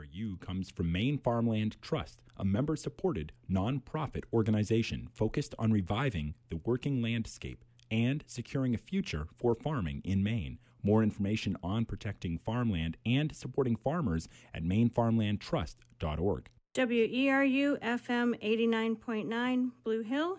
WERU 0.00 0.40
comes 0.40 0.70
from 0.70 0.92
Maine 0.92 1.18
Farmland 1.18 1.76
Trust, 1.82 2.22
a 2.36 2.44
member 2.44 2.76
supported 2.76 3.32
nonprofit 3.50 4.24
organization 4.32 5.08
focused 5.12 5.54
on 5.58 5.72
reviving 5.72 6.34
the 6.48 6.60
working 6.64 7.02
landscape 7.02 7.64
and 7.90 8.24
securing 8.26 8.74
a 8.74 8.78
future 8.78 9.26
for 9.36 9.54
farming 9.54 10.00
in 10.04 10.22
Maine. 10.22 10.58
More 10.82 11.02
information 11.02 11.56
on 11.62 11.84
protecting 11.84 12.38
farmland 12.38 12.96
and 13.04 13.34
supporting 13.34 13.76
farmers 13.76 14.28
at 14.54 14.62
mainefarmlandtrust.org. 14.64 16.48
WERU 16.74 17.78
FM 17.80 18.40
89.9 18.42 19.70
Blue 19.84 20.02
Hill, 20.02 20.38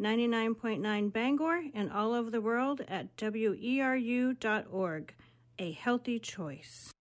99.9 0.00 1.12
Bangor, 1.12 1.64
and 1.74 1.92
all 1.92 2.14
over 2.14 2.30
the 2.30 2.40
world 2.40 2.80
at 2.88 3.14
WERU.org. 3.16 5.14
A 5.58 5.72
healthy 5.72 6.18
choice. 6.18 6.91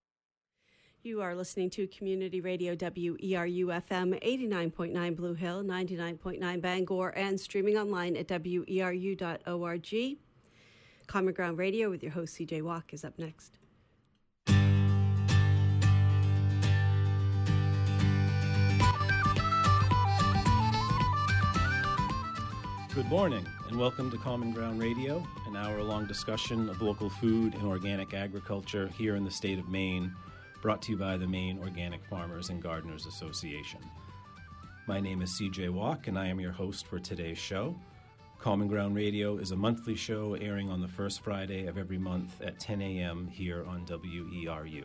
You 1.03 1.19
are 1.23 1.33
listening 1.33 1.71
to 1.71 1.87
Community 1.87 2.41
Radio 2.41 2.75
WERU 2.75 3.65
FM 3.65 4.21
89.9 4.23 5.15
Blue 5.15 5.33
Hill, 5.33 5.63
99.9 5.63 6.61
Bangor, 6.61 7.09
and 7.17 7.39
streaming 7.39 7.75
online 7.75 8.15
at 8.15 8.27
WERU.org. 8.27 10.17
Common 11.07 11.33
Ground 11.33 11.57
Radio 11.57 11.89
with 11.89 12.03
your 12.03 12.11
host 12.11 12.37
CJ 12.37 12.61
Walke 12.61 12.93
is 12.93 13.03
up 13.03 13.17
next. 13.17 13.57
Good 22.93 23.07
morning, 23.07 23.47
and 23.69 23.79
welcome 23.79 24.11
to 24.11 24.17
Common 24.19 24.51
Ground 24.51 24.79
Radio, 24.79 25.25
an 25.47 25.55
hour 25.55 25.81
long 25.81 26.05
discussion 26.05 26.69
of 26.69 26.83
local 26.83 27.09
food 27.09 27.55
and 27.55 27.63
organic 27.63 28.13
agriculture 28.13 28.87
here 28.95 29.15
in 29.15 29.25
the 29.25 29.31
state 29.31 29.57
of 29.57 29.67
Maine, 29.67 30.13
brought 30.61 30.81
to 30.83 30.91
you 30.91 30.97
by 30.97 31.17
the 31.17 31.25
Maine 31.25 31.57
Organic 31.57 32.05
Farmers 32.05 32.49
and 32.49 32.61
Gardeners 32.61 33.07
Association. 33.07 33.79
My 34.85 34.99
name 34.99 35.23
is 35.23 35.31
CJ 35.31 35.69
Walke, 35.69 36.07
and 36.07 36.19
I 36.19 36.27
am 36.27 36.39
your 36.39 36.51
host 36.51 36.85
for 36.85 36.99
today's 36.99 37.39
show. 37.39 37.75
Common 38.37 38.67
Ground 38.67 38.95
Radio 38.95 39.37
is 39.37 39.49
a 39.49 39.55
monthly 39.55 39.95
show 39.95 40.35
airing 40.35 40.69
on 40.69 40.79
the 40.79 40.87
first 40.87 41.21
Friday 41.21 41.65
of 41.65 41.79
every 41.79 41.97
month 41.97 42.39
at 42.41 42.59
10 42.59 42.79
a.m. 42.79 43.27
here 43.27 43.65
on 43.65 43.85
WERU. 43.87 44.83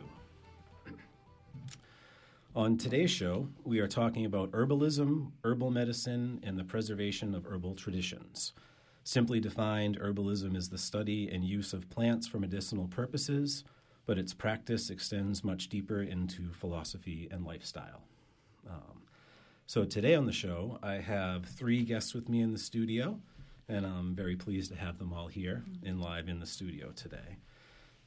On 2.55 2.75
today's 2.75 3.11
show, 3.11 3.47
we 3.63 3.79
are 3.79 3.87
talking 3.87 4.25
about 4.25 4.49
herbalism, 4.53 5.31
herbal 5.43 5.69
medicine, 5.69 6.39
and 6.41 6.57
the 6.57 6.63
preservation 6.63 7.35
of 7.35 7.45
herbal 7.45 7.75
traditions. 7.75 8.53
Simply 9.03 9.39
defined, 9.39 9.99
herbalism 9.99 10.55
is 10.55 10.69
the 10.69 10.79
study 10.79 11.29
and 11.29 11.45
use 11.45 11.71
of 11.71 11.87
plants 11.91 12.25
for 12.27 12.39
medicinal 12.39 12.87
purposes, 12.87 13.63
but 14.07 14.17
its 14.17 14.33
practice 14.33 14.89
extends 14.89 15.43
much 15.43 15.67
deeper 15.67 16.01
into 16.01 16.51
philosophy 16.53 17.27
and 17.29 17.45
lifestyle. 17.45 18.01
Um, 18.67 19.03
so, 19.67 19.83
today 19.83 20.15
on 20.15 20.25
the 20.25 20.31
show, 20.31 20.79
I 20.81 20.93
have 20.93 21.45
three 21.45 21.83
guests 21.83 22.13
with 22.13 22.29
me 22.29 22.41
in 22.41 22.53
the 22.53 22.57
studio, 22.57 23.19
and 23.67 23.85
I'm 23.85 24.15
very 24.15 24.37
pleased 24.37 24.71
to 24.71 24.77
have 24.77 24.97
them 24.97 25.11
all 25.11 25.27
here 25.27 25.65
and 25.85 26.01
live 26.01 26.29
in 26.29 26.39
the 26.39 26.45
studio 26.45 26.91
today. 26.95 27.37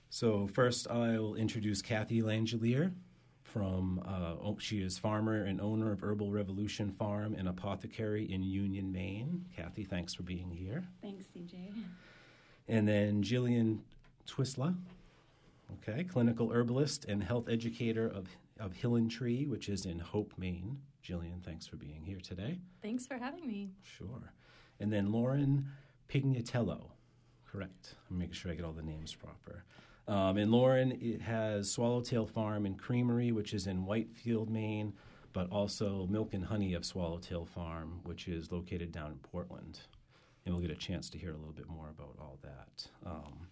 So, 0.09 0.47
first, 0.47 0.91
I'll 0.91 1.35
introduce 1.35 1.83
Kathy 1.83 2.23
Langelier 2.23 2.93
from 3.43 4.03
uh, 4.07 4.53
she 4.59 4.81
is 4.81 4.97
farmer 4.97 5.45
and 5.45 5.61
owner 5.61 5.93
of 5.93 6.03
Herbal 6.03 6.31
Revolution 6.31 6.93
Farm 6.93 7.35
and 7.37 7.47
Apothecary 7.47 8.33
in 8.33 8.43
Union, 8.43 8.91
Maine. 8.91 9.45
Kathy, 9.55 9.85
thanks 9.85 10.15
for 10.15 10.23
being 10.23 10.51
here. 10.51 10.85
Thanks, 11.03 11.27
CJ. 11.37 11.75
And 12.69 12.89
then 12.89 13.23
Jillian 13.23 13.81
Twisla, 14.27 14.77
okay, 15.75 16.05
clinical 16.05 16.51
herbalist 16.53 17.05
and 17.07 17.23
health 17.23 17.49
educator 17.49 18.07
of 18.07 18.29
of 18.61 18.75
Hyllantree, 18.75 19.49
which 19.49 19.69
is 19.69 19.87
in 19.87 19.99
Hope, 19.99 20.35
Maine. 20.37 20.79
Jillian, 21.03 21.43
thanks 21.43 21.67
for 21.67 21.77
being 21.77 22.05
here 22.05 22.21
today. 22.23 22.59
Thanks 22.83 23.07
for 23.07 23.17
having 23.17 23.47
me. 23.47 23.71
Sure. 23.83 24.35
And 24.79 24.93
then 24.93 25.11
Lauren 25.11 25.67
Pignatello, 26.09 26.91
correct. 27.51 27.95
I'm 28.11 28.19
making 28.19 28.35
sure 28.35 28.53
I 28.53 28.55
get 28.55 28.65
all 28.65 28.73
the 28.73 28.83
names 28.83 29.15
proper. 29.15 29.65
Um, 30.07 30.37
in 30.37 30.51
Lauren, 30.51 30.99
it 31.01 31.23
has 31.23 31.71
Swallowtail 31.71 32.27
Farm 32.27 32.67
and 32.67 32.79
Creamery, 32.79 33.33
which 33.33 33.55
is 33.55 33.67
in 33.67 33.87
Whitefield, 33.87 34.51
Maine, 34.51 34.93
but 35.33 35.51
also 35.51 36.07
Milk 36.11 36.35
and 36.35 36.45
Honey 36.45 36.75
of 36.75 36.85
Swallowtail 36.85 37.47
Farm, 37.47 38.01
which 38.03 38.29
is 38.29 38.51
located 38.51 38.93
down 38.93 39.13
in 39.13 39.19
Portland. 39.19 39.81
And 40.45 40.55
we'll 40.55 40.63
get 40.63 40.71
a 40.71 40.79
chance 40.79 41.09
to 41.11 41.19
hear 41.19 41.31
a 41.31 41.37
little 41.37 41.53
bit 41.53 41.69
more 41.69 41.91
about 41.91 42.17
all 42.21 42.39
that. 42.43 42.89
Um, 43.07 43.47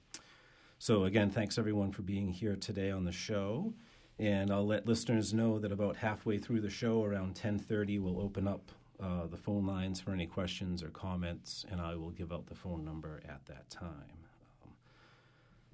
so 0.78 1.04
again, 1.04 1.30
thanks 1.30 1.58
everyone 1.58 1.90
for 1.90 2.02
being 2.02 2.28
here 2.28 2.56
today 2.56 2.90
on 2.90 3.04
the 3.04 3.12
show. 3.12 3.74
And 4.18 4.50
I'll 4.50 4.66
let 4.66 4.86
listeners 4.86 5.32
know 5.32 5.58
that 5.58 5.70
about 5.70 5.96
halfway 5.96 6.38
through 6.38 6.60
the 6.60 6.70
show, 6.70 7.04
around 7.04 7.34
10:30, 7.34 8.00
we'll 8.00 8.20
open 8.20 8.48
up 8.48 8.72
uh, 9.00 9.26
the 9.26 9.36
phone 9.36 9.66
lines 9.66 10.00
for 10.00 10.12
any 10.12 10.26
questions 10.26 10.82
or 10.82 10.88
comments, 10.88 11.64
and 11.70 11.80
I 11.80 11.94
will 11.94 12.10
give 12.10 12.32
out 12.32 12.46
the 12.46 12.54
phone 12.54 12.84
number 12.84 13.22
at 13.28 13.46
that 13.46 13.70
time. 13.70 14.26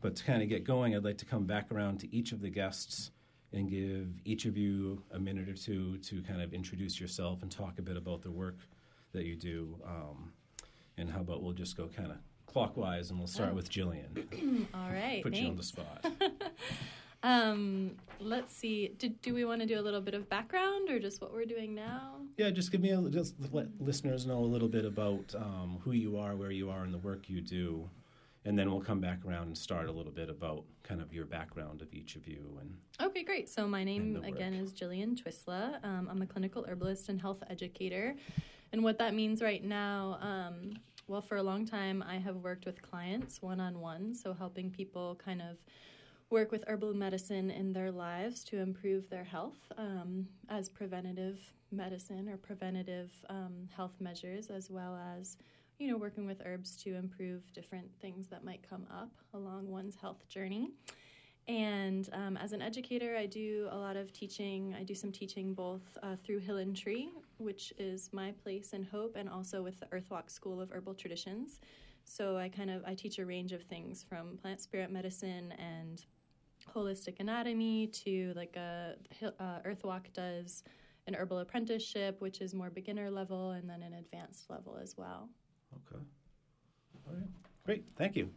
But 0.03 0.17
to 0.17 0.25
kind 0.25 0.43
of 0.43 0.49
get 0.51 0.65
going, 0.65 0.95
I'd 0.95 1.05
like 1.05 1.19
to 1.19 1.25
come 1.25 1.45
back 1.45 1.73
around 1.73 2.01
to 2.01 2.15
each 2.15 2.33
of 2.33 2.43
the 2.43 2.51
guests 2.51 3.11
and 3.53 3.71
give 3.71 4.09
each 4.27 4.45
of 4.45 4.59
you 4.59 5.03
a 5.11 5.19
minute 5.19 5.49
or 5.49 5.55
two 5.55 5.97
to 5.99 6.21
kind 6.23 6.43
of 6.43 6.53
introduce 6.53 7.01
yourself 7.01 7.41
and 7.41 7.51
talk 7.51 7.79
a 7.79 7.83
bit 7.83 7.97
about 7.97 8.21
the 8.21 8.31
work 8.31 8.59
that 9.13 9.25
you 9.25 9.37
do. 9.37 9.79
Um, 9.87 10.33
and 10.99 11.11
how 11.11 11.21
about 11.21 11.43
we'll 11.43 11.55
just 11.55 11.77
go 11.77 11.89
kind 11.89 12.11
of 12.11 12.19
clockwise 12.55 13.11
and 13.11 13.19
we'll 13.19 13.27
start 13.27 13.51
oh. 13.53 13.57
with 13.57 13.69
Jillian. 13.69 14.67
All 14.75 14.91
right. 14.91 15.23
Put 15.23 15.33
thanks. 15.33 15.43
you 15.43 15.49
on 15.49 15.57
the 15.57 15.63
spot. 15.65 16.07
um, 17.25 17.97
let's 18.21 18.55
see. 18.57 18.95
Do, 18.97 19.09
do 19.09 19.35
we 19.35 19.45
want 19.45 19.61
to 19.61 19.67
do 19.67 19.79
a 19.79 19.83
little 19.83 20.01
bit 20.01 20.15
of 20.15 20.29
background 20.29 20.89
or 20.89 21.01
just 21.01 21.21
what 21.21 21.33
we're 21.33 21.47
doing 21.47 21.75
now? 21.75 22.13
Yeah, 22.37 22.51
just 22.51 22.71
give 22.71 22.81
me 22.81 22.91
a, 22.91 23.03
just 23.11 23.35
let 23.53 23.67
listeners 23.81 24.25
know 24.25 24.39
a 24.39 24.47
little 24.47 24.69
bit 24.69 24.85
about 24.85 25.35
um, 25.37 25.81
who 25.83 25.91
you 25.91 26.17
are, 26.17 26.37
where 26.37 26.53
you 26.53 26.71
are, 26.71 26.85
and 26.85 26.95
the 26.95 26.99
work 26.99 27.29
you 27.29 27.41
do, 27.41 27.91
and 28.45 28.57
then 28.57 28.71
we'll 28.71 28.81
come 28.81 29.01
back 29.01 29.19
around 29.27 29.49
and 29.49 29.59
start 29.59 29.89
a 29.89 29.93
little 29.93 30.13
bit 30.13 30.31
about 30.31 30.63
kind 30.85 31.01
of 31.01 31.13
your 31.13 31.25
background 31.25 31.83
of 31.83 31.93
each 31.93 32.15
of 32.15 32.29
you 32.29 32.59
and 32.61 32.77
okay 33.01 33.23
great 33.23 33.49
so 33.49 33.67
my 33.67 33.83
name 33.83 34.23
again 34.27 34.53
is 34.53 34.71
jillian 34.71 35.19
twisla 35.19 35.83
um, 35.83 36.09
i'm 36.11 36.21
a 36.21 36.27
clinical 36.27 36.63
herbalist 36.69 37.09
and 37.09 37.23
health 37.23 37.43
educator 37.49 38.15
and 38.73 38.83
what 38.83 38.99
that 38.99 39.15
means 39.15 39.41
right 39.41 39.65
now 39.65 40.19
um, 40.21 40.75
well 41.07 41.23
for 41.23 41.37
a 41.37 41.43
long 41.43 41.67
time 41.67 42.03
i 42.07 42.17
have 42.17 42.37
worked 42.37 42.67
with 42.67 42.81
clients 42.83 43.43
one-on-one 43.43 44.15
so 44.15 44.33
helping 44.33 44.71
people 44.71 45.19
kind 45.25 45.41
of 45.41 45.57
work 46.31 46.51
with 46.51 46.65
herbal 46.67 46.95
medicine 46.95 47.51
in 47.51 47.73
their 47.73 47.91
lives 47.91 48.43
to 48.45 48.59
improve 48.59 49.09
their 49.11 49.25
health 49.25 49.59
um, 49.77 50.27
as 50.49 50.69
preventative 50.69 51.39
medicine 51.71 52.29
or 52.29 52.37
preventative 52.37 53.11
um, 53.29 53.69
health 53.77 53.95
measures 54.01 54.49
as 54.49 54.71
well 54.71 54.99
as 55.17 55.37
you 55.79 55.89
know, 55.89 55.97
working 55.97 56.27
with 56.27 56.41
herbs 56.45 56.77
to 56.77 56.95
improve 56.95 57.53
different 57.53 57.91
things 58.01 58.29
that 58.29 58.45
might 58.45 58.69
come 58.69 58.87
up 58.91 59.11
along 59.33 59.69
one's 59.69 59.97
health 59.97 60.29
journey. 60.29 60.71
And 61.47 62.09
um, 62.13 62.39
as 62.39 62.53
an 62.53 62.63
educator, 62.63 63.17
I 63.17 63.27
do 63.27 63.69
a 63.71 63.77
lot 63.77 63.97
of 63.97 64.13
teaching. 64.13 64.75
I 64.79 64.83
do 64.83 64.95
some 64.95 65.13
teaching 65.13 65.53
both 65.53 65.83
uh, 66.03 66.17
through 66.25 66.41
Tree, 66.75 67.11
which 67.37 67.73
is 67.79 68.09
my 68.13 68.33
place 68.43 68.73
in 68.73 68.83
Hope, 68.83 69.17
and 69.17 69.29
also 69.29 69.63
with 69.63 69.79
the 69.79 69.87
Earthwalk 69.87 70.31
School 70.31 70.61
of 70.61 70.71
Herbal 70.71 70.95
Traditions. 70.95 71.61
So 72.05 72.37
I 72.37 72.49
kind 72.49 72.71
of 72.71 72.83
I 72.87 72.95
teach 72.95 73.19
a 73.19 73.27
range 73.27 73.53
of 73.53 73.63
things 73.63 74.05
from 74.09 74.39
plant 74.39 74.61
spirit 74.61 74.91
medicine 74.91 75.53
and 75.53 76.05
holistic 76.75 77.21
anatomy 77.21 77.89
to 77.89 78.33
like 78.35 78.57
a 78.57 78.97
uh, 79.23 79.59
Earthwalk 79.67 80.13
does 80.15 80.63
an 81.07 81.15
herbal 81.15 81.41
apprenticeship, 81.41 82.21
which 82.21 82.41
is 82.41 82.55
more 82.55 82.71
beginner 82.71 83.11
level, 83.11 83.51
and 83.51 83.69
then 83.69 83.83
an 83.83 83.95
advanced 83.95 84.49
level 84.49 84.79
as 84.83 84.97
well. 84.97 85.29
Okay. 85.75 86.03
All 87.07 87.15
right. 87.15 87.29
Great. 87.65 87.85
Thank 87.97 88.17
you. 88.17 88.31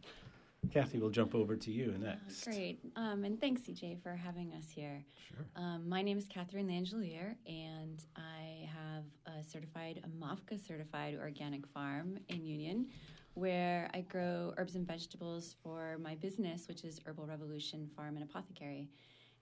Kathy, 0.71 0.99
we'll 0.99 1.09
jump 1.09 1.35
over 1.35 1.55
to 1.55 1.71
you 1.71 1.95
next. 1.99 2.47
Uh, 2.47 2.51
great. 2.51 2.79
Um, 2.95 3.23
and 3.23 3.39
thanks, 3.39 3.61
CJ, 3.61 4.01
for 4.01 4.15
having 4.15 4.53
us 4.53 4.69
here. 4.69 5.03
Sure. 5.29 5.45
Um, 5.55 5.87
my 5.87 6.01
name 6.01 6.17
is 6.17 6.27
Kathryn 6.27 6.65
Langelier, 6.65 7.35
and 7.45 8.03
I 8.15 8.69
have 8.73 9.03
a 9.25 9.43
certified, 9.43 10.01
a 10.03 10.07
MOFGA 10.07 10.65
certified 10.65 11.17
organic 11.21 11.65
farm 11.67 12.17
in 12.29 12.45
Union 12.45 12.87
where 13.33 13.89
I 13.93 14.01
grow 14.01 14.53
herbs 14.57 14.75
and 14.75 14.87
vegetables 14.87 15.55
for 15.61 15.97
my 16.01 16.15
business, 16.15 16.67
which 16.67 16.83
is 16.83 16.99
Herbal 17.05 17.27
Revolution 17.27 17.87
Farm 17.95 18.15
and 18.15 18.23
Apothecary. 18.23 18.89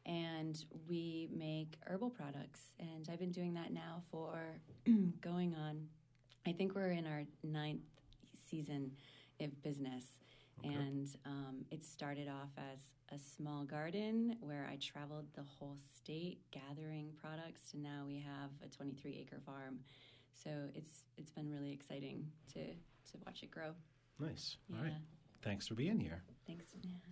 And 0.05 0.63
we 0.87 1.29
make 1.33 1.77
herbal 1.87 2.09
products. 2.09 2.73
And 2.77 3.07
I've 3.09 3.19
been 3.19 3.31
doing 3.31 3.53
that 3.53 3.71
now 3.71 4.03
for 4.11 4.37
going 5.21 5.55
on 5.55 5.87
I 6.47 6.51
think 6.51 6.75
we're 6.75 6.91
in 6.91 7.07
our 7.07 7.23
ninth 7.43 7.81
season 8.49 8.91
of 9.39 9.63
business. 9.63 10.05
Okay. 10.63 10.73
And 10.73 11.07
um, 11.25 11.65
it 11.71 11.83
started 11.83 12.27
off 12.27 12.51
as 12.57 12.79
a 13.11 13.19
small 13.19 13.65
garden 13.65 14.37
where 14.39 14.67
I 14.71 14.77
traveled 14.77 15.25
the 15.35 15.43
whole 15.43 15.77
state 15.95 16.39
gathering 16.51 17.11
products, 17.21 17.73
and 17.73 17.83
now 17.83 18.03
we 18.07 18.19
have 18.19 18.49
a 18.63 18.69
23 18.69 19.19
acre 19.21 19.41
farm. 19.45 19.79
So 20.43 20.49
it's 20.73 21.03
it's 21.17 21.31
been 21.31 21.49
really 21.49 21.71
exciting 21.71 22.27
to 22.53 22.59
to 22.61 23.17
watch 23.25 23.43
it 23.43 23.51
grow. 23.51 23.71
Nice. 24.19 24.57
Yeah. 24.69 24.77
All 24.77 24.83
right. 24.83 24.93
Thanks 25.43 25.67
for 25.67 25.75
being 25.75 25.99
here. 25.99 26.23
Thanks. 26.47 26.65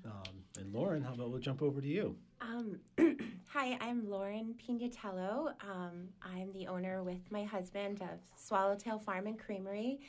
Um, 0.06 0.44
and 0.60 0.74
Lauren, 0.74 1.04
how 1.04 1.13
about 1.13 1.30
we'll 1.30 1.40
jump 1.40 1.62
over 1.62 1.80
to 1.80 1.88
you? 1.88 2.16
Um, 2.42 2.80
Hi, 3.54 3.78
I'm 3.80 4.10
Lauren 4.10 4.56
Pignatello. 4.57 5.54
Um, 5.62 6.07
I'm 6.24 6.51
the 6.54 6.66
owner 6.66 7.04
with 7.04 7.31
my 7.31 7.44
husband 7.44 8.01
of 8.01 8.19
Swallowtail 8.36 8.98
Farm 8.98 9.28
and 9.28 9.38
Creamery 9.38 10.00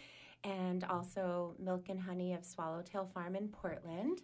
and 0.45 0.85
also 0.85 1.55
Milk 1.59 1.89
and 1.89 2.01
Honey 2.01 2.35
of 2.35 2.45
Swallowtail 2.45 3.09
Farm 3.13 3.35
in 3.35 3.49
Portland, 3.49 4.21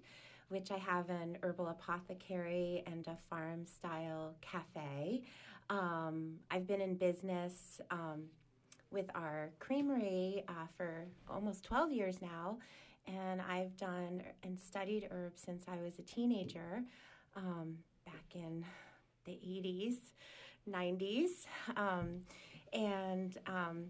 which 0.48 0.70
I 0.70 0.76
have 0.76 1.08
an 1.08 1.38
herbal 1.42 1.68
apothecary 1.68 2.82
and 2.86 3.06
a 3.08 3.16
farm 3.28 3.66
style 3.66 4.36
cafe. 4.40 5.22
Um, 5.70 6.34
I've 6.50 6.66
been 6.66 6.80
in 6.80 6.96
business 6.96 7.80
um, 7.90 8.24
with 8.90 9.06
our 9.14 9.50
creamery 9.60 10.44
uh, 10.48 10.66
for 10.76 11.06
almost 11.28 11.64
12 11.64 11.92
years 11.92 12.20
now, 12.20 12.58
and 13.06 13.40
I've 13.40 13.76
done 13.76 14.22
and 14.42 14.58
studied 14.58 15.08
herbs 15.10 15.42
since 15.42 15.64
I 15.68 15.80
was 15.82 15.98
a 15.98 16.02
teenager 16.02 16.82
um, 17.36 17.76
back 18.04 18.34
in 18.34 18.64
the 19.24 19.32
80s, 19.32 19.96
90s. 20.68 21.46
Um, 21.76 22.22
and 22.72 23.36
um, 23.46 23.86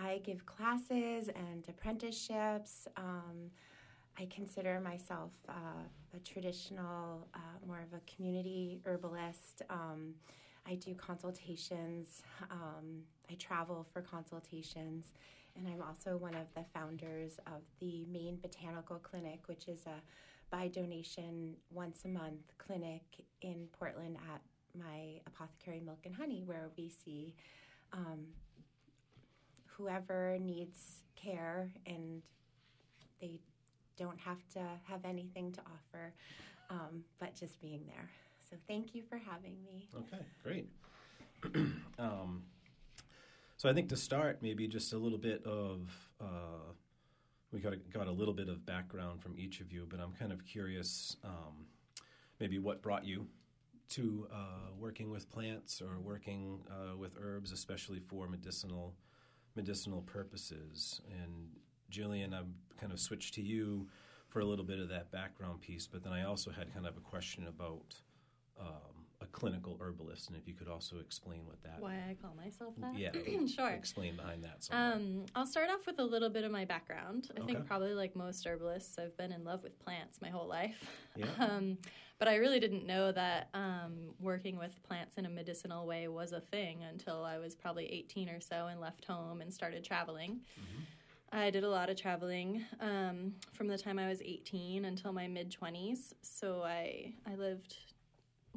I 0.00 0.20
give 0.24 0.46
classes 0.46 1.28
and 1.28 1.64
apprenticeships. 1.68 2.86
Um, 2.96 3.50
I 4.18 4.26
consider 4.26 4.80
myself 4.80 5.32
uh, 5.48 5.82
a 6.14 6.18
traditional, 6.20 7.28
uh, 7.34 7.66
more 7.66 7.80
of 7.80 7.92
a 7.98 8.00
community 8.14 8.80
herbalist. 8.84 9.62
Um, 9.70 10.14
I 10.66 10.74
do 10.74 10.94
consultations. 10.94 12.22
Um, 12.50 13.02
I 13.30 13.34
travel 13.34 13.86
for 13.92 14.02
consultations. 14.02 15.12
And 15.56 15.66
I'm 15.66 15.82
also 15.82 16.16
one 16.16 16.34
of 16.34 16.46
the 16.54 16.64
founders 16.72 17.38
of 17.46 17.62
the 17.80 18.06
Maine 18.10 18.38
Botanical 18.40 18.98
Clinic, 18.98 19.40
which 19.46 19.66
is 19.66 19.86
a 19.86 20.00
by 20.50 20.68
donation 20.68 21.54
once 21.70 22.04
a 22.04 22.08
month 22.08 22.56
clinic 22.56 23.02
in 23.42 23.68
Portland 23.78 24.16
at 24.32 24.40
my 24.74 25.20
apothecary 25.26 25.80
milk 25.84 25.98
and 26.04 26.14
honey 26.14 26.42
where 26.44 26.70
we 26.78 26.88
see 26.88 27.34
um, 27.92 28.26
whoever 29.78 30.38
needs 30.40 31.02
care 31.16 31.70
and 31.86 32.22
they 33.20 33.38
don't 33.96 34.18
have 34.18 34.38
to 34.52 34.60
have 34.84 35.04
anything 35.04 35.52
to 35.52 35.60
offer 35.60 36.12
um, 36.70 37.04
but 37.18 37.34
just 37.34 37.60
being 37.60 37.82
there. 37.86 38.10
So 38.50 38.56
thank 38.66 38.94
you 38.94 39.02
for 39.08 39.18
having 39.18 39.56
me. 39.64 39.88
Okay 39.96 40.24
great. 40.42 40.68
Um, 41.98 42.44
so 43.56 43.68
i 43.68 43.72
think 43.72 43.88
to 43.88 43.96
start 43.96 44.38
maybe 44.40 44.68
just 44.68 44.92
a 44.92 44.96
little 44.96 45.18
bit 45.18 45.44
of 45.44 45.80
uh, 46.20 46.70
we 47.50 47.58
got 47.58 47.72
a, 47.72 47.76
got 47.76 48.06
a 48.06 48.12
little 48.12 48.34
bit 48.34 48.48
of 48.48 48.64
background 48.64 49.20
from 49.20 49.34
each 49.36 49.60
of 49.60 49.72
you 49.72 49.84
but 49.90 49.98
i'm 49.98 50.12
kind 50.12 50.30
of 50.30 50.44
curious 50.46 51.16
um, 51.24 51.66
maybe 52.38 52.60
what 52.60 52.82
brought 52.82 53.04
you 53.04 53.26
to 53.90 54.28
uh, 54.32 54.70
working 54.78 55.10
with 55.10 55.30
plants 55.30 55.80
or 55.80 55.98
working 56.00 56.60
uh, 56.70 56.96
with 56.96 57.12
herbs, 57.20 57.52
especially 57.52 58.00
for 58.00 58.28
medicinal 58.28 58.94
medicinal 59.58 60.02
purposes. 60.02 61.00
And 61.10 61.48
Jillian, 61.90 62.32
I'm 62.32 62.54
kind 62.80 62.92
of 62.92 63.00
switched 63.00 63.34
to 63.34 63.42
you 63.42 63.88
for 64.28 64.38
a 64.38 64.44
little 64.44 64.64
bit 64.64 64.78
of 64.78 64.88
that 64.90 65.10
background 65.10 65.60
piece, 65.60 65.88
but 65.88 66.04
then 66.04 66.12
I 66.12 66.24
also 66.24 66.52
had 66.52 66.72
kind 66.72 66.86
of 66.86 66.96
a 66.96 67.00
question 67.00 67.46
about 67.48 67.96
um, 68.60 69.06
a 69.20 69.26
clinical 69.26 69.76
herbalist, 69.80 70.28
and 70.28 70.36
if 70.36 70.46
you 70.46 70.54
could 70.54 70.68
also 70.68 70.98
explain 71.00 71.40
what 71.44 71.60
that. 71.64 71.80
Why 71.80 71.94
I 72.08 72.14
call 72.22 72.34
myself 72.36 72.74
that? 72.78 72.96
Yeah, 72.96 73.10
sure. 73.46 73.70
Explain 73.70 74.14
behind 74.14 74.44
that. 74.44 74.68
Um, 74.70 75.26
I'll 75.34 75.46
start 75.46 75.70
off 75.70 75.86
with 75.86 75.98
a 75.98 76.04
little 76.04 76.30
bit 76.30 76.44
of 76.44 76.52
my 76.52 76.64
background. 76.64 77.30
I 77.36 77.40
okay. 77.40 77.54
think 77.54 77.66
probably 77.66 77.94
like 77.94 78.14
most 78.14 78.46
herbalists, 78.46 78.96
I've 78.96 79.16
been 79.16 79.32
in 79.32 79.42
love 79.42 79.64
with 79.64 79.76
plants 79.80 80.20
my 80.22 80.28
whole 80.28 80.46
life. 80.46 80.76
Yeah. 81.16 81.26
um, 81.40 81.78
but 82.18 82.28
I 82.28 82.36
really 82.36 82.58
didn't 82.58 82.86
know 82.86 83.12
that 83.12 83.48
um, 83.54 84.14
working 84.20 84.58
with 84.58 84.82
plants 84.82 85.16
in 85.18 85.26
a 85.26 85.30
medicinal 85.30 85.86
way 85.86 86.08
was 86.08 86.32
a 86.32 86.40
thing 86.40 86.82
until 86.90 87.24
I 87.24 87.38
was 87.38 87.54
probably 87.54 87.86
18 87.86 88.28
or 88.28 88.40
so 88.40 88.66
and 88.66 88.80
left 88.80 89.04
home 89.04 89.40
and 89.40 89.52
started 89.52 89.84
traveling. 89.84 90.40
Mm-hmm. 90.58 90.82
I 91.30 91.50
did 91.50 91.62
a 91.62 91.68
lot 91.68 91.90
of 91.90 91.96
traveling 91.96 92.64
um, 92.80 93.34
from 93.52 93.68
the 93.68 93.76
time 93.76 93.98
I 93.98 94.08
was 94.08 94.22
18 94.22 94.86
until 94.86 95.12
my 95.12 95.28
mid 95.28 95.54
20s. 95.54 96.14
So 96.22 96.62
I 96.64 97.12
I 97.26 97.34
lived, 97.36 97.76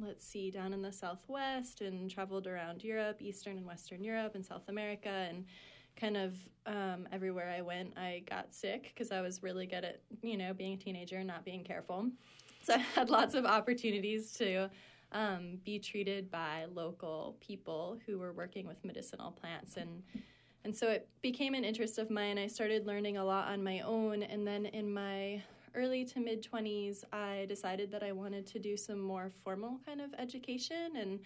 let's 0.00 0.26
see, 0.26 0.50
down 0.50 0.72
in 0.72 0.82
the 0.82 0.92
Southwest 0.92 1.82
and 1.82 2.10
traveled 2.10 2.46
around 2.46 2.82
Europe, 2.82 3.18
Eastern 3.20 3.58
and 3.58 3.66
Western 3.66 4.02
Europe, 4.02 4.34
and 4.34 4.44
South 4.44 4.68
America, 4.68 5.10
and 5.10 5.44
kind 5.96 6.16
of 6.16 6.34
um, 6.66 7.08
everywhere 7.12 7.52
I 7.56 7.60
went, 7.62 7.96
I 7.96 8.22
got 8.28 8.54
sick 8.54 8.92
because 8.94 9.12
I 9.12 9.20
was 9.20 9.42
really 9.42 9.66
good 9.66 9.84
at 9.84 10.00
you 10.22 10.36
know 10.36 10.54
being 10.54 10.74
a 10.74 10.76
teenager 10.76 11.16
and 11.16 11.26
not 11.26 11.44
being 11.44 11.64
careful. 11.64 12.10
So 12.62 12.74
I 12.74 12.78
had 12.78 13.10
lots 13.10 13.34
of 13.34 13.44
opportunities 13.44 14.32
to 14.34 14.70
um, 15.10 15.58
be 15.64 15.78
treated 15.78 16.30
by 16.30 16.66
local 16.72 17.36
people 17.40 17.98
who 18.06 18.18
were 18.18 18.32
working 18.32 18.66
with 18.66 18.84
medicinal 18.84 19.32
plants 19.32 19.76
and 19.76 20.02
and 20.64 20.76
so 20.76 20.90
it 20.90 21.08
became 21.22 21.54
an 21.54 21.64
interest 21.64 21.98
of 21.98 22.08
mine. 22.08 22.38
I 22.38 22.46
started 22.46 22.86
learning 22.86 23.16
a 23.16 23.24
lot 23.24 23.48
on 23.48 23.64
my 23.64 23.80
own 23.80 24.22
and 24.22 24.46
then 24.46 24.66
in 24.66 24.92
my 24.92 25.42
early 25.74 26.04
to 26.04 26.20
mid 26.20 26.46
20s 26.46 27.02
I 27.12 27.46
decided 27.48 27.90
that 27.90 28.02
I 28.02 28.12
wanted 28.12 28.46
to 28.48 28.58
do 28.58 28.76
some 28.76 29.00
more 29.00 29.30
formal 29.42 29.80
kind 29.84 30.00
of 30.00 30.14
education 30.18 30.92
and 30.96 31.20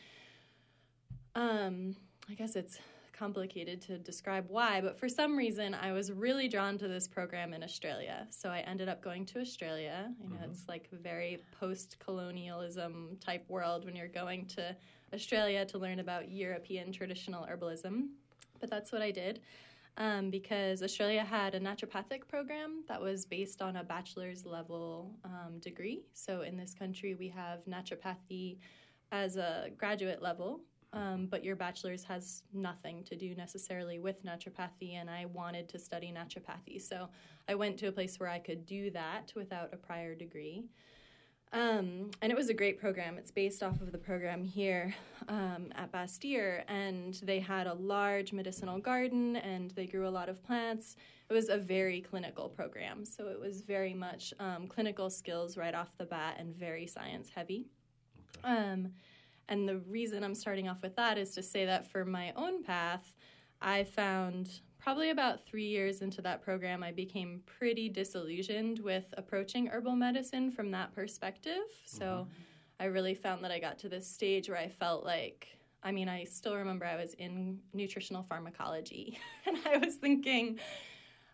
um, 1.34 1.96
I 2.30 2.34
guess 2.34 2.56
it's 2.56 2.78
complicated 3.18 3.80
to 3.82 3.98
describe 3.98 4.46
why, 4.48 4.80
but 4.80 4.98
for 4.98 5.08
some 5.08 5.36
reason 5.36 5.74
I 5.74 5.92
was 5.92 6.12
really 6.12 6.48
drawn 6.48 6.78
to 6.78 6.88
this 6.88 7.08
program 7.08 7.52
in 7.52 7.62
Australia. 7.62 8.26
So 8.30 8.48
I 8.50 8.60
ended 8.60 8.88
up 8.88 9.02
going 9.02 9.26
to 9.26 9.40
Australia. 9.40 10.12
You 10.22 10.30
know, 10.30 10.36
mm-hmm. 10.36 10.50
it's 10.50 10.68
like 10.68 10.88
a 10.92 10.96
very 10.96 11.38
post 11.58 11.96
colonialism 11.98 13.16
type 13.20 13.44
world 13.48 13.84
when 13.84 13.96
you're 13.96 14.08
going 14.08 14.46
to 14.46 14.76
Australia 15.14 15.64
to 15.66 15.78
learn 15.78 16.00
about 16.00 16.30
European 16.30 16.92
traditional 16.92 17.46
herbalism. 17.46 18.08
But 18.60 18.70
that's 18.70 18.92
what 18.92 19.02
I 19.02 19.10
did. 19.10 19.40
Um, 19.98 20.28
because 20.28 20.82
Australia 20.82 21.24
had 21.24 21.54
a 21.54 21.60
naturopathic 21.60 22.28
program 22.28 22.84
that 22.86 23.00
was 23.00 23.24
based 23.24 23.62
on 23.62 23.76
a 23.76 23.84
bachelor's 23.84 24.44
level 24.44 25.14
um, 25.24 25.58
degree. 25.60 26.02
So 26.12 26.42
in 26.42 26.58
this 26.58 26.74
country, 26.74 27.14
we 27.14 27.28
have 27.28 27.64
naturopathy 27.64 28.58
as 29.10 29.36
a 29.36 29.70
graduate 29.78 30.20
level, 30.20 30.60
um, 30.92 31.26
but 31.30 31.44
your 31.44 31.56
bachelor's 31.56 32.04
has 32.04 32.42
nothing 32.52 33.04
to 33.04 33.16
do 33.16 33.34
necessarily 33.34 33.98
with 33.98 34.24
naturopathy, 34.24 34.94
and 34.94 35.10
I 35.10 35.26
wanted 35.26 35.68
to 35.70 35.78
study 35.78 36.12
naturopathy. 36.12 36.80
So 36.80 37.08
I 37.48 37.54
went 37.54 37.78
to 37.78 37.86
a 37.86 37.92
place 37.92 38.18
where 38.18 38.28
I 38.28 38.38
could 38.38 38.66
do 38.66 38.90
that 38.92 39.32
without 39.34 39.72
a 39.72 39.76
prior 39.76 40.14
degree. 40.14 40.64
Um, 41.52 42.10
and 42.22 42.32
it 42.32 42.36
was 42.36 42.48
a 42.48 42.54
great 42.54 42.80
program. 42.80 43.18
It's 43.18 43.30
based 43.30 43.62
off 43.62 43.80
of 43.80 43.92
the 43.92 43.98
program 43.98 44.44
here 44.44 44.94
um, 45.28 45.68
at 45.74 45.92
Bastyr, 45.92 46.62
and 46.68 47.14
they 47.22 47.38
had 47.38 47.66
a 47.66 47.74
large 47.74 48.32
medicinal 48.32 48.78
garden 48.78 49.36
and 49.36 49.70
they 49.72 49.86
grew 49.86 50.08
a 50.08 50.10
lot 50.10 50.28
of 50.28 50.42
plants. 50.42 50.96
It 51.30 51.32
was 51.32 51.48
a 51.48 51.56
very 51.56 52.00
clinical 52.00 52.48
program, 52.48 53.04
so 53.04 53.28
it 53.28 53.40
was 53.40 53.62
very 53.62 53.94
much 53.94 54.34
um, 54.38 54.66
clinical 54.66 55.08
skills 55.08 55.56
right 55.56 55.74
off 55.74 55.96
the 55.98 56.04
bat 56.04 56.36
and 56.38 56.54
very 56.54 56.86
science 56.86 57.30
heavy. 57.34 57.66
Okay. 58.44 58.48
And 59.48 59.68
the 59.68 59.78
reason 59.78 60.24
I'm 60.24 60.34
starting 60.34 60.68
off 60.68 60.82
with 60.82 60.96
that 60.96 61.18
is 61.18 61.30
to 61.32 61.42
say 61.42 61.64
that 61.66 61.90
for 61.90 62.04
my 62.04 62.32
own 62.36 62.62
path, 62.62 63.14
I 63.60 63.84
found 63.84 64.60
probably 64.78 65.10
about 65.10 65.44
three 65.44 65.66
years 65.66 66.00
into 66.00 66.22
that 66.22 66.42
program, 66.42 66.82
I 66.82 66.92
became 66.92 67.40
pretty 67.46 67.88
disillusioned 67.88 68.78
with 68.80 69.12
approaching 69.16 69.66
herbal 69.66 69.96
medicine 69.96 70.50
from 70.50 70.70
that 70.72 70.94
perspective. 70.94 71.64
So 71.84 72.04
mm-hmm. 72.04 72.30
I 72.80 72.84
really 72.84 73.14
found 73.14 73.42
that 73.42 73.50
I 73.50 73.58
got 73.58 73.78
to 73.80 73.88
this 73.88 74.06
stage 74.06 74.48
where 74.48 74.58
I 74.58 74.68
felt 74.68 75.04
like, 75.04 75.48
I 75.82 75.92
mean, 75.92 76.08
I 76.08 76.24
still 76.24 76.54
remember 76.54 76.84
I 76.84 76.96
was 76.96 77.14
in 77.14 77.58
nutritional 77.72 78.22
pharmacology 78.22 79.18
and 79.46 79.56
I 79.66 79.78
was 79.78 79.94
thinking, 79.96 80.58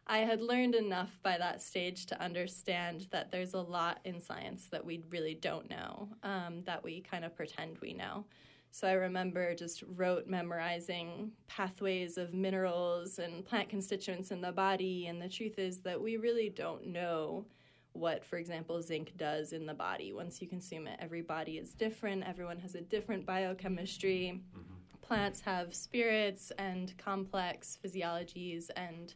I 0.06 0.18
had 0.18 0.40
learned 0.40 0.74
enough 0.74 1.18
by 1.22 1.38
that 1.38 1.62
stage 1.62 2.06
to 2.06 2.20
understand 2.20 3.06
that 3.10 3.30
there's 3.30 3.54
a 3.54 3.60
lot 3.60 4.00
in 4.04 4.20
science 4.20 4.68
that 4.70 4.84
we 4.84 5.02
really 5.10 5.34
don't 5.34 5.70
know, 5.70 6.08
um, 6.22 6.62
that 6.64 6.82
we 6.82 7.00
kind 7.00 7.24
of 7.24 7.36
pretend 7.36 7.78
we 7.80 7.94
know. 7.94 8.24
So 8.72 8.88
I 8.88 8.92
remember 8.92 9.54
just 9.54 9.84
rote 9.96 10.26
memorizing 10.26 11.30
pathways 11.46 12.16
of 12.16 12.32
minerals 12.32 13.18
and 13.18 13.44
plant 13.44 13.68
constituents 13.68 14.30
in 14.30 14.40
the 14.40 14.50
body. 14.50 15.06
And 15.08 15.20
the 15.20 15.28
truth 15.28 15.58
is 15.58 15.80
that 15.80 16.00
we 16.00 16.16
really 16.16 16.48
don't 16.48 16.86
know 16.86 17.44
what, 17.92 18.24
for 18.24 18.38
example, 18.38 18.80
zinc 18.80 19.12
does 19.18 19.52
in 19.52 19.66
the 19.66 19.74
body 19.74 20.14
once 20.14 20.40
you 20.40 20.48
consume 20.48 20.86
it. 20.86 20.98
Every 21.00 21.20
body 21.20 21.58
is 21.58 21.74
different, 21.74 22.24
everyone 22.26 22.58
has 22.60 22.74
a 22.74 22.80
different 22.80 23.26
biochemistry. 23.26 24.40
Mm-hmm. 24.56 24.74
Plants 25.02 25.40
have 25.42 25.74
spirits 25.74 26.50
and 26.58 26.96
complex 26.96 27.78
physiologies 27.84 28.70
and 28.76 29.14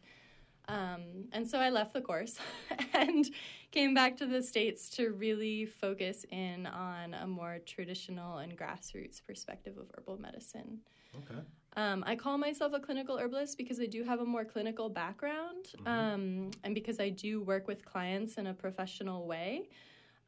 um, 0.67 1.25
and 1.31 1.47
so 1.47 1.59
I 1.59 1.69
left 1.69 1.93
the 1.93 2.01
course 2.01 2.37
and 2.93 3.25
came 3.71 3.93
back 3.93 4.17
to 4.17 4.25
the 4.25 4.41
States 4.41 4.89
to 4.91 5.11
really 5.11 5.65
focus 5.65 6.25
in 6.31 6.65
on 6.65 7.13
a 7.13 7.27
more 7.27 7.59
traditional 7.65 8.39
and 8.39 8.57
grassroots 8.57 9.21
perspective 9.25 9.77
of 9.77 9.85
herbal 9.95 10.19
medicine. 10.19 10.79
Okay. 11.15 11.39
Um, 11.77 12.03
I 12.07 12.15
call 12.15 12.37
myself 12.37 12.73
a 12.73 12.79
clinical 12.79 13.17
herbalist 13.17 13.57
because 13.57 13.79
I 13.79 13.85
do 13.85 14.03
have 14.03 14.19
a 14.19 14.25
more 14.25 14.43
clinical 14.43 14.89
background 14.89 15.67
mm-hmm. 15.77 15.87
um, 15.87 16.51
and 16.63 16.73
because 16.73 16.99
I 16.99 17.09
do 17.09 17.41
work 17.41 17.67
with 17.67 17.85
clients 17.85 18.35
in 18.35 18.47
a 18.47 18.53
professional 18.53 19.27
way. 19.27 19.69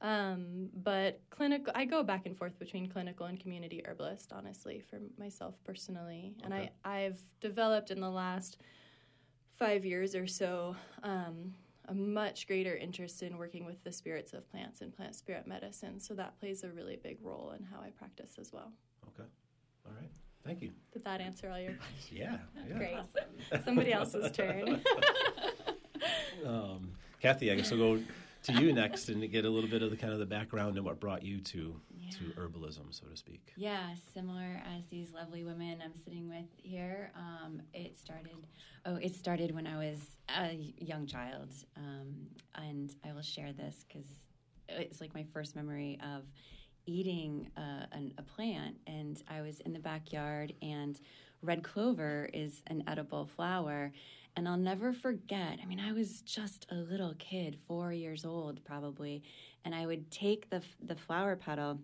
Um, 0.01 0.69
but 0.75 1.19
clinical, 1.29 1.74
I 1.75 1.86
go 1.86 2.03
back 2.03 2.25
and 2.25 2.38
forth 2.38 2.58
between 2.60 2.88
clinical 2.88 3.25
and 3.25 3.39
community 3.39 3.81
herbalist, 3.86 4.31
honestly, 4.31 4.79
for 4.79 5.00
myself 5.17 5.55
personally. 5.65 6.34
Okay. 6.38 6.46
And 6.46 6.53
I, 6.53 6.69
I've 6.86 7.19
developed 7.41 7.91
in 7.91 8.00
the 8.00 8.10
last 8.10 8.58
five 9.60 9.86
years 9.86 10.16
or 10.16 10.25
so 10.25 10.75
um, 11.04 11.54
a 11.89 11.94
much 11.94 12.48
greater 12.48 12.75
interest 12.75 13.22
in 13.22 13.38
working 13.38 13.66
with 13.66 13.84
the 13.84 13.92
spirits 13.92 14.34
of 14.34 14.50
plants 14.50 14.82
and 14.82 14.96
plant 14.96 15.16
spirit 15.16 15.46
medicine. 15.46 16.00
So 16.00 16.13
that 16.16 16.39
plays 16.39 16.63
a 16.63 16.70
really 16.70 16.96
big 16.96 17.18
role 17.22 17.54
in 17.58 17.66
how 17.66 17.82
I 17.82 17.89
practice 17.89 18.38
as 18.39 18.54
well. 18.54 18.72
Okay. 19.08 19.28
All 19.86 19.92
right. 20.00 20.10
Thank 20.46 20.62
you. 20.62 20.72
Did 20.94 21.04
that 21.04 21.20
answer 21.20 21.50
all 21.51 21.60
your 21.60 21.74
questions? 21.74 22.12
Yeah. 22.12 22.38
yeah. 22.68 22.78
Great. 22.78 22.96
Awesome. 22.96 23.63
Somebody 23.66 23.92
else's 23.92 24.32
turn. 24.32 24.82
um, 26.46 26.92
Kathy, 27.22 27.51
I 27.51 27.56
guess 27.56 27.72
we'll 27.72 27.98
go 27.98 28.04
to 28.43 28.53
you 28.53 28.74
next 28.74 29.10
and 29.10 29.29
get 29.31 29.46
a 29.46 29.50
little 29.50 29.69
bit 29.69 29.84
of 29.84 29.91
the 29.91 29.98
kind 29.98 30.13
of 30.13 30.19
the 30.19 30.25
background 30.25 30.77
and 30.77 30.86
what 30.86 31.00
brought 31.00 31.24
you 31.24 31.39
to 31.39 31.75
yeah. 31.98 32.10
to 32.12 32.39
herbalism, 32.39 32.91
so 32.91 33.05
to 33.08 33.17
speak. 33.17 33.53
Yeah, 33.58 33.93
similar 34.13 34.62
as 34.75 34.86
these 34.89 35.13
lovely 35.13 35.43
women 35.43 35.79
I'm 35.84 35.93
sitting 36.03 36.29
with 36.29 36.48
here. 36.58 37.12
Um, 37.15 37.62
it 37.74 37.98
started. 37.98 38.48
Oh, 38.86 38.96
it 38.96 39.13
started 39.15 39.53
when 39.53 39.67
I 39.67 39.77
was 39.77 40.00
a 40.38 40.74
young 40.77 41.05
child, 41.05 41.50
um, 41.75 42.15
and 42.55 42.96
I 43.05 43.13
will 43.13 43.22
share 43.22 43.51
this 43.51 43.86
because 43.88 44.08
it's 44.69 45.01
like 45.01 45.13
my 45.13 45.25
first 45.34 45.55
memory 45.55 46.00
of 46.03 46.24
eating 46.86 47.50
uh, 47.58 47.86
an, 47.91 48.13
a 48.17 48.24
plant, 48.24 48.75
and 48.88 49.22
I 49.29 49.41
was 49.41 49.60
in 49.62 49.74
the 49.74 49.79
backyard, 49.79 50.53
and 50.62 51.00
red 51.41 51.63
clover 51.63 52.29
is 52.34 52.62
an 52.67 52.84
edible 52.88 53.25
flower 53.25 53.91
and 54.36 54.48
I'll 54.48 54.57
never 54.57 54.93
forget. 54.93 55.59
I 55.62 55.65
mean, 55.65 55.79
I 55.79 55.91
was 55.91 56.21
just 56.21 56.65
a 56.71 56.75
little 56.75 57.13
kid, 57.19 57.57
four 57.67 57.91
years 57.91 58.25
old 58.25 58.63
probably, 58.63 59.24
and 59.65 59.75
I 59.75 59.86
would 59.86 60.09
take 60.12 60.50
the 60.50 60.62
the 60.81 60.95
flower 60.95 61.36
petal, 61.36 61.79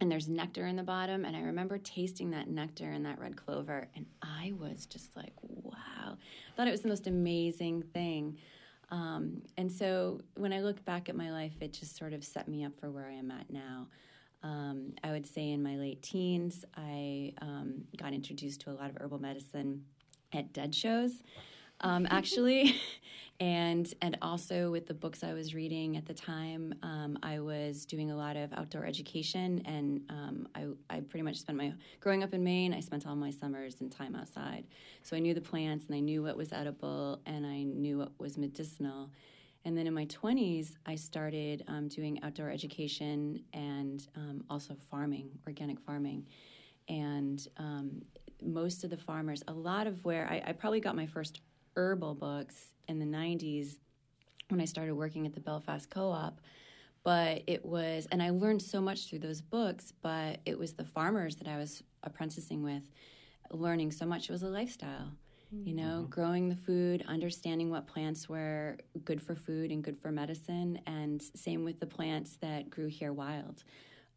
and 0.00 0.10
there's 0.10 0.28
nectar 0.28 0.66
in 0.66 0.76
the 0.76 0.82
bottom, 0.82 1.24
and 1.24 1.36
I 1.36 1.42
remember 1.42 1.78
tasting 1.78 2.30
that 2.30 2.48
nectar 2.48 2.90
and 2.90 3.04
that 3.06 3.18
red 3.18 3.36
clover, 3.36 3.88
and 3.94 4.06
I 4.22 4.52
was 4.58 4.86
just 4.86 5.16
like, 5.16 5.32
wow! 5.42 5.76
I 6.16 6.56
thought 6.56 6.66
it 6.66 6.72
was 6.72 6.82
the 6.82 6.88
most 6.88 7.06
amazing 7.06 7.82
thing. 7.94 8.38
Um, 8.90 9.42
and 9.56 9.72
so 9.72 10.20
when 10.36 10.52
I 10.52 10.60
look 10.60 10.84
back 10.84 11.08
at 11.08 11.16
my 11.16 11.30
life, 11.30 11.54
it 11.60 11.72
just 11.72 11.96
sort 11.96 12.12
of 12.12 12.24
set 12.24 12.46
me 12.46 12.64
up 12.64 12.78
for 12.78 12.90
where 12.90 13.06
I 13.06 13.14
am 13.14 13.30
at 13.30 13.50
now. 13.50 13.86
Um, 14.42 14.92
I 15.02 15.12
would 15.12 15.26
say 15.26 15.50
in 15.50 15.62
my 15.62 15.76
late 15.76 16.02
teens, 16.02 16.64
I 16.76 17.32
um, 17.40 17.84
got 17.96 18.12
introduced 18.12 18.60
to 18.62 18.70
a 18.70 18.74
lot 18.74 18.90
of 18.90 18.96
herbal 19.00 19.20
medicine 19.20 19.84
at 20.32 20.52
dead 20.52 20.74
shows 20.74 21.22
um, 21.82 22.06
actually. 22.10 22.80
and 23.40 23.92
and 24.02 24.16
also 24.22 24.70
with 24.70 24.86
the 24.86 24.94
books 24.94 25.24
I 25.24 25.32
was 25.32 25.54
reading 25.54 25.96
at 25.96 26.06
the 26.06 26.14
time, 26.14 26.74
um, 26.82 27.18
I 27.22 27.40
was 27.40 27.84
doing 27.84 28.10
a 28.10 28.16
lot 28.16 28.36
of 28.36 28.52
outdoor 28.52 28.86
education, 28.86 29.62
and 29.64 30.00
um, 30.10 30.48
I 30.54 30.66
I 30.96 31.00
pretty 31.00 31.22
much 31.22 31.38
spent 31.38 31.58
my 31.58 31.72
growing 32.00 32.22
up 32.22 32.34
in 32.34 32.44
Maine. 32.44 32.72
I 32.72 32.80
spent 32.80 33.06
all 33.06 33.16
my 33.16 33.30
summers 33.30 33.80
and 33.80 33.90
time 33.90 34.14
outside, 34.14 34.64
so 35.02 35.16
I 35.16 35.18
knew 35.18 35.34
the 35.34 35.40
plants 35.40 35.86
and 35.86 35.96
I 35.96 36.00
knew 36.00 36.22
what 36.22 36.36
was 36.36 36.52
edible 36.52 37.20
and 37.26 37.44
I 37.44 37.62
knew 37.62 37.98
what 37.98 38.12
was 38.18 38.38
medicinal. 38.38 39.10
And 39.64 39.76
then 39.78 39.86
in 39.86 39.94
my 39.94 40.06
20s, 40.06 40.74
I 40.86 40.96
started 40.96 41.64
um, 41.68 41.86
doing 41.88 42.18
outdoor 42.22 42.50
education 42.50 43.44
and 43.52 44.06
um, 44.16 44.44
also 44.50 44.76
farming, 44.90 45.30
organic 45.46 45.78
farming. 45.80 46.26
And 46.88 47.46
um, 47.58 48.02
most 48.42 48.82
of 48.82 48.90
the 48.90 48.96
farmers, 48.96 49.42
a 49.46 49.52
lot 49.52 49.86
of 49.86 50.04
where 50.04 50.28
I, 50.28 50.42
I 50.50 50.52
probably 50.52 50.80
got 50.80 50.96
my 50.96 51.06
first 51.06 51.40
herbal 51.76 52.14
books 52.14 52.72
in 52.88 52.98
the 52.98 53.06
90s 53.06 53.76
when 54.48 54.60
I 54.60 54.64
started 54.64 54.94
working 54.94 55.26
at 55.26 55.34
the 55.34 55.40
Belfast 55.40 55.88
Co 55.90 56.10
op. 56.10 56.40
But 57.04 57.42
it 57.46 57.64
was, 57.64 58.06
and 58.12 58.22
I 58.22 58.30
learned 58.30 58.62
so 58.62 58.80
much 58.80 59.08
through 59.08 59.20
those 59.20 59.40
books, 59.40 59.92
but 60.02 60.40
it 60.46 60.56
was 60.56 60.74
the 60.74 60.84
farmers 60.84 61.36
that 61.36 61.48
I 61.48 61.56
was 61.56 61.82
apprenticing 62.04 62.62
with, 62.62 62.82
learning 63.50 63.90
so 63.90 64.06
much. 64.06 64.28
It 64.28 64.32
was 64.32 64.44
a 64.44 64.48
lifestyle, 64.48 65.10
mm-hmm. 65.52 65.66
you 65.66 65.74
know, 65.74 66.06
growing 66.08 66.48
the 66.48 66.54
food, 66.54 67.04
understanding 67.08 67.70
what 67.70 67.88
plants 67.88 68.28
were 68.28 68.78
good 69.04 69.20
for 69.20 69.34
food 69.34 69.72
and 69.72 69.82
good 69.82 69.98
for 69.98 70.12
medicine, 70.12 70.78
and 70.86 71.20
same 71.34 71.64
with 71.64 71.80
the 71.80 71.86
plants 71.86 72.36
that 72.40 72.70
grew 72.70 72.86
here 72.86 73.12
wild. 73.12 73.64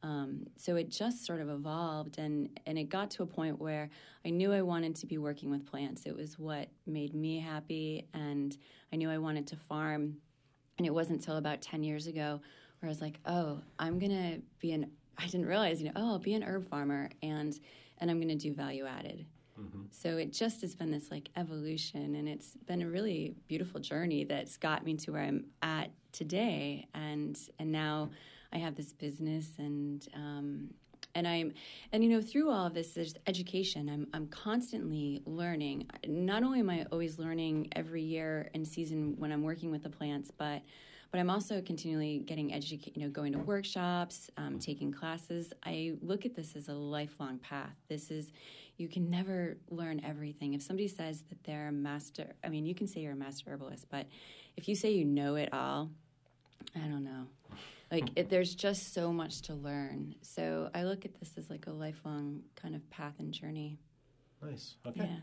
Um, 0.05 0.45
so 0.55 0.75
it 0.75 0.89
just 0.89 1.25
sort 1.25 1.41
of 1.41 1.49
evolved, 1.49 2.19
and 2.19 2.59
and 2.67 2.77
it 2.77 2.89
got 2.89 3.09
to 3.11 3.23
a 3.23 3.25
point 3.25 3.59
where 3.59 3.89
I 4.23 4.29
knew 4.29 4.53
I 4.53 4.61
wanted 4.61 4.95
to 4.97 5.07
be 5.07 5.17
working 5.17 5.49
with 5.49 5.65
plants. 5.65 6.05
It 6.05 6.15
was 6.15 6.37
what 6.37 6.67
made 6.85 7.15
me 7.15 7.39
happy, 7.39 8.07
and 8.13 8.55
I 8.93 8.97
knew 8.97 9.09
I 9.09 9.17
wanted 9.17 9.47
to 9.47 9.55
farm. 9.55 10.17
And 10.77 10.85
it 10.85 10.93
wasn't 10.93 11.21
until 11.21 11.37
about 11.37 11.63
ten 11.63 11.81
years 11.83 12.05
ago 12.05 12.39
where 12.79 12.87
I 12.87 12.91
was 12.91 13.01
like, 13.01 13.19
oh, 13.25 13.61
I'm 13.79 13.97
gonna 13.97 14.41
be 14.59 14.73
an. 14.73 14.91
I 15.17 15.25
didn't 15.25 15.47
realize, 15.47 15.81
you 15.81 15.87
know, 15.87 15.93
oh, 15.95 16.11
I'll 16.11 16.19
be 16.19 16.35
an 16.35 16.43
herb 16.43 16.69
farmer, 16.69 17.09
and 17.23 17.59
and 17.97 18.11
I'm 18.11 18.19
gonna 18.21 18.35
do 18.35 18.53
value 18.53 18.85
added. 18.85 19.25
Mm-hmm. 19.59 19.83
So 19.89 20.17
it 20.17 20.31
just 20.33 20.61
has 20.61 20.75
been 20.75 20.91
this 20.91 21.09
like 21.09 21.29
evolution, 21.35 22.13
and 22.13 22.29
it's 22.29 22.51
been 22.67 22.83
a 22.83 22.87
really 22.87 23.33
beautiful 23.47 23.79
journey 23.79 24.23
that's 24.23 24.57
got 24.57 24.85
me 24.85 24.97
to 24.97 25.13
where 25.13 25.23
I'm 25.23 25.45
at 25.63 25.89
today, 26.11 26.87
and 26.93 27.39
and 27.57 27.71
now 27.71 28.11
I 28.55 28.57
have 28.59 28.75
this 28.75 28.93
business 28.93 29.49
and 29.59 30.07
um, 30.15 30.69
and 31.13 31.27
I'm 31.27 31.53
and 31.91 32.03
you 32.03 32.09
know 32.09 32.21
through 32.21 32.49
all 32.49 32.65
of 32.65 32.73
this 32.73 32.93
there's 32.93 33.13
education. 33.27 33.89
I'm 33.89 34.07
I'm 34.13 34.27
constantly 34.27 35.21
learning. 35.25 35.89
Not 36.07 36.41
only 36.41 36.61
am 36.61 36.69
I 36.69 36.85
always 36.89 37.19
learning 37.19 37.67
every 37.75 38.01
year 38.01 38.49
and 38.53 38.65
season 38.65 39.15
when 39.17 39.33
I'm 39.33 39.43
working 39.43 39.71
with 39.71 39.83
the 39.83 39.89
plants 39.89 40.31
but 40.31 40.61
but 41.11 41.19
I'm 41.19 41.29
also 41.29 41.61
continually 41.61 42.19
getting 42.19 42.53
educated 42.53 42.95
you 42.95 43.03
know 43.03 43.09
going 43.09 43.33
to 43.33 43.39
workshops 43.39 44.29
um, 44.37 44.57
taking 44.57 44.89
classes. 44.93 45.51
I 45.65 45.95
look 46.01 46.25
at 46.25 46.33
this 46.33 46.55
as 46.55 46.69
a 46.69 46.73
lifelong 46.73 47.39
path. 47.39 47.75
This 47.89 48.09
is 48.09 48.31
you 48.77 48.87
can 48.87 49.09
never 49.09 49.57
learn 49.69 50.01
everything. 50.05 50.53
If 50.53 50.61
somebody 50.61 50.87
says 50.87 51.23
that 51.29 51.43
they're 51.43 51.67
a 51.67 51.73
master 51.73 52.35
I 52.41 52.47
mean 52.47 52.65
you 52.65 52.73
can 52.73 52.87
say 52.87 53.01
you're 53.01 53.11
a 53.11 53.17
master 53.17 53.49
herbalist 53.49 53.87
but 53.89 54.05
if 54.55 54.69
you 54.69 54.75
say 54.75 54.91
you 54.91 55.03
know 55.03 55.35
it 55.35 55.49
all 55.51 55.89
I 56.73 56.87
don't 56.87 57.03
know 57.03 57.27
like 57.91 58.09
it, 58.15 58.29
there's 58.29 58.55
just 58.55 58.93
so 58.93 59.11
much 59.13 59.41
to 59.43 59.53
learn. 59.53 60.15
So 60.21 60.69
I 60.73 60.83
look 60.83 61.05
at 61.05 61.19
this 61.19 61.31
as 61.37 61.49
like 61.49 61.67
a 61.67 61.71
lifelong 61.71 62.41
kind 62.55 62.75
of 62.75 62.89
path 62.89 63.15
and 63.19 63.31
journey. 63.33 63.79
Nice. 64.41 64.75
Okay. 64.87 65.01
Yeah. 65.05 65.17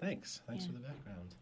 Thanks. 0.00 0.40
Thanks 0.46 0.64
yeah. 0.64 0.68
for 0.68 0.72
the 0.74 0.88
background. 0.88 1.34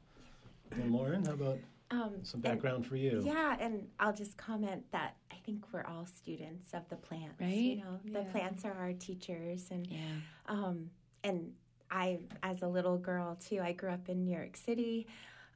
And 0.73 0.92
Lauren, 0.92 1.25
how 1.25 1.33
about 1.33 1.59
um, 1.90 2.14
some 2.23 2.40
background 2.40 2.78
and, 2.78 2.87
for 2.87 2.97
you? 2.97 3.23
Yeah, 3.25 3.56
and 3.61 3.87
I'll 4.00 4.12
just 4.12 4.37
comment 4.37 4.85
that 4.92 5.14
I 5.30 5.37
think 5.45 5.64
we're 5.73 5.85
all 5.85 6.06
students 6.06 6.75
of 6.75 6.88
the 6.88 6.97
plants. 6.97 7.40
Right. 7.40 7.50
You 7.50 7.76
know, 7.76 8.00
yeah. 8.04 8.21
the 8.21 8.25
plants 8.30 8.64
are 8.64 8.73
our 8.73 8.92
teachers, 8.92 9.68
and 9.71 9.87
yeah. 9.87 9.99
um, 10.47 10.90
and 11.23 11.52
I, 11.90 12.18
as 12.42 12.62
a 12.62 12.68
little 12.68 12.99
girl 12.99 13.37
too, 13.37 13.61
I 13.62 13.73
grew 13.73 13.90
up 13.90 14.09
in 14.09 14.25
New 14.25 14.35
York 14.35 14.56
City, 14.56 15.06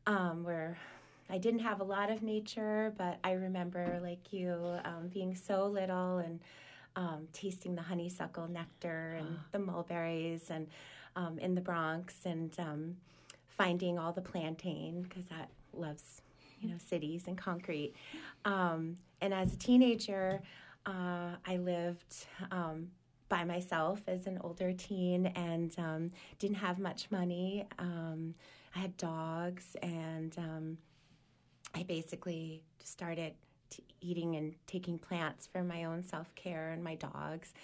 um, 0.06 0.44
where 0.44 0.78
I 1.30 1.38
didn't 1.38 1.60
have 1.60 1.80
a 1.80 1.84
lot 1.84 2.10
of 2.10 2.22
nature, 2.22 2.92
but 2.96 3.18
I 3.22 3.32
remember, 3.32 3.98
like 4.02 4.32
you, 4.32 4.78
um, 4.84 5.08
being 5.12 5.34
so 5.34 5.66
little 5.66 6.18
and 6.18 6.40
um, 6.96 7.28
tasting 7.32 7.74
the 7.74 7.82
honeysuckle 7.82 8.48
nectar 8.48 9.16
and 9.18 9.38
the 9.52 9.58
mulberries, 9.58 10.50
and 10.50 10.66
um, 11.16 11.38
in 11.38 11.54
the 11.54 11.60
Bronx, 11.60 12.14
and 12.24 12.52
um, 12.58 12.96
finding 13.46 13.98
all 13.98 14.12
the 14.12 14.22
plantain 14.22 15.02
because 15.02 15.26
that 15.26 15.48
loves, 15.72 16.22
you 16.60 16.68
know, 16.68 16.76
cities 16.78 17.24
and 17.26 17.38
concrete. 17.38 17.94
Um, 18.44 18.96
and 19.20 19.32
as 19.32 19.52
a 19.52 19.56
teenager, 19.56 20.40
uh, 20.86 21.36
I 21.46 21.56
lived 21.58 22.26
um, 22.50 22.88
by 23.28 23.44
myself 23.44 24.00
as 24.08 24.26
an 24.26 24.38
older 24.42 24.72
teen 24.72 25.26
and 25.26 25.72
um, 25.78 26.10
didn't 26.38 26.56
have 26.56 26.78
much 26.78 27.10
money. 27.10 27.66
Um, 27.78 28.34
I 28.74 28.80
had 28.80 28.96
dogs 28.96 29.76
and 29.82 30.36
um, 30.38 30.78
I 31.74 31.82
basically 31.84 32.62
started 32.82 33.34
eating 34.00 34.36
and 34.36 34.54
taking 34.66 34.98
plants 34.98 35.46
for 35.46 35.62
my 35.62 35.84
own 35.84 36.02
self 36.02 36.34
care 36.34 36.70
and 36.70 36.82
my 36.82 36.96
dogs. 36.96 37.54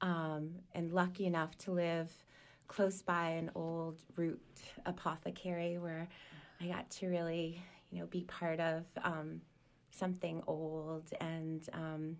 Um, 0.00 0.50
and 0.74 0.92
lucky 0.92 1.26
enough 1.26 1.56
to 1.58 1.72
live 1.72 2.10
close 2.68 3.00
by 3.00 3.30
an 3.30 3.50
old 3.54 3.98
root 4.16 4.40
apothecary 4.84 5.78
where 5.78 6.08
I 6.60 6.66
got 6.66 6.90
to 6.90 7.08
really, 7.08 7.62
you 7.90 8.00
know, 8.00 8.06
be 8.06 8.22
part 8.24 8.60
of 8.60 8.84
um, 9.02 9.40
something 9.90 10.42
old 10.46 11.10
and 11.20 11.66
um, 11.72 12.16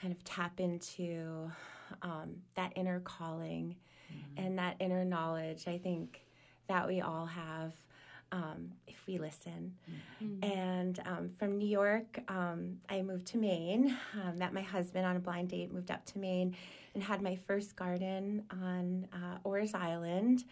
kind 0.00 0.12
of 0.12 0.22
tap 0.24 0.60
into 0.60 1.50
um, 2.02 2.36
that 2.54 2.72
inner 2.76 3.00
calling 3.00 3.76
mm-hmm. 4.10 4.46
and 4.46 4.58
that 4.58 4.76
inner 4.80 5.04
knowledge. 5.04 5.66
I 5.66 5.78
think 5.78 6.24
that 6.68 6.86
we 6.86 7.00
all 7.00 7.26
have 7.26 7.72
um, 8.32 8.72
if 8.86 9.06
we 9.06 9.18
listen. 9.18 9.74
Mm-hmm. 10.22 10.44
And 10.44 11.00
um, 11.06 11.30
from 11.38 11.58
New 11.58 11.68
York, 11.68 12.20
um, 12.28 12.78
I 12.88 13.02
moved 13.02 13.26
to 13.28 13.38
Maine, 13.38 13.96
um, 14.22 14.38
met 14.38 14.52
my 14.52 14.62
husband 14.62 15.06
on 15.06 15.16
a 15.16 15.20
blind 15.20 15.48
date, 15.48 15.72
moved 15.72 15.90
up 15.90 16.04
to 16.06 16.18
Maine, 16.18 16.56
and 16.94 17.02
had 17.02 17.22
my 17.22 17.36
first 17.46 17.76
garden 17.76 18.44
on 18.50 19.08
uh, 19.12 19.38
Orr's 19.44 19.74
Island 19.74 20.44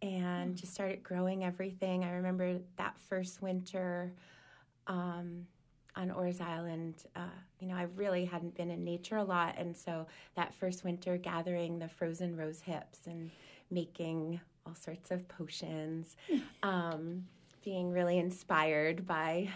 and 0.00 0.56
just 0.56 0.72
started 0.72 1.02
growing 1.02 1.44
everything. 1.44 2.04
I 2.04 2.12
remember 2.12 2.58
that 2.76 2.96
first 3.08 3.42
winter 3.42 4.12
um, 4.86 5.46
on 5.96 6.10
Orr's 6.10 6.40
Island, 6.40 6.94
uh, 7.16 7.22
you 7.58 7.68
know, 7.68 7.74
I 7.74 7.86
really 7.96 8.24
hadn't 8.24 8.54
been 8.54 8.70
in 8.70 8.84
nature 8.84 9.16
a 9.16 9.24
lot, 9.24 9.56
and 9.58 9.76
so 9.76 10.06
that 10.36 10.54
first 10.54 10.84
winter, 10.84 11.16
gathering 11.16 11.80
the 11.80 11.88
frozen 11.88 12.36
rose 12.36 12.60
hips 12.60 13.00
and 13.06 13.30
making 13.70 14.40
all 14.68 14.74
sorts 14.74 15.10
of 15.10 15.26
potions, 15.28 16.16
um, 16.62 17.24
being 17.64 17.90
really 17.90 18.18
inspired 18.18 19.06
by 19.06 19.48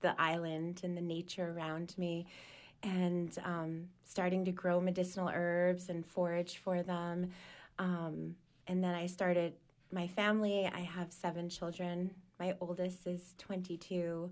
the 0.00 0.14
island 0.20 0.80
and 0.82 0.96
the 0.96 1.00
nature 1.00 1.54
around 1.56 1.94
me, 1.96 2.26
and 2.82 3.38
um, 3.44 3.84
starting 4.04 4.44
to 4.44 4.52
grow 4.52 4.80
medicinal 4.80 5.30
herbs 5.32 5.88
and 5.88 6.04
forage 6.04 6.58
for 6.58 6.82
them. 6.82 7.30
Um, 7.78 8.34
and 8.66 8.82
then 8.82 8.94
I 8.94 9.06
started 9.06 9.54
my 9.92 10.06
family. 10.06 10.70
I 10.72 10.80
have 10.80 11.12
seven 11.12 11.48
children. 11.48 12.10
My 12.38 12.54
oldest 12.60 13.06
is 13.06 13.34
22. 13.38 14.30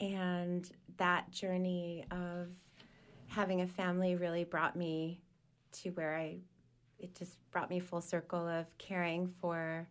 And 0.00 0.70
that 0.98 1.30
journey 1.30 2.04
of 2.10 2.48
having 3.26 3.62
a 3.62 3.66
family 3.66 4.14
really 4.14 4.44
brought 4.44 4.76
me 4.76 5.20
to 5.72 5.90
where 5.90 6.16
I, 6.16 6.36
it 6.98 7.14
just 7.14 7.38
brought 7.50 7.70
me 7.70 7.80
full 7.80 8.00
circle 8.00 8.46
of 8.46 8.66
caring 8.78 9.32
for 9.40 9.86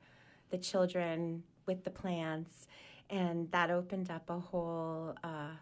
the 0.50 0.58
children 0.58 1.44
with 1.66 1.84
the 1.84 1.90
plants. 1.90 2.68
And 3.10 3.50
that 3.52 3.72
opened 3.72 4.12
up 4.12 4.30
a 4.30 4.40
whole, 4.40 5.16
uh, 5.24 5.56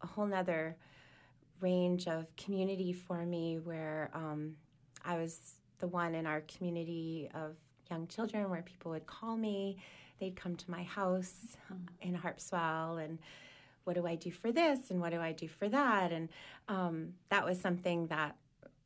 a 0.00 0.06
whole 0.06 0.26
nother 0.26 0.76
range 1.60 2.06
of 2.06 2.26
community 2.36 2.92
for 2.92 3.24
me 3.24 3.58
where 3.58 4.10
um, 4.14 4.54
I 5.04 5.16
was 5.16 5.54
the 5.78 5.86
one 5.88 6.14
in 6.14 6.26
our 6.26 6.42
community 6.42 7.28
of 7.34 7.56
young 7.90 8.06
children 8.06 8.48
where 8.50 8.62
people 8.62 8.92
would 8.92 9.06
call 9.06 9.36
me. 9.36 9.78
They'd 10.20 10.36
come 10.36 10.56
to 10.56 10.70
my 10.70 10.84
house 10.84 11.56
in 12.00 12.16
Harpswell 12.16 13.04
and 13.04 13.18
what 13.84 13.94
do 13.94 14.06
I 14.06 14.14
do 14.14 14.30
for 14.30 14.52
this 14.52 14.90
and 14.90 15.00
what 15.00 15.10
do 15.10 15.20
I 15.20 15.32
do 15.32 15.48
for 15.48 15.68
that? 15.68 16.12
And 16.12 16.28
um, 16.68 17.14
that 17.30 17.44
was 17.44 17.60
something 17.60 18.06
that 18.06 18.36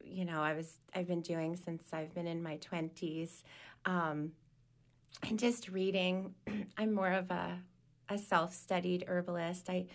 you 0.07 0.25
know 0.25 0.41
I 0.43 0.55
was 0.55 0.79
I've 0.95 1.07
been 1.07 1.21
doing 1.21 1.57
since 1.57 1.85
I've 1.93 2.15
been 2.15 2.27
in 2.27 2.43
my 2.43 2.57
twenties, 2.57 3.43
um, 3.85 4.33
and 5.23 5.39
just 5.39 5.69
reading. 5.69 6.35
I'm 6.79 6.95
more 6.95 7.13
of 7.13 7.31
a 7.31 7.59
a 8.09 8.19
self 8.19 8.55
studied 8.55 9.05
herbalist. 9.07 9.69
I 9.69 9.87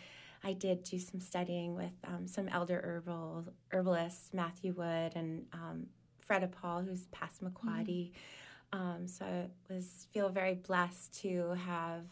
I 0.44 0.54
did 0.54 0.84
do 0.84 1.00
some 1.00 1.20
studying 1.20 1.76
with 1.76 1.94
um, 2.06 2.28
some 2.28 2.48
elder 2.48 2.82
herbal 2.84 3.46
herbalists, 3.72 4.34
Matthew 4.34 4.74
Wood 4.74 5.14
and 5.16 5.46
um, 5.54 5.88
Freda 6.28 6.52
Paul, 6.52 6.82
who's 6.82 7.06
Passamaquoddy. 7.08 8.12
Mm-hmm. 8.12 8.80
Um, 8.80 9.08
so 9.08 9.26
I 9.26 9.74
was 9.74 10.08
feel 10.14 10.30
very 10.30 10.56
blessed 10.56 11.22
to 11.22 11.50
have 11.66 12.06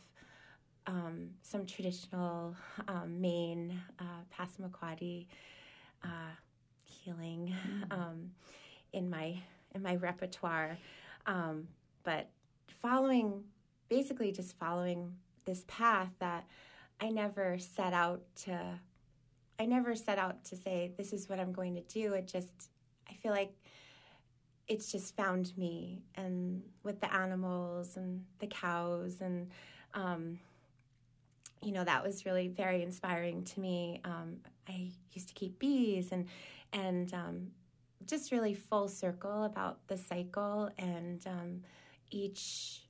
um, 0.88 1.30
some 1.42 1.66
traditional 1.66 2.56
um, 2.88 3.22
Maine 3.22 3.80
uh, 4.00 4.24
Passamaquoddy 4.38 5.28
uh, 6.04 6.34
healing 7.04 7.54
mm-hmm. 7.54 7.92
um, 7.92 8.32
in 8.94 9.10
my 9.10 9.38
in 9.76 9.84
my 9.84 9.96
repertoire, 9.96 10.78
um, 11.26 11.68
but 12.04 12.30
following 12.82 13.44
basically 13.88 14.32
just 14.32 14.58
following 14.58 15.14
this 15.46 15.64
path 15.68 16.10
that 16.20 16.46
I 17.00 17.10
never 17.10 17.58
set 17.60 17.94
out 17.94 18.22
to. 18.44 18.80
I 19.60 19.66
never 19.66 19.94
set 19.94 20.18
out 20.18 20.46
to 20.46 20.56
say 20.56 20.94
this 20.98 21.12
is 21.12 21.28
what 21.28 21.40
I'm 21.40 21.52
going 21.52 21.76
to 21.76 21.82
do. 21.82 22.14
It 22.14 22.28
just 22.28 22.70
I 23.10 23.14
feel 23.14 23.32
like 23.32 23.54
it's 24.68 24.92
just 24.92 25.16
found 25.16 25.52
me 25.58 26.04
and 26.16 26.62
with 26.84 27.02
the 27.02 27.12
animals 27.14 27.98
and 27.98 28.24
the 28.38 28.48
cows 28.48 29.20
and 29.20 29.50
um, 29.96 30.40
you 31.62 31.72
know 31.72 31.84
that 31.84 32.04
was 32.04 32.26
really 32.26 32.48
very 32.48 32.84
inspiring 32.84 33.44
to 33.44 33.60
me. 33.60 34.02
Um, 34.06 34.38
I 34.68 34.92
used 35.12 35.28
to 35.30 35.34
keep 35.34 35.60
bees 35.60 36.12
and 36.12 36.28
and 36.74 37.14
um, 37.14 37.48
just 38.06 38.32
really 38.32 38.54
full 38.54 38.88
circle 38.88 39.44
about 39.44 39.80
the 39.88 39.98
cycle 39.98 40.70
and 40.78 41.26
um, 41.28 41.62
each 42.12 42.84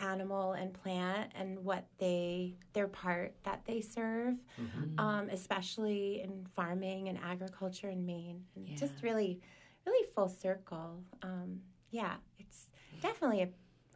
animal 0.00 0.52
and 0.52 0.72
plant 0.72 1.32
and 1.34 1.58
what 1.64 1.86
they 1.98 2.54
their 2.72 2.88
part 2.88 3.34
that 3.44 3.62
they 3.66 3.80
serve, 3.80 4.34
mm-hmm. 4.60 4.98
Um, 4.98 5.28
especially 5.30 6.22
in 6.22 6.46
farming 6.54 7.08
and 7.08 7.18
agriculture 7.24 7.88
in 7.88 8.06
Maine, 8.06 8.44
and 8.54 8.68
yeah. 8.68 8.76
just 8.76 9.02
really 9.02 9.40
really 9.86 10.06
full 10.14 10.28
circle. 10.28 11.02
Um, 11.22 11.60
yeah, 11.90 12.14
it's 12.38 12.68
definitely 13.02 13.42
a 13.42 13.48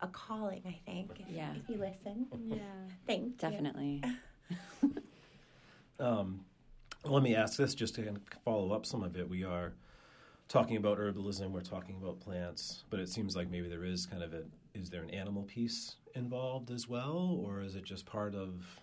a 0.03 0.09
calling, 0.09 0.63
I 0.67 0.79
think. 0.85 1.21
If, 1.21 1.35
yeah. 1.35 1.53
If 1.55 1.69
you 1.69 1.77
listen. 1.77 2.27
Yeah. 2.49 2.57
Thank 3.07 3.39
Definitely. 3.39 4.03
um, 6.01 6.41
let 7.05 7.23
me 7.23 7.35
ask 7.35 7.57
this 7.57 7.75
just 7.75 7.95
to 7.97 8.15
follow 8.45 8.73
up 8.73 8.87
some 8.87 9.03
of 9.03 9.17
it. 9.17 9.29
We 9.29 9.45
are 9.45 9.73
talking 10.49 10.77
about 10.77 10.99
herbalism, 10.99 11.51
we're 11.51 11.61
talking 11.61 11.97
about 12.01 12.21
plants, 12.21 12.85
but 12.91 13.01
it 13.01 13.09
seems 13.09 13.35
like 13.35 13.51
maybe 13.51 13.69
there 13.69 13.85
is 13.85 14.07
kind 14.07 14.23
of 14.23 14.35
a 14.35 14.43
is 14.75 14.91
there 14.91 15.03
an 15.03 15.11
animal 15.11 15.43
piece 15.43 15.97
involved 16.15 16.71
as 16.71 16.89
well, 16.89 17.39
or 17.45 17.61
is 17.61 17.77
it 17.77 17.85
just 17.85 18.07
part 18.07 18.35
of 18.35 18.81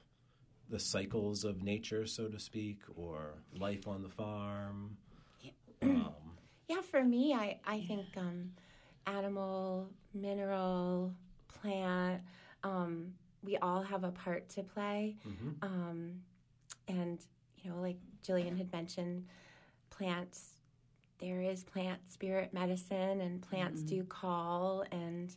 the 0.70 0.80
cycles 0.80 1.44
of 1.44 1.64
nature, 1.64 2.06
so 2.06 2.28
to 2.28 2.40
speak, 2.40 2.80
or 2.96 3.34
life 3.58 3.88
on 3.88 4.04
the 4.04 4.10
farm? 4.10 4.98
Yeah, 5.42 5.52
um, 5.82 6.14
yeah 6.68 6.82
for 6.82 7.04
me, 7.04 7.34
I, 7.34 7.60
I 7.66 7.82
think 7.82 8.06
um, 8.18 8.52
animal, 9.08 9.90
mineral, 10.14 11.12
plant, 11.48 12.22
um, 12.64 13.14
we 13.44 13.58
all 13.58 13.82
have 13.82 14.04
a 14.04 14.12
part 14.12 14.50
to 14.50 14.64
play. 14.64 15.16
Mm-hmm. 15.28 15.50
Um, 15.64 16.12
and, 16.88 17.20
you 17.64 17.72
know, 17.72 17.82
like 17.82 17.98
Jillian 18.26 18.58
had 18.58 18.72
mentioned, 18.72 19.26
plants, 19.90 20.54
there 21.20 21.42
is 21.42 21.64
plant 21.64 22.00
spirit 22.10 22.54
medicine, 22.54 23.22
and 23.22 23.42
plants 23.42 23.82
mm-hmm. 23.82 23.96
do 23.98 24.04
call, 24.04 24.84
and 24.92 25.36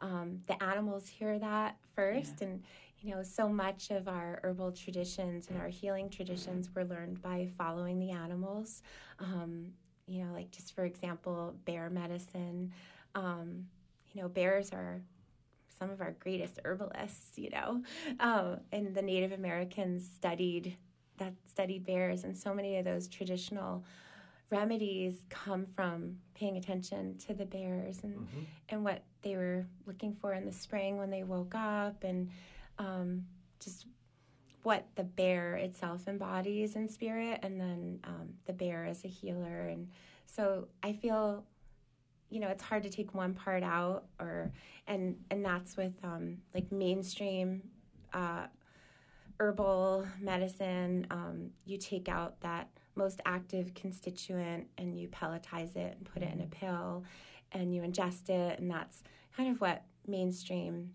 um, 0.00 0.40
the 0.46 0.62
animals 0.62 1.08
hear 1.08 1.38
that 1.38 1.76
first. 1.94 2.34
Yeah. 2.40 2.48
And, 2.48 2.62
you 3.00 3.14
know, 3.14 3.22
so 3.22 3.48
much 3.48 3.90
of 3.90 4.08
our 4.08 4.40
herbal 4.42 4.72
traditions 4.72 5.48
and 5.48 5.60
our 5.60 5.68
healing 5.68 6.08
traditions 6.08 6.68
were 6.74 6.84
learned 6.84 7.22
by 7.22 7.48
following 7.56 8.00
the 8.00 8.10
animals. 8.10 8.82
Um, 9.20 9.72
you 10.06 10.24
know, 10.24 10.32
like 10.32 10.50
just 10.50 10.74
for 10.74 10.84
example, 10.84 11.54
bear 11.64 11.90
medicine. 11.90 12.72
Um, 13.14 13.66
you 14.12 14.22
know, 14.22 14.28
bears 14.28 14.72
are 14.72 15.00
some 15.78 15.90
of 15.90 16.00
our 16.00 16.16
greatest 16.18 16.58
herbalists, 16.64 17.38
you 17.38 17.50
know, 17.50 17.82
um, 18.18 18.60
and 18.72 18.94
the 18.94 19.02
Native 19.02 19.32
Americans 19.32 20.08
studied 20.16 20.76
that 21.18 21.34
studied 21.46 21.84
bears, 21.84 22.24
and 22.24 22.36
so 22.36 22.54
many 22.54 22.78
of 22.78 22.84
those 22.84 23.08
traditional 23.08 23.84
remedies 24.50 25.24
come 25.28 25.66
from 25.76 26.16
paying 26.34 26.56
attention 26.56 27.18
to 27.18 27.34
the 27.34 27.44
bears 27.44 28.00
and 28.02 28.14
mm-hmm. 28.14 28.40
and 28.70 28.82
what 28.82 29.02
they 29.22 29.36
were 29.36 29.66
looking 29.86 30.14
for 30.14 30.32
in 30.32 30.46
the 30.46 30.52
spring 30.52 30.96
when 30.96 31.10
they 31.10 31.22
woke 31.22 31.54
up, 31.54 32.04
and 32.04 32.30
um, 32.78 33.24
just 33.60 33.86
what 34.62 34.86
the 34.96 35.04
bear 35.04 35.54
itself 35.54 36.08
embodies 36.08 36.76
in 36.76 36.88
spirit, 36.88 37.40
and 37.42 37.60
then 37.60 38.00
um, 38.04 38.28
the 38.46 38.52
bear 38.52 38.84
as 38.84 39.04
a 39.04 39.08
healer, 39.08 39.68
and 39.68 39.88
so 40.26 40.68
I 40.82 40.92
feel 40.92 41.44
you 42.30 42.40
know 42.40 42.48
it's 42.48 42.62
hard 42.62 42.82
to 42.82 42.90
take 42.90 43.14
one 43.14 43.34
part 43.34 43.62
out 43.62 44.04
or 44.20 44.52
and 44.86 45.16
and 45.30 45.44
that's 45.44 45.76
with 45.76 45.94
um, 46.02 46.38
like 46.54 46.70
mainstream 46.72 47.62
uh, 48.12 48.46
herbal 49.40 50.06
medicine 50.20 51.06
um, 51.10 51.50
you 51.64 51.78
take 51.78 52.08
out 52.08 52.40
that 52.40 52.68
most 52.94 53.20
active 53.24 53.72
constituent 53.74 54.66
and 54.76 54.98
you 54.98 55.08
pelletize 55.08 55.76
it 55.76 55.96
and 55.96 56.04
put 56.04 56.22
it 56.22 56.32
in 56.32 56.40
a 56.40 56.46
pill 56.46 57.04
and 57.52 57.74
you 57.74 57.82
ingest 57.82 58.28
it 58.28 58.58
and 58.58 58.70
that's 58.70 59.02
kind 59.36 59.50
of 59.50 59.60
what 59.60 59.84
mainstream 60.06 60.90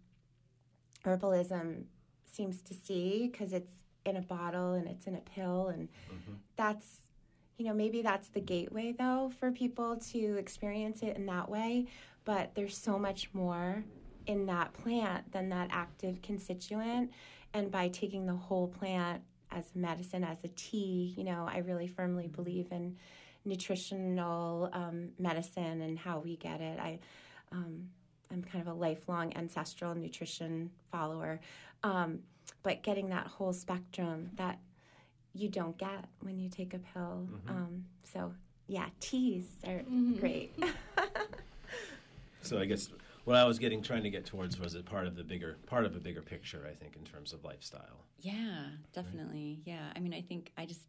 herbalism 1.06 1.84
seems 2.30 2.62
to 2.62 2.74
see 2.74 3.30
because 3.32 3.54
it's 3.54 3.84
in 4.06 4.18
a 4.18 4.22
bottle 4.22 4.74
and 4.74 4.88
it's 4.88 5.08
in 5.08 5.16
a 5.16 5.22
pill 5.22 5.68
and 5.68 5.88
mm-hmm. 6.12 6.34
that's 6.58 7.04
you 7.58 7.66
know, 7.66 7.74
maybe 7.74 8.02
that's 8.02 8.30
the 8.30 8.40
gateway 8.40 8.94
though 8.98 9.32
for 9.40 9.52
people 9.52 9.98
to 10.12 10.38
experience 10.38 11.02
it 11.04 11.16
in 11.16 11.26
that 11.28 11.50
way. 11.50 11.88
But 12.26 12.56
there's 12.56 12.78
so 12.78 12.98
much 12.98 13.30
more 13.34 13.84
in 14.26 14.46
that 14.46 14.74
plant 14.74 15.32
than 15.32 15.50
that 15.50 15.70
active 15.72 16.22
constituent. 16.22 17.12
And 17.54 17.72
by 17.72 17.90
taking 17.90 18.26
the 18.26 18.36
whole 18.36 18.68
plant 18.68 19.22
as 19.52 19.66
medicine, 19.76 20.24
as 20.24 20.44
a 20.44 20.48
tea, 20.50 21.14
you 21.18 21.24
know, 21.24 21.48
I 21.50 21.60
really 21.60 21.88
firmly 21.88 22.28
believe 22.28 22.72
in 22.72 22.98
nutritional 23.46 24.70
um, 24.74 25.10
medicine 25.20 25.82
and 25.82 25.98
how 25.98 26.20
we 26.20 26.38
get 26.38 26.62
it. 26.62 26.80
I, 26.80 27.00
um, 27.52 27.90
I'm 28.32 28.44
kind 28.44 28.62
of 28.62 28.68
a 28.68 28.78
lifelong 28.78 29.36
ancestral 29.36 29.94
nutrition 29.94 30.72
follower. 30.92 31.40
Um, 31.84 32.20
but 32.64 32.82
getting 32.82 33.10
that 33.10 33.28
whole 33.28 33.54
spectrum, 33.54 34.32
that 34.36 34.60
you 35.34 35.50
don't 35.50 35.78
get 35.78 36.06
when 36.22 36.40
you 36.40 36.50
take 36.50 36.74
a 36.74 36.80
pill. 36.80 37.28
Mm-hmm. 37.30 37.50
Um, 37.50 37.86
so 38.04 38.34
yeah, 38.68 38.88
teas 39.00 39.46
are 39.66 39.80
mm-hmm. 39.80 40.16
great. 40.16 40.54
so 42.42 42.60
I 42.60 42.66
guess 42.66 42.90
what 43.26 43.36
I 43.36 43.46
was 43.46 43.60
getting 43.60 43.82
trying 43.82 44.04
to 44.04 44.10
get 44.10 44.26
towards 44.26 44.60
was 44.60 44.76
it 44.76 44.86
part 44.86 45.08
of 45.08 45.16
the 45.16 45.24
bigger 45.24 45.58
part 45.66 45.86
of 45.86 45.96
a 45.96 46.00
bigger 46.00 46.22
picture. 46.22 46.68
I 46.70 46.74
think 46.74 46.96
in 46.96 47.04
terms 47.04 47.34
of 47.34 47.44
lifestyle. 47.44 48.06
Yeah, 48.20 48.66
definitely. 48.94 49.62
Right. 49.66 49.74
Yeah, 49.74 49.92
I 49.96 50.00
mean, 50.00 50.14
I 50.14 50.22
think 50.22 50.52
I 50.58 50.66
just 50.66 50.82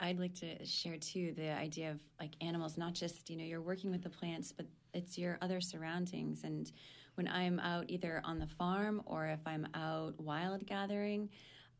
I'd 0.00 0.18
like 0.18 0.34
to 0.36 0.64
share 0.64 0.96
too 0.96 1.34
the 1.36 1.50
idea 1.50 1.90
of 1.90 2.00
like 2.20 2.32
animals, 2.40 2.76
not 2.76 2.94
just 2.94 3.30
you 3.30 3.36
know 3.36 3.44
you're 3.44 3.62
working 3.62 3.90
with 3.90 4.02
the 4.02 4.10
plants, 4.10 4.52
but 4.52 4.66
it's 4.94 5.18
your 5.18 5.38
other 5.42 5.60
surroundings. 5.60 6.44
And 6.44 6.70
when 7.14 7.28
I'm 7.28 7.58
out 7.60 7.86
either 7.88 8.22
on 8.24 8.38
the 8.38 8.46
farm 8.46 9.02
or 9.06 9.26
if 9.26 9.40
I'm 9.46 9.66
out 9.74 10.20
wild 10.20 10.66
gathering, 10.66 11.28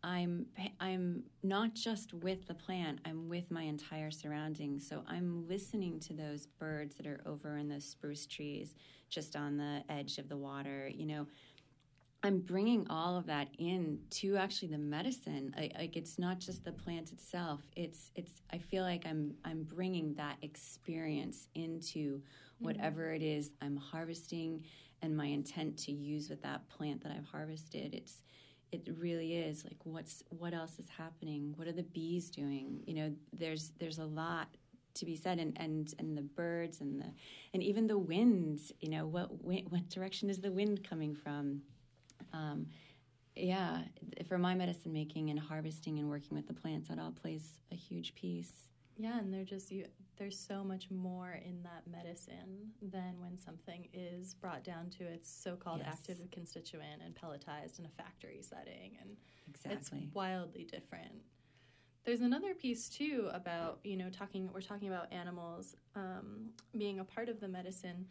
I'm 0.02 0.46
I'm 0.80 1.24
not 1.42 1.74
just 1.74 2.14
with 2.14 2.46
the 2.46 2.54
plant, 2.54 3.00
I'm 3.04 3.28
with 3.28 3.50
my 3.50 3.62
entire 3.62 4.10
surroundings. 4.10 4.88
So 4.88 5.02
I'm 5.08 5.46
listening 5.48 5.98
to 6.00 6.12
those 6.12 6.46
birds 6.46 6.96
that 6.96 7.06
are 7.06 7.20
over 7.26 7.56
in 7.56 7.68
those 7.68 7.84
spruce 7.84 8.26
trees 8.26 8.74
just 9.08 9.34
on 9.36 9.56
the 9.56 9.82
edge 9.88 10.18
of 10.18 10.28
the 10.28 10.36
water, 10.36 10.88
you 10.88 11.06
know. 11.06 11.26
I'm 12.24 12.40
bringing 12.40 12.84
all 12.90 13.16
of 13.16 13.26
that 13.26 13.48
in 13.58 14.00
to 14.10 14.36
actually 14.36 14.68
the 14.68 14.78
medicine. 14.78 15.54
I, 15.56 15.70
like 15.78 15.96
it's 15.96 16.18
not 16.18 16.40
just 16.40 16.64
the 16.64 16.72
plant 16.72 17.12
itself. 17.12 17.60
It's 17.76 18.10
it's. 18.16 18.32
I 18.52 18.58
feel 18.58 18.82
like 18.82 19.06
I'm 19.06 19.34
I'm 19.44 19.62
bringing 19.62 20.14
that 20.14 20.36
experience 20.42 21.46
into 21.54 22.16
mm-hmm. 22.16 22.64
whatever 22.64 23.02
mm-hmm. 23.02 23.22
it 23.22 23.22
is 23.22 23.50
I'm 23.62 23.76
harvesting, 23.76 24.64
and 25.00 25.16
my 25.16 25.26
intent 25.26 25.76
to 25.84 25.92
use 25.92 26.28
with 26.28 26.42
that 26.42 26.68
plant 26.68 27.04
that 27.04 27.12
I've 27.12 27.26
harvested. 27.26 27.94
It's 27.94 28.22
it 28.72 28.88
really 28.98 29.34
is 29.34 29.64
like 29.64 29.78
what's 29.84 30.22
what 30.30 30.54
else 30.54 30.78
is 30.78 30.88
happening? 30.96 31.54
What 31.56 31.68
are 31.68 31.72
the 31.72 31.82
bees 31.82 32.30
doing? 32.30 32.82
You 32.86 32.94
know 32.94 33.14
there's 33.32 33.72
there's 33.78 33.98
a 33.98 34.04
lot 34.04 34.48
to 34.94 35.04
be 35.04 35.16
said 35.16 35.38
and 35.38 35.56
and 35.60 35.94
and 35.98 36.16
the 36.16 36.22
birds 36.22 36.80
and 36.80 37.00
the 37.00 37.06
and 37.54 37.62
even 37.62 37.86
the 37.86 37.98
winds 37.98 38.72
you 38.80 38.90
know 38.90 39.06
what 39.06 39.28
what 39.42 39.88
direction 39.88 40.30
is 40.30 40.40
the 40.40 40.52
wind 40.52 40.86
coming 40.88 41.14
from? 41.14 41.62
Um, 42.32 42.66
yeah 43.36 43.82
for 44.28 44.36
my 44.36 44.54
medicine 44.54 44.92
making 44.92 45.30
and 45.30 45.38
harvesting 45.38 45.98
and 45.98 46.08
working 46.08 46.36
with 46.36 46.48
the 46.48 46.54
plants 46.54 46.88
that 46.88 46.98
all 46.98 47.12
plays 47.12 47.60
a 47.70 47.74
huge 47.76 48.14
piece. 48.14 48.68
Yeah, 48.96 49.18
and 49.18 49.32
they're 49.32 49.44
just 49.44 49.70
you, 49.70 49.86
there's 50.18 50.38
so 50.38 50.64
much 50.64 50.90
more 50.90 51.40
in 51.44 51.62
that 51.62 51.82
medicine 51.90 52.72
than 52.82 53.20
when 53.20 53.38
something 53.38 53.88
is 53.92 54.34
brought 54.34 54.64
down 54.64 54.90
to 54.98 55.04
its 55.04 55.30
so-called 55.30 55.80
yes. 55.84 55.88
active 55.92 56.18
constituent 56.30 57.00
and 57.04 57.14
pelletized 57.14 57.78
in 57.78 57.86
a 57.86 58.02
factory 58.02 58.40
setting, 58.40 58.96
and 59.00 59.16
exactly. 59.48 59.78
it's 59.78 60.14
wildly 60.14 60.64
different. 60.64 61.22
There's 62.04 62.20
another 62.20 62.54
piece 62.54 62.88
too 62.88 63.28
about 63.32 63.80
you 63.84 63.96
know 63.96 64.10
talking. 64.10 64.50
We're 64.52 64.60
talking 64.60 64.88
about 64.88 65.12
animals 65.12 65.76
um, 65.94 66.50
being 66.76 67.00
a 67.00 67.04
part 67.04 67.28
of 67.28 67.40
the 67.40 67.48
medicine. 67.48 68.06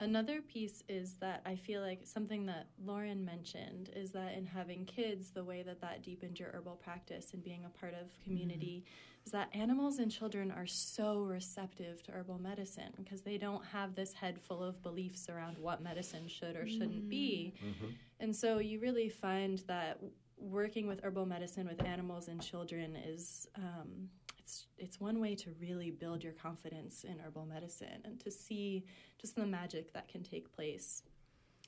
Another 0.00 0.40
piece 0.40 0.82
is 0.88 1.14
that 1.20 1.42
I 1.46 1.54
feel 1.54 1.80
like 1.80 2.00
something 2.04 2.46
that 2.46 2.66
Lauren 2.84 3.24
mentioned 3.24 3.90
is 3.94 4.10
that 4.12 4.34
in 4.36 4.46
having 4.46 4.84
kids, 4.84 5.30
the 5.30 5.44
way 5.44 5.62
that 5.62 5.80
that 5.80 6.02
deepened 6.02 6.40
your 6.40 6.50
herbal 6.50 6.76
practice 6.82 7.32
and 7.32 7.44
being 7.44 7.64
a 7.64 7.78
part 7.78 7.94
of 7.94 8.08
community. 8.24 8.84
Mm-hmm 8.84 9.08
is 9.24 9.32
that 9.32 9.48
animals 9.54 9.98
and 9.98 10.10
children 10.10 10.50
are 10.50 10.66
so 10.66 11.20
receptive 11.20 12.02
to 12.02 12.12
herbal 12.12 12.40
medicine 12.40 12.92
because 12.96 13.22
they 13.22 13.38
don't 13.38 13.64
have 13.64 13.94
this 13.94 14.12
head 14.12 14.40
full 14.40 14.62
of 14.62 14.82
beliefs 14.82 15.28
around 15.28 15.58
what 15.58 15.82
medicine 15.82 16.26
should 16.26 16.56
or 16.56 16.66
shouldn't 16.66 17.08
be. 17.08 17.54
Mm-hmm. 17.64 17.92
And 18.20 18.34
so 18.34 18.58
you 18.58 18.80
really 18.80 19.08
find 19.08 19.58
that 19.68 19.98
working 20.36 20.88
with 20.88 21.00
herbal 21.04 21.26
medicine 21.26 21.68
with 21.68 21.84
animals 21.84 22.26
and 22.28 22.42
children 22.42 22.96
is 22.96 23.46
um, 23.56 24.08
it's 24.42 24.66
it's 24.78 25.00
one 25.00 25.20
way 25.20 25.34
to 25.34 25.50
really 25.60 25.90
build 25.90 26.22
your 26.22 26.32
confidence 26.32 27.04
in 27.04 27.18
herbal 27.18 27.46
medicine 27.46 28.00
and 28.04 28.20
to 28.20 28.30
see 28.30 28.84
just 29.20 29.36
the 29.36 29.46
magic 29.46 29.92
that 29.92 30.08
can 30.08 30.22
take 30.22 30.54
place 30.54 31.02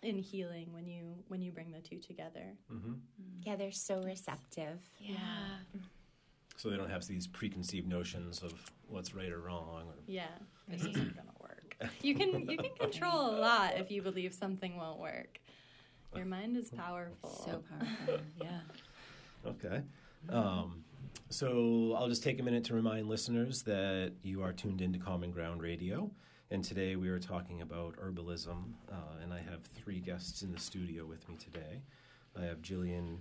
in 0.03 0.19
healing 0.19 0.69
when 0.73 0.87
you 0.87 1.15
when 1.29 1.41
you 1.41 1.53
bring 1.53 1.71
the 1.71 1.81
two 1.81 1.99
together. 1.99 2.55
Mm-hmm. 2.73 2.93
Yeah, 3.43 3.57
they're 3.57 3.73
so 3.73 4.03
receptive. 4.03 4.81
Yeah. 5.01 5.17
yeah 5.75 5.81
so 6.57 6.71
they 6.71 6.77
don't 6.77 6.91
have 6.91 7.07
these 7.07 7.27
preconceived 7.27 7.89
notions 7.89 8.43
of 8.43 8.55
what's 8.89 9.15
right 9.15 9.31
or 9.31 9.41
wrong. 9.41 9.85
Or 9.87 9.95
yeah, 10.07 10.27
this 10.69 10.81
isn't 10.83 10.95
going 10.95 11.27
to 11.27 11.43
work. 11.43 11.77
You 12.03 12.15
can 12.15 12.49
you 12.49 12.57
can 12.57 12.71
control 12.79 13.31
a 13.31 13.35
lot 13.39 13.75
if 13.77 13.91
you 13.91 14.03
believe 14.03 14.33
something 14.33 14.77
won't 14.77 15.01
work. 15.01 15.41
Your 16.15 16.27
mind 16.27 16.57
is 16.57 16.71
powerful. 16.77 17.31
So 17.31 17.63
powerful. 17.69 18.25
Yeah. 18.41 18.61
Okay. 19.47 19.83
Um, 20.31 20.85
so 21.31 21.97
I'll 21.99 22.09
just 22.09 22.23
take 22.23 22.41
a 22.41 22.43
minute 22.43 22.65
to 22.65 22.75
remind 22.75 23.09
listeners 23.09 23.63
that 23.63 24.13
you 24.23 24.43
are 24.43 24.53
tuned 24.53 24.81
into 24.81 24.99
Common 24.99 25.31
Ground 25.31 25.63
Radio. 25.63 26.11
And 26.51 26.63
today 26.63 26.97
we 26.97 27.09
are 27.09 27.19
talking 27.19 27.63
about 27.63 27.97
herbalism. 27.97 28.75
Uh, 28.91 29.23
and 29.23 29.33
I 29.33 29.39
have 29.39 29.63
three 29.75 30.01
guests 30.01 30.43
in 30.43 30.53
the 30.53 30.61
studio 30.61 31.05
with 31.05 31.29
me 31.29 31.37
today. 31.37 31.83
I 32.39 32.45
have 32.45 32.63
Jillian 32.63 33.19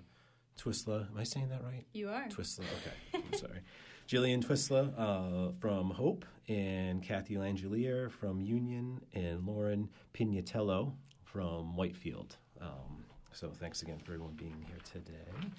Twisla. 0.60 1.10
Am 1.10 1.18
I 1.18 1.24
saying 1.24 1.50
that 1.50 1.64
right? 1.64 1.86
You 1.94 2.10
are. 2.10 2.28
Twisla. 2.28 2.60
Okay. 2.60 3.24
I'm 3.32 3.40
sorry. 3.40 3.60
Jillian 4.08 4.46
Twisla 4.46 4.94
uh, 4.98 5.52
from 5.60 5.90
Hope 5.90 6.26
and 6.50 7.02
Kathy 7.02 7.36
Langelier 7.36 8.12
from 8.12 8.42
Union 8.42 9.02
and 9.14 9.46
Lauren 9.46 9.90
Pignatello 10.14 10.92
from 11.24 11.76
Whitefield. 11.76 12.36
Um, 12.62 13.06
so 13.32 13.50
thanks 13.50 13.82
again 13.82 14.00
for 14.00 14.14
everyone 14.14 14.36
being 14.36 14.64
here 14.68 14.78
today. 14.84 15.50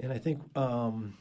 And 0.00 0.12
I 0.12 0.18
think 0.18 0.40
um, 0.56 1.16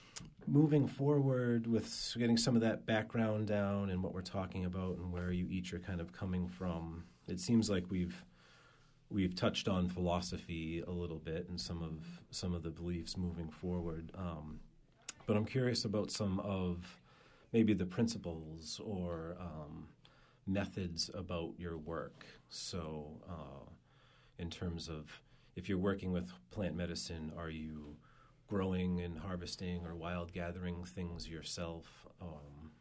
moving 0.48 0.88
forward 0.88 1.66
with 1.68 2.16
getting 2.18 2.38
some 2.38 2.56
of 2.56 2.62
that 2.62 2.86
background 2.86 3.48
down 3.48 3.90
and 3.90 4.04
what 4.04 4.14
we're 4.14 4.22
talking 4.22 4.66
about 4.66 4.98
and 4.98 5.12
where 5.12 5.32
you 5.32 5.48
each 5.50 5.74
are 5.74 5.80
kind 5.80 6.02
of 6.02 6.12
coming 6.12 6.48
from, 6.48 7.04
it 7.28 7.40
seems 7.40 7.70
like 7.70 7.90
we've 7.90 8.24
we've 9.10 9.36
touched 9.36 9.68
on 9.68 9.88
philosophy 9.88 10.84
a 10.88 10.92
little 10.92 11.20
bit 11.20 11.48
and 11.48 11.62
some 11.62 11.82
of 11.82 12.22
some 12.32 12.54
of 12.54 12.64
the 12.64 12.70
beliefs 12.70 13.18
moving 13.18 13.50
forward. 13.50 14.12
Um, 14.18 14.60
but 15.26 15.38
I'm 15.38 15.46
curious 15.46 15.86
about 15.86 16.12
some 16.12 16.40
of 16.40 17.00
maybe 17.54 17.74
the 17.74 17.86
principles 17.86 18.82
or 18.84 19.38
um, 19.40 19.88
methods 20.46 21.10
about 21.14 21.54
your 21.58 21.78
work. 21.78 22.26
So, 22.50 23.22
uh, 23.28 23.70
in 24.38 24.50
terms 24.50 24.90
of 24.90 25.22
if 25.56 25.70
you're 25.70 25.78
working 25.78 26.12
with 26.12 26.32
plant 26.52 26.76
medicine, 26.76 27.32
are 27.38 27.50
you 27.50 27.96
growing 28.48 29.02
and 29.02 29.18
harvesting 29.18 29.86
or 29.86 29.96
wild 29.96 30.32
gathering 30.34 30.84
things 30.84 31.28
yourself? 31.28 32.08
Um, 32.22 32.72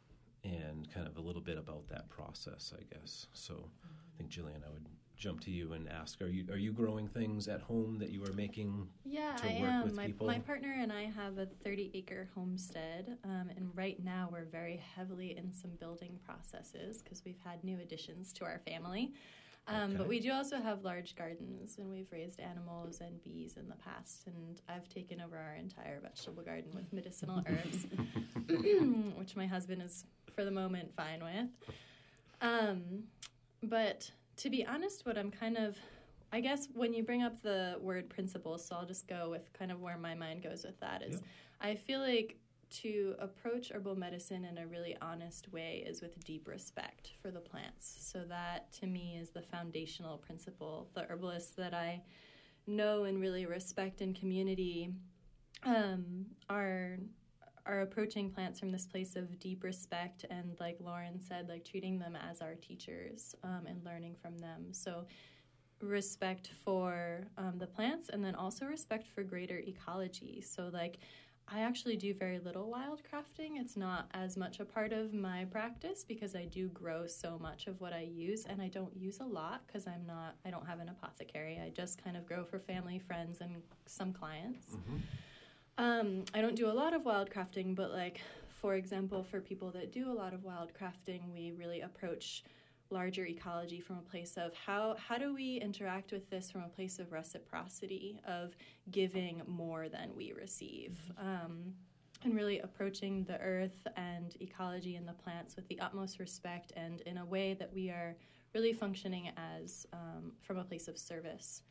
and 0.44 0.92
kind 0.92 1.07
of 1.07 1.16
a 1.16 1.20
little 1.20 1.40
bit 1.40 1.57
about 1.57 1.88
that 1.88 2.09
process, 2.11 2.72
I 2.79 2.83
guess. 2.94 3.27
So, 3.33 3.70
I 3.85 4.18
think 4.18 4.31
Jillian, 4.31 4.62
I 4.64 4.70
would 4.70 4.87
jump 5.16 5.40
to 5.40 5.50
you 5.50 5.72
and 5.72 5.88
ask: 5.88 6.20
Are 6.20 6.29
you 6.29 6.44
are 6.53 6.59
you 6.59 6.72
growing 6.72 7.09
things 7.09 7.48
at 7.48 7.61
home 7.61 7.98
that 7.98 8.11
you 8.11 8.22
are 8.24 8.33
making? 8.33 8.87
Yeah, 9.05 9.37
I 9.42 9.48
am. 9.48 9.94
My, 9.94 10.12
my, 10.20 10.38
partner 10.38 10.77
and 10.79 10.92
I 10.92 11.05
have 11.05 11.38
a 11.38 11.46
30 11.64 11.92
acre 11.94 12.29
homestead, 12.35 13.16
um, 13.24 13.50
and 13.57 13.70
right 13.74 14.03
now 14.05 14.29
we're 14.31 14.44
very 14.44 14.81
heavily 14.94 15.37
in 15.37 15.53
some 15.53 15.70
building 15.81 16.18
processes 16.24 17.03
because 17.03 17.24
we've 17.24 17.40
had 17.44 17.62
new 17.64 17.81
additions 17.81 18.33
to 18.35 18.44
our 18.44 18.61
family. 18.66 19.12
Um, 19.66 19.90
okay. 19.90 19.96
But 19.96 20.09
we 20.09 20.20
do 20.20 20.33
also 20.33 20.61
have 20.61 20.85
large 20.85 21.16
gardens, 21.16 21.79
and 21.79 21.90
we've 21.90 22.11
raised 22.12 22.38
animals 22.38 23.00
and 23.00 23.22
bees 23.22 23.57
in 23.57 23.68
the 23.68 23.77
past. 23.77 24.27
And 24.27 24.61
I've 24.68 24.88
taken 24.88 25.20
over 25.20 25.37
our 25.38 25.55
entire 25.55 26.00
vegetable 26.00 26.42
garden 26.42 26.70
with 26.74 26.92
medicinal 26.92 27.42
herbs, 27.48 27.87
which 29.16 29.37
my 29.37 29.46
husband 29.46 29.83
is, 29.83 30.05
for 30.35 30.44
the 30.44 30.50
moment, 30.50 30.94
fine 30.94 31.22
with. 31.24 31.48
Um, 32.42 33.05
but 33.62 34.11
to 34.38 34.50
be 34.50 34.66
honest, 34.66 35.07
what 35.07 35.16
I'm 35.16 35.31
kind 35.31 35.57
of, 35.57 35.79
I 36.33 36.40
guess, 36.40 36.68
when 36.74 36.92
you 36.92 37.03
bring 37.03 37.22
up 37.22 37.40
the 37.40 37.77
word 37.81 38.11
principles, 38.11 38.66
so 38.66 38.77
I'll 38.77 38.87
just 38.87 39.09
go 39.09 39.31
with 39.31 39.50
kind 39.55 39.72
of 39.72 39.81
where 39.81 39.96
my 39.96 40.14
mind 40.14 40.42
goes 40.42 40.64
with 40.64 40.79
that 40.81 41.03
is 41.03 41.22
I 41.61 41.74
feel 41.74 42.00
like 42.00 42.37
to 42.83 43.15
approach 43.19 43.71
herbal 43.71 43.97
medicine 43.97 44.45
in 44.45 44.59
a 44.59 44.67
really 44.67 44.97
honest 45.01 45.53
way 45.53 45.85
is 45.87 46.01
with 46.01 46.23
deep 46.25 46.49
respect 46.49 47.13
for 47.23 47.31
the 47.31 47.41
plants. 47.41 47.97
So 48.01 48.25
that 48.29 48.73
to 48.81 48.87
me 48.87 49.17
is 49.21 49.31
the 49.31 49.43
foundational 49.43 50.19
principle. 50.19 50.89
The 50.95 51.03
herbalists 51.03 51.55
that 51.57 51.75
I 51.75 52.03
know 52.67 53.05
and 53.05 53.21
really 53.21 53.47
respect 53.47 54.01
in 54.01 54.15
community 54.15 54.91
um, 55.65 56.27
are 56.49 56.99
are 57.67 57.81
approaching 57.81 58.31
plants 58.31 58.61
from 58.61 58.71
this 58.71 58.87
place 58.87 59.17
of 59.17 59.39
deep 59.39 59.65
respect 59.65 60.27
and 60.29 60.55
like 60.61 60.77
lauren 60.81 61.19
said 61.19 61.49
like 61.49 61.65
treating 61.65 61.99
them 61.99 62.15
as 62.31 62.43
our 62.43 62.55
teachers 62.57 63.35
um, 63.43 63.63
and 63.67 63.83
learning 63.85 64.15
from 64.21 64.37
them 64.37 64.67
so 64.71 65.07
respect 65.81 66.51
for 66.63 67.27
um, 67.39 67.55
the 67.57 67.67
plants 67.67 68.11
and 68.11 68.23
then 68.23 68.35
also 68.35 68.67
respect 68.67 69.07
for 69.07 69.23
greater 69.23 69.63
ecology 69.67 70.43
so 70.43 70.69
like 70.75 70.99
I 71.48 71.61
actually 71.61 71.96
do 71.96 72.14
very 72.14 72.38
little 72.38 72.70
wild 72.70 73.02
crafting. 73.02 73.61
It's 73.61 73.76
not 73.76 74.09
as 74.14 74.37
much 74.37 74.61
a 74.61 74.64
part 74.64 74.92
of 74.92 75.12
my 75.12 75.44
practice 75.44 76.04
because 76.07 76.35
I 76.35 76.46
do 76.46 76.68
grow 76.68 77.07
so 77.07 77.38
much 77.38 77.66
of 77.66 77.80
what 77.80 77.92
I 77.92 78.09
use 78.11 78.46
and 78.46 78.62
I 78.62 78.68
don't 78.68 78.96
use 78.96 79.20
a 79.20 79.24
lot 79.24 79.62
because 79.66 79.87
I'm 79.87 80.07
not 80.07 80.37
I 80.44 80.50
don't 80.50 80.66
have 80.66 80.80
an 80.80 80.88
apothecary. 80.88 81.61
I 81.64 81.68
just 81.70 82.02
kind 82.02 82.16
of 82.16 82.26
grow 82.26 82.44
for 82.44 82.59
family, 82.59 82.98
friends 82.98 83.40
and 83.40 83.57
some 83.87 84.12
clients. 84.12 84.74
Mm-hmm. 84.74 84.96
Um, 85.76 86.24
I 86.33 86.40
don't 86.40 86.57
do 86.57 86.68
a 86.68 86.72
lot 86.72 86.94
of 86.94 87.04
wild 87.04 87.30
crafting, 87.30 87.74
but 87.74 87.90
like 87.90 88.20
for 88.48 88.76
example, 88.76 89.22
for 89.22 89.40
people 89.40 89.70
that 89.72 89.92
do 89.92 90.11
a 90.11 90.14
lot 90.14 90.33
of 90.33 90.42
wild 90.42 90.70
crafting, 90.72 91.30
we 91.30 91.52
really 91.59 91.83
approach 91.83 92.42
larger 92.90 93.27
ecology 93.27 93.81
from 93.81 93.99
a 93.99 94.11
place 94.11 94.37
of 94.37 94.53
how 94.55 94.97
how 94.99 95.16
do 95.16 95.35
we 95.35 95.57
interact 95.57 96.12
with 96.12 96.29
this 96.31 96.51
from 96.51 96.62
a 96.62 96.68
place 96.68 96.99
of 96.99 97.12
reciprocity 97.12 98.20
of 98.27 98.57
giving 98.90 99.42
more 99.47 99.88
than 99.88 100.11
we 100.16 100.33
receive 100.33 100.99
um, 101.18 101.73
and 102.25 102.35
really 102.35 102.61
approaching 102.61 103.25
the 103.25 103.38
earth 103.40 103.87
and 103.97 104.37
ecology 104.40 104.97
and 104.97 105.07
the 105.07 105.12
plants 105.12 105.57
with 105.57 105.66
the 105.68 105.79
utmost 105.81 106.18
respect 106.18 106.73
and 106.77 107.01
in 107.03 107.18
a 107.18 107.25
way 107.25 107.55
that 107.55 107.73
we 107.73 107.90
are 107.90 108.16
really 108.55 108.73
functioning 108.73 109.31
as 109.37 109.87
um, 109.92 110.33
from 110.40 110.59
a 110.59 110.64
place 110.64 110.88
of 110.88 110.97
service. 110.97 111.62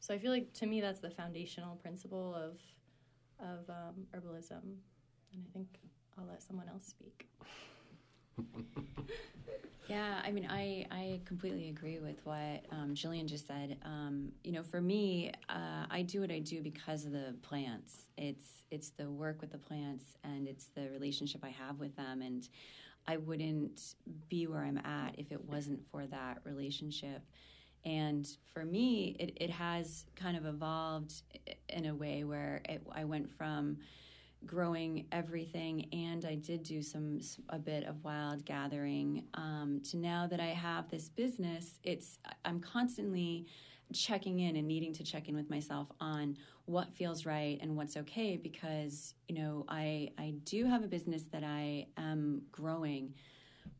So 0.00 0.12
i 0.12 0.18
feel 0.18 0.32
like 0.32 0.52
to 0.54 0.66
me 0.66 0.80
that's 0.80 1.00
the 1.00 1.10
foundational 1.10 1.76
principle 1.76 2.34
of 2.34 2.58
of 3.40 3.68
um, 3.70 4.06
herbalism. 4.14 4.62
And 5.32 5.44
i 5.46 5.52
think 5.52 5.68
i'll 6.18 6.26
let 6.26 6.42
someone 6.42 6.68
else 6.68 6.86
speak 6.86 7.26
Yeah, 9.92 10.22
I 10.24 10.32
mean, 10.32 10.48
I, 10.48 10.86
I 10.90 11.20
completely 11.26 11.68
agree 11.68 11.98
with 11.98 12.16
what 12.24 12.64
um, 12.70 12.94
Jillian 12.94 13.26
just 13.26 13.46
said. 13.46 13.76
Um, 13.84 14.32
you 14.42 14.50
know, 14.50 14.62
for 14.62 14.80
me, 14.80 15.32
uh, 15.50 15.84
I 15.90 16.00
do 16.00 16.22
what 16.22 16.30
I 16.30 16.38
do 16.38 16.62
because 16.62 17.04
of 17.04 17.12
the 17.12 17.34
plants. 17.42 18.04
It's 18.16 18.64
it's 18.70 18.88
the 18.88 19.10
work 19.10 19.42
with 19.42 19.52
the 19.52 19.58
plants 19.58 20.04
and 20.24 20.48
it's 20.48 20.68
the 20.74 20.88
relationship 20.88 21.42
I 21.44 21.50
have 21.50 21.78
with 21.78 21.94
them. 21.94 22.22
And 22.22 22.48
I 23.06 23.18
wouldn't 23.18 23.82
be 24.30 24.46
where 24.46 24.62
I'm 24.62 24.78
at 24.78 25.16
if 25.18 25.30
it 25.30 25.44
wasn't 25.44 25.86
for 25.90 26.06
that 26.06 26.38
relationship. 26.44 27.20
And 27.84 28.26
for 28.54 28.64
me, 28.64 29.14
it, 29.20 29.36
it 29.42 29.50
has 29.50 30.06
kind 30.16 30.38
of 30.38 30.46
evolved 30.46 31.20
in 31.68 31.84
a 31.84 31.94
way 31.94 32.24
where 32.24 32.62
it, 32.66 32.80
I 32.90 33.04
went 33.04 33.30
from 33.30 33.76
growing 34.46 35.06
everything 35.12 35.86
and 35.92 36.24
i 36.24 36.34
did 36.34 36.62
do 36.62 36.82
some 36.82 37.20
a 37.50 37.58
bit 37.58 37.84
of 37.84 38.02
wild 38.04 38.44
gathering 38.44 39.24
um, 39.34 39.80
to 39.88 39.96
now 39.96 40.26
that 40.26 40.40
i 40.40 40.48
have 40.48 40.88
this 40.90 41.08
business 41.08 41.78
it's 41.84 42.18
i'm 42.44 42.60
constantly 42.60 43.46
checking 43.92 44.40
in 44.40 44.56
and 44.56 44.66
needing 44.66 44.92
to 44.92 45.04
check 45.04 45.28
in 45.28 45.36
with 45.36 45.50
myself 45.50 45.88
on 46.00 46.36
what 46.64 46.92
feels 46.94 47.26
right 47.26 47.58
and 47.60 47.76
what's 47.76 47.96
okay 47.96 48.36
because 48.36 49.14
you 49.28 49.34
know 49.34 49.64
i 49.68 50.08
i 50.18 50.32
do 50.44 50.64
have 50.64 50.82
a 50.82 50.88
business 50.88 51.24
that 51.30 51.44
i 51.44 51.86
am 51.96 52.42
growing 52.50 53.12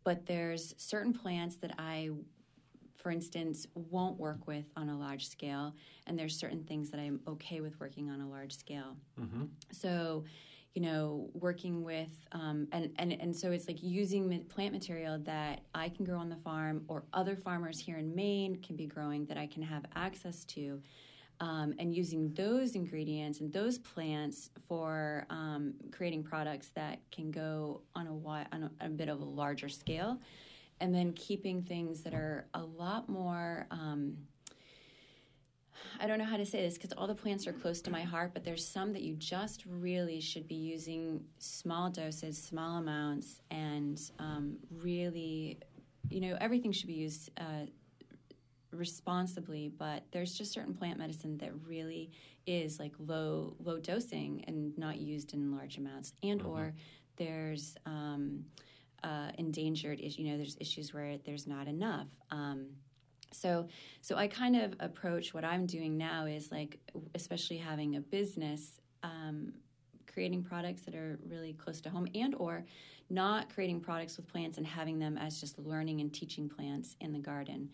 but 0.04 0.26
there's 0.26 0.74
certain 0.76 1.12
plants 1.12 1.56
that 1.56 1.74
i 1.78 2.10
for 3.02 3.10
instance, 3.10 3.66
won't 3.74 4.18
work 4.18 4.46
with 4.46 4.66
on 4.76 4.88
a 4.88 4.96
large 4.96 5.26
scale, 5.26 5.74
and 6.06 6.16
there's 6.16 6.36
certain 6.38 6.62
things 6.62 6.90
that 6.90 7.00
I'm 7.00 7.20
okay 7.26 7.60
with 7.60 7.78
working 7.80 8.10
on 8.10 8.20
a 8.20 8.28
large 8.28 8.56
scale. 8.56 8.96
Mm-hmm. 9.20 9.44
So, 9.72 10.24
you 10.74 10.80
know, 10.80 11.28
working 11.34 11.84
with, 11.84 12.10
um, 12.32 12.66
and, 12.72 12.90
and, 12.96 13.12
and 13.12 13.36
so 13.36 13.50
it's 13.50 13.68
like 13.68 13.82
using 13.82 14.42
plant 14.48 14.72
material 14.72 15.18
that 15.24 15.60
I 15.74 15.90
can 15.90 16.04
grow 16.04 16.18
on 16.18 16.30
the 16.30 16.36
farm 16.36 16.84
or 16.88 17.04
other 17.12 17.36
farmers 17.36 17.78
here 17.78 17.98
in 17.98 18.14
Maine 18.14 18.56
can 18.62 18.76
be 18.76 18.86
growing 18.86 19.26
that 19.26 19.36
I 19.36 19.46
can 19.46 19.62
have 19.62 19.84
access 19.94 20.44
to. 20.46 20.80
Um, 21.40 21.74
and 21.78 21.92
using 21.92 22.32
those 22.34 22.76
ingredients 22.76 23.40
and 23.40 23.52
those 23.52 23.76
plants 23.76 24.50
for 24.68 25.26
um, 25.28 25.74
creating 25.90 26.22
products 26.22 26.68
that 26.76 27.00
can 27.10 27.32
go 27.32 27.82
on 27.96 28.06
a, 28.06 28.12
on 28.54 28.70
a, 28.80 28.86
a, 28.86 28.88
bit 28.88 29.08
of 29.08 29.20
a 29.20 29.24
larger 29.24 29.68
scale, 29.68 30.20
and 30.80 30.94
then 30.94 31.12
keeping 31.14 31.60
things 31.62 32.02
that 32.02 32.14
are 32.14 32.46
a 32.54 32.62
lot 32.62 33.08
more 33.08 33.66
um, 33.72 34.16
I 36.00 36.06
don't 36.06 36.18
know 36.18 36.24
how 36.24 36.36
to 36.36 36.46
say 36.46 36.62
this 36.62 36.74
because 36.74 36.92
all 36.92 37.06
the 37.06 37.14
plants 37.14 37.46
are 37.46 37.52
close 37.52 37.80
to 37.82 37.90
my 37.90 38.02
heart, 38.02 38.32
but 38.34 38.44
there's 38.44 38.66
some 38.66 38.92
that 38.92 39.02
you 39.02 39.14
just 39.14 39.64
really 39.66 40.20
should 40.20 40.48
be 40.48 40.54
using 40.54 41.24
small 41.38 41.90
doses, 41.90 42.42
small 42.42 42.78
amounts, 42.78 43.40
and 43.50 44.00
um, 44.18 44.56
really, 44.70 45.58
you 46.10 46.20
know, 46.20 46.36
everything 46.40 46.72
should 46.72 46.88
be 46.88 46.94
used 46.94 47.30
uh, 47.38 47.66
responsibly. 48.72 49.68
But 49.68 50.04
there's 50.10 50.34
just 50.34 50.52
certain 50.52 50.74
plant 50.74 50.98
medicine 50.98 51.38
that 51.38 51.52
really 51.66 52.10
is 52.46 52.78
like 52.80 52.92
low 52.98 53.54
low 53.62 53.78
dosing 53.78 54.44
and 54.48 54.76
not 54.76 54.98
used 54.98 55.34
in 55.34 55.56
large 55.56 55.78
amounts, 55.78 56.12
and 56.22 56.40
mm-hmm. 56.40 56.50
or 56.50 56.74
there's 57.16 57.76
um, 57.86 58.44
uh, 59.04 59.30
endangered. 59.38 60.00
You 60.00 60.30
know, 60.30 60.36
there's 60.36 60.56
issues 60.60 60.92
where 60.92 61.18
there's 61.24 61.46
not 61.46 61.68
enough. 61.68 62.08
Um, 62.30 62.66
so 63.34 63.66
so 64.00 64.16
i 64.16 64.26
kind 64.26 64.56
of 64.56 64.74
approach 64.80 65.34
what 65.34 65.44
i'm 65.44 65.66
doing 65.66 65.96
now 65.96 66.26
is 66.26 66.50
like 66.50 66.78
especially 67.14 67.56
having 67.56 67.96
a 67.96 68.00
business 68.00 68.80
um, 69.02 69.52
creating 70.12 70.42
products 70.42 70.82
that 70.82 70.94
are 70.94 71.18
really 71.28 71.54
close 71.54 71.80
to 71.80 71.90
home 71.90 72.06
and 72.14 72.34
or 72.36 72.64
not 73.10 73.52
creating 73.52 73.80
products 73.80 74.16
with 74.16 74.26
plants 74.28 74.58
and 74.58 74.66
having 74.66 74.98
them 74.98 75.18
as 75.18 75.40
just 75.40 75.58
learning 75.58 76.00
and 76.00 76.12
teaching 76.12 76.48
plants 76.48 76.96
in 77.00 77.12
the 77.12 77.18
garden 77.18 77.68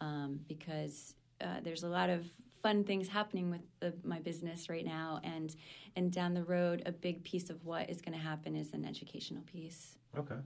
um, 0.00 0.40
because 0.48 1.14
uh, 1.40 1.60
there's 1.62 1.82
a 1.82 1.88
lot 1.88 2.10
of 2.10 2.26
fun 2.62 2.84
things 2.84 3.08
happening 3.08 3.50
with 3.50 3.60
the, 3.80 3.92
my 4.04 4.18
business 4.20 4.68
right 4.68 4.86
now 4.86 5.20
and 5.22 5.56
and 5.96 6.12
down 6.12 6.32
the 6.34 6.44
road 6.44 6.82
a 6.86 6.92
big 6.92 7.22
piece 7.22 7.50
of 7.50 7.64
what 7.64 7.90
is 7.90 8.00
going 8.00 8.16
to 8.16 8.24
happen 8.24 8.56
is 8.56 8.72
an 8.72 8.84
educational 8.84 9.42
piece. 9.42 9.98
Okay. 10.16 10.36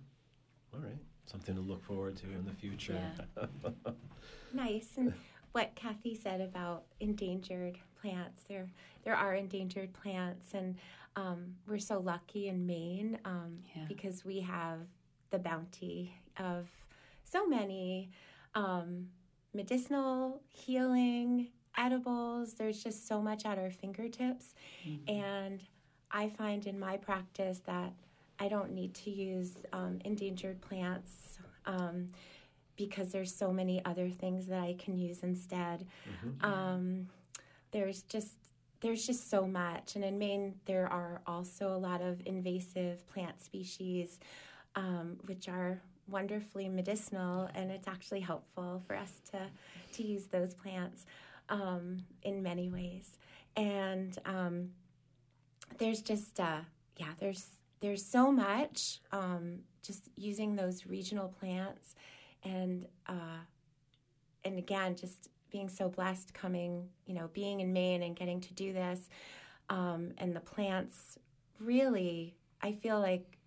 All 0.74 0.80
right 0.80 0.98
something 1.30 1.54
to 1.54 1.60
look 1.60 1.84
forward 1.84 2.16
to 2.16 2.26
in 2.26 2.44
the 2.44 2.52
future. 2.52 3.00
Yeah. 3.36 3.46
nice. 4.52 4.90
And 4.96 5.12
what 5.52 5.74
Kathy 5.74 6.14
said 6.14 6.40
about 6.40 6.84
endangered 7.00 7.78
plants, 8.00 8.44
there 8.48 8.68
there 9.04 9.14
are 9.14 9.34
endangered 9.34 9.92
plants, 9.92 10.54
and 10.54 10.76
um, 11.16 11.54
we're 11.66 11.78
so 11.78 11.98
lucky 11.98 12.48
in 12.48 12.66
Maine 12.66 13.18
um, 13.24 13.58
yeah. 13.74 13.84
because 13.88 14.24
we 14.24 14.40
have 14.40 14.80
the 15.30 15.38
bounty 15.38 16.14
of 16.36 16.68
so 17.24 17.46
many 17.46 18.10
um, 18.54 19.08
medicinal, 19.54 20.42
healing, 20.48 21.48
edibles. 21.76 22.54
There's 22.54 22.82
just 22.82 23.06
so 23.06 23.20
much 23.20 23.44
at 23.44 23.58
our 23.58 23.70
fingertips, 23.70 24.54
mm-hmm. 24.86 25.10
and 25.10 25.62
I 26.10 26.28
find 26.28 26.66
in 26.66 26.78
my 26.78 26.96
practice 26.96 27.60
that 27.66 27.92
I 28.38 28.48
don't 28.48 28.72
need 28.72 28.94
to 28.94 29.10
use 29.10 29.56
um, 29.72 29.98
endangered 30.04 30.60
plants 30.60 31.38
um, 31.66 32.10
because 32.76 33.10
there's 33.10 33.34
so 33.34 33.52
many 33.52 33.84
other 33.84 34.08
things 34.08 34.46
that 34.46 34.60
I 34.60 34.76
can 34.78 34.96
use 34.96 35.22
instead. 35.22 35.86
Mm-hmm. 36.24 36.44
Um, 36.44 37.08
there's 37.70 38.02
just 38.02 38.36
there's 38.80 39.04
just 39.04 39.28
so 39.28 39.44
much, 39.44 39.96
and 39.96 40.04
in 40.04 40.18
Maine 40.18 40.54
there 40.66 40.86
are 40.86 41.20
also 41.26 41.74
a 41.74 41.76
lot 41.76 42.00
of 42.00 42.22
invasive 42.26 43.06
plant 43.08 43.42
species, 43.42 44.20
um, 44.76 45.18
which 45.26 45.48
are 45.48 45.80
wonderfully 46.08 46.68
medicinal, 46.68 47.50
and 47.54 47.70
it's 47.70 47.88
actually 47.88 48.20
helpful 48.20 48.82
for 48.86 48.96
us 48.96 49.20
to 49.32 49.40
to 49.94 50.02
use 50.02 50.26
those 50.26 50.54
plants 50.54 51.06
um, 51.48 51.98
in 52.22 52.42
many 52.42 52.68
ways. 52.68 53.18
And 53.56 54.16
um, 54.24 54.70
there's 55.78 56.00
just 56.00 56.38
uh, 56.38 56.60
yeah, 56.96 57.12
there's 57.18 57.57
there's 57.80 58.04
so 58.04 58.30
much 58.32 59.00
um, 59.12 59.60
just 59.82 60.08
using 60.16 60.56
those 60.56 60.86
regional 60.86 61.28
plants 61.28 61.94
and 62.44 62.86
uh, 63.06 63.40
and 64.44 64.58
again 64.58 64.96
just 64.96 65.28
being 65.50 65.68
so 65.68 65.88
blessed 65.88 66.34
coming 66.34 66.88
you 67.06 67.14
know 67.14 67.28
being 67.32 67.60
in 67.60 67.72
maine 67.72 68.02
and 68.02 68.16
getting 68.16 68.40
to 68.40 68.52
do 68.54 68.72
this 68.72 69.08
um, 69.70 70.12
and 70.18 70.34
the 70.34 70.40
plants 70.40 71.18
really 71.58 72.34
i 72.62 72.72
feel 72.72 73.00
like 73.00 73.38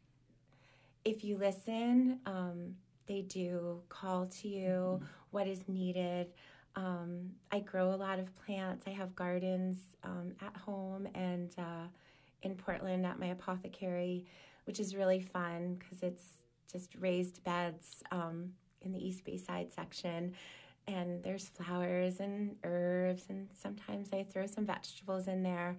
if 1.05 1.23
you 1.23 1.37
listen 1.37 2.19
um, 2.25 2.75
they 3.07 3.21
do 3.21 3.81
call 3.89 4.25
to 4.25 4.47
you 4.47 4.99
mm-hmm. 4.99 5.05
what 5.31 5.47
is 5.47 5.67
needed 5.67 6.27
um, 6.75 7.29
i 7.51 7.59
grow 7.59 7.93
a 7.93 7.95
lot 7.95 8.19
of 8.19 8.35
plants 8.45 8.85
i 8.87 8.91
have 8.91 9.15
gardens 9.15 9.77
um, 10.03 10.33
at 10.41 10.55
home 10.57 11.07
and 11.13 11.51
uh, 11.57 11.87
in 12.43 12.55
Portland 12.55 13.05
at 13.05 13.19
my 13.19 13.27
apothecary, 13.27 14.25
which 14.65 14.79
is 14.79 14.95
really 14.95 15.21
fun 15.21 15.75
because 15.75 16.03
it's 16.03 16.25
just 16.71 16.95
raised 16.99 17.43
beds 17.43 18.03
um, 18.11 18.51
in 18.81 18.91
the 18.91 19.05
East 19.05 19.23
Bayside 19.25 19.71
section. 19.73 20.33
And 20.87 21.23
there's 21.23 21.47
flowers 21.47 22.19
and 22.19 22.55
herbs, 22.63 23.25
and 23.29 23.47
sometimes 23.53 24.09
I 24.13 24.23
throw 24.23 24.47
some 24.47 24.65
vegetables 24.65 25.27
in 25.27 25.43
there. 25.43 25.77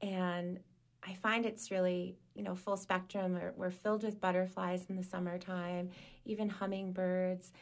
And 0.00 0.60
I 1.06 1.14
find 1.14 1.44
it's 1.44 1.70
really, 1.70 2.16
you 2.34 2.42
know, 2.42 2.54
full 2.54 2.76
spectrum. 2.76 3.34
We're, 3.34 3.52
we're 3.56 3.70
filled 3.70 4.02
with 4.02 4.20
butterflies 4.20 4.86
in 4.88 4.96
the 4.96 5.02
summertime, 5.02 5.90
even 6.24 6.48
hummingbirds. 6.48 7.52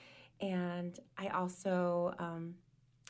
And 0.40 0.98
I 1.16 1.28
also, 1.28 2.14
um, 2.18 2.54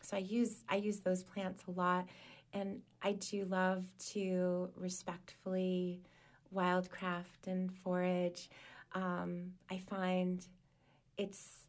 so 0.03 0.17
I 0.17 0.21
use 0.21 0.65
I 0.69 0.77
use 0.77 1.01
those 1.01 1.23
plants 1.23 1.65
a 1.67 1.71
lot 1.71 2.07
and 2.55 2.81
I 3.03 3.13
do 3.13 3.45
love 3.45 3.85
to 4.13 4.71
respectfully 4.77 6.01
wildcraft 6.55 7.49
and 7.49 7.71
forage. 7.73 8.49
Um, 8.93 9.53
I 9.71 9.79
find 9.79 10.47
it's 11.19 11.67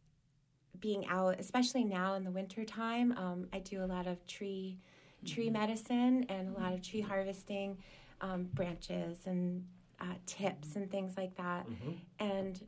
being 0.80 1.06
out, 1.08 1.40
especially 1.40 1.84
now 1.84 2.14
in 2.14 2.24
the 2.24 2.30
winter 2.30 2.64
time. 2.64 3.12
Um, 3.18 3.48
I 3.52 3.58
do 3.58 3.84
a 3.84 3.86
lot 3.86 4.06
of 4.06 4.24
tree 4.26 4.78
tree 5.24 5.46
mm-hmm. 5.46 5.54
medicine 5.54 6.26
and 6.28 6.54
a 6.54 6.60
lot 6.60 6.72
of 6.72 6.82
tree 6.82 7.00
harvesting, 7.00 7.78
um, 8.20 8.44
branches 8.54 9.18
and 9.26 9.64
uh, 10.00 10.14
tips 10.26 10.76
and 10.76 10.90
things 10.90 11.16
like 11.16 11.36
that. 11.36 11.68
Mm-hmm. 11.68 11.92
And 12.20 12.64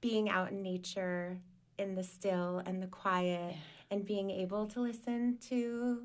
being 0.00 0.28
out 0.28 0.50
in 0.50 0.62
nature 0.62 1.38
in 1.78 1.94
the 1.94 2.02
still 2.02 2.62
and 2.66 2.82
the 2.82 2.88
quiet 2.88 3.54
and 3.90 4.04
being 4.04 4.30
able 4.30 4.66
to 4.66 4.80
listen 4.80 5.38
to 5.48 6.02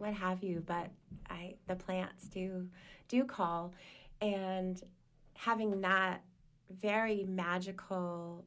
what 0.00 0.14
have 0.14 0.42
you 0.42 0.62
but 0.66 0.88
i 1.28 1.54
the 1.66 1.76
plants 1.76 2.24
do 2.26 2.66
do 3.08 3.24
call 3.24 3.72
and 4.20 4.82
having 5.34 5.80
that 5.80 6.22
very 6.80 7.24
magical 7.28 8.44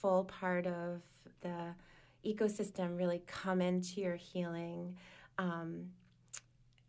full 0.00 0.24
part 0.24 0.66
of 0.66 1.00
the 1.40 1.74
ecosystem 2.24 2.96
really 2.98 3.22
come 3.26 3.60
into 3.60 4.00
your 4.00 4.16
healing 4.16 4.96
um, 5.38 5.86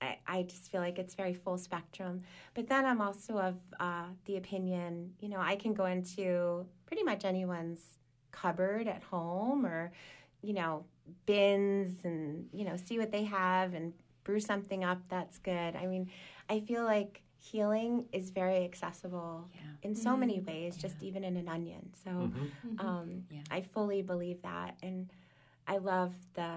I, 0.02 0.18
I, 0.28 0.44
just 0.44 0.72
feel 0.72 0.82
like 0.82 1.00
it's 1.00 1.16
very 1.16 1.34
full 1.34 1.58
spectrum. 1.58 2.22
But 2.54 2.68
then 2.68 2.86
I'm 2.86 3.02
also 3.02 3.38
of 3.38 3.56
uh, 3.80 4.06
the 4.26 4.38
opinion, 4.38 5.14
you 5.20 5.30
know, 5.30 5.40
I 5.40 5.56
can 5.56 5.74
go 5.74 5.86
into 5.86 6.66
pretty 6.86 7.04
much 7.04 7.26
anyone's 7.26 7.82
cupboard 8.32 8.88
at 8.88 9.04
home 9.04 9.66
or, 9.66 9.92
you 10.42 10.54
know, 10.54 10.86
bins 11.26 12.04
and, 12.04 12.48
you 12.54 12.66
know, 12.66 12.78
see 12.78 13.00
what 13.00 13.12
they 13.12 13.24
have 13.24 13.74
and 13.74 13.94
brew 14.28 14.40
something 14.42 14.84
up 14.84 15.00
that's 15.08 15.38
good. 15.40 15.76
I 15.76 15.86
mean, 15.88 16.12
I 16.50 16.60
feel 16.60 16.84
like 16.84 17.22
healing 17.40 18.06
is 18.12 18.30
very 18.30 18.66
accessible 18.66 19.50
yeah. 19.56 19.62
in 19.84 19.96
so 19.96 20.12
mm-hmm. 20.12 20.20
many 20.20 20.40
ways, 20.42 20.76
yeah. 20.76 20.82
just 20.82 21.02
even 21.02 21.24
in 21.24 21.38
an 21.38 21.48
onion. 21.48 21.90
So 22.04 22.12
mm-hmm. 22.12 22.46
mm-hmm. 22.68 22.86
um, 22.86 23.24
yeah. 23.32 23.40
I 23.50 23.62
fully 23.62 24.02
believe 24.02 24.42
that. 24.42 24.76
And 24.84 25.10
I 25.66 25.78
love 25.78 26.14
the 26.34 26.52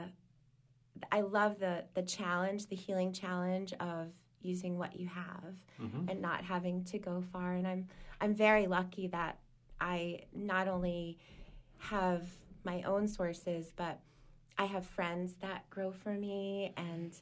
I 1.13 1.21
love 1.21 1.61
the 1.61 1.85
the 1.95 2.03
challenge, 2.03 2.67
the 2.67 2.77
healing 2.77 3.13
challenge 3.13 3.73
of 3.79 4.09
using 4.43 4.77
what 4.77 4.99
you 4.99 5.07
have 5.09 5.55
mm-hmm. 5.81 6.09
and 6.09 6.21
not 6.21 6.43
having 6.43 6.83
to 6.85 6.99
go 6.99 7.23
far. 7.33 7.53
And 7.53 7.69
I'm 7.69 7.87
I'm 8.21 8.35
very 8.35 8.67
lucky 8.67 9.07
that 9.09 9.39
I 9.81 10.25
not 10.35 10.67
only 10.67 11.19
have 11.79 12.27
my 12.65 12.83
own 12.83 13.07
sources, 13.07 13.73
but 13.77 14.01
I 14.59 14.65
have 14.65 14.85
friends 14.85 15.37
that 15.41 15.71
grow 15.71 15.91
for 15.91 16.13
me 16.13 16.75
and 16.77 17.15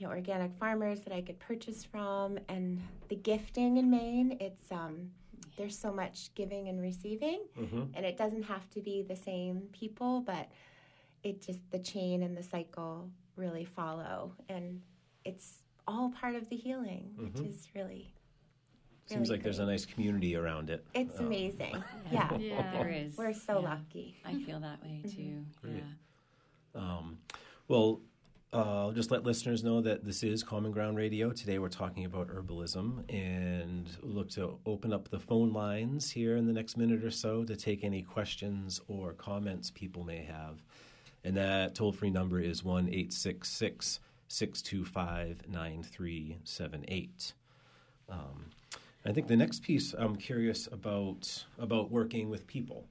you 0.00 0.06
know 0.06 0.12
organic 0.12 0.52
farmers 0.58 1.00
that 1.00 1.12
I 1.12 1.20
could 1.20 1.38
purchase 1.38 1.84
from 1.84 2.38
and 2.48 2.80
the 3.08 3.16
gifting 3.16 3.76
in 3.76 3.90
Maine 3.90 4.36
it's 4.40 4.72
um 4.72 5.10
there's 5.56 5.78
so 5.78 5.92
much 5.92 6.30
giving 6.34 6.68
and 6.68 6.80
receiving 6.80 7.42
mm-hmm. 7.58 7.82
and 7.94 8.06
it 8.06 8.16
doesn't 8.16 8.44
have 8.44 8.68
to 8.70 8.80
be 8.80 9.02
the 9.02 9.16
same 9.16 9.68
people 9.72 10.22
but 10.22 10.48
it 11.22 11.42
just 11.42 11.70
the 11.70 11.78
chain 11.78 12.22
and 12.22 12.36
the 12.36 12.42
cycle 12.42 13.10
really 13.36 13.66
follow 13.66 14.32
and 14.48 14.80
it's 15.24 15.62
all 15.86 16.10
part 16.10 16.34
of 16.34 16.48
the 16.48 16.56
healing 16.56 17.10
mm-hmm. 17.18 17.38
which 17.38 17.50
is 17.50 17.68
really 17.74 18.14
Seems 19.04 19.28
like 19.28 19.40
great. 19.40 19.44
there's 19.44 19.58
a 19.58 19.66
nice 19.66 19.84
community 19.84 20.36
around 20.36 20.70
it. 20.70 20.86
It's 20.94 21.18
um, 21.18 21.26
amazing. 21.26 21.82
Yeah. 22.12 22.36
yeah. 22.38 22.72
there 22.78 22.88
is. 22.88 23.16
We're 23.16 23.32
so 23.32 23.60
yeah. 23.60 23.70
lucky. 23.70 24.16
I 24.24 24.34
feel 24.34 24.60
that 24.60 24.80
way 24.82 25.02
too. 25.04 25.44
Mm-hmm. 25.64 25.76
Yeah. 25.76 26.80
Um, 26.80 27.18
well, 27.66 28.00
uh, 28.52 28.86
I'll 28.86 28.92
just 28.92 29.12
let 29.12 29.22
listeners 29.22 29.62
know 29.62 29.80
that 29.80 30.04
this 30.04 30.24
is 30.24 30.42
Common 30.42 30.72
Ground 30.72 30.96
Radio. 30.96 31.30
Today 31.30 31.60
we're 31.60 31.68
talking 31.68 32.04
about 32.04 32.28
herbalism 32.28 33.04
and 33.08 33.88
look 34.02 34.28
to 34.30 34.58
open 34.66 34.92
up 34.92 35.08
the 35.08 35.20
phone 35.20 35.52
lines 35.52 36.10
here 36.10 36.36
in 36.36 36.46
the 36.46 36.52
next 36.52 36.76
minute 36.76 37.04
or 37.04 37.12
so 37.12 37.44
to 37.44 37.54
take 37.54 37.84
any 37.84 38.02
questions 38.02 38.80
or 38.88 39.12
comments 39.12 39.70
people 39.70 40.02
may 40.02 40.24
have. 40.24 40.62
And 41.22 41.36
that 41.36 41.76
toll 41.76 41.92
free 41.92 42.10
number 42.10 42.40
is 42.40 42.64
1 42.64 42.88
866 42.88 44.00
625 44.26 45.48
9378. 45.48 47.32
Um, 48.08 48.46
I 49.06 49.12
think 49.12 49.28
the 49.28 49.36
next 49.36 49.62
piece 49.62 49.94
I'm 49.96 50.16
curious 50.16 50.66
about 50.72 51.44
about 51.56 51.92
working 51.92 52.28
with 52.28 52.48
people. 52.48 52.86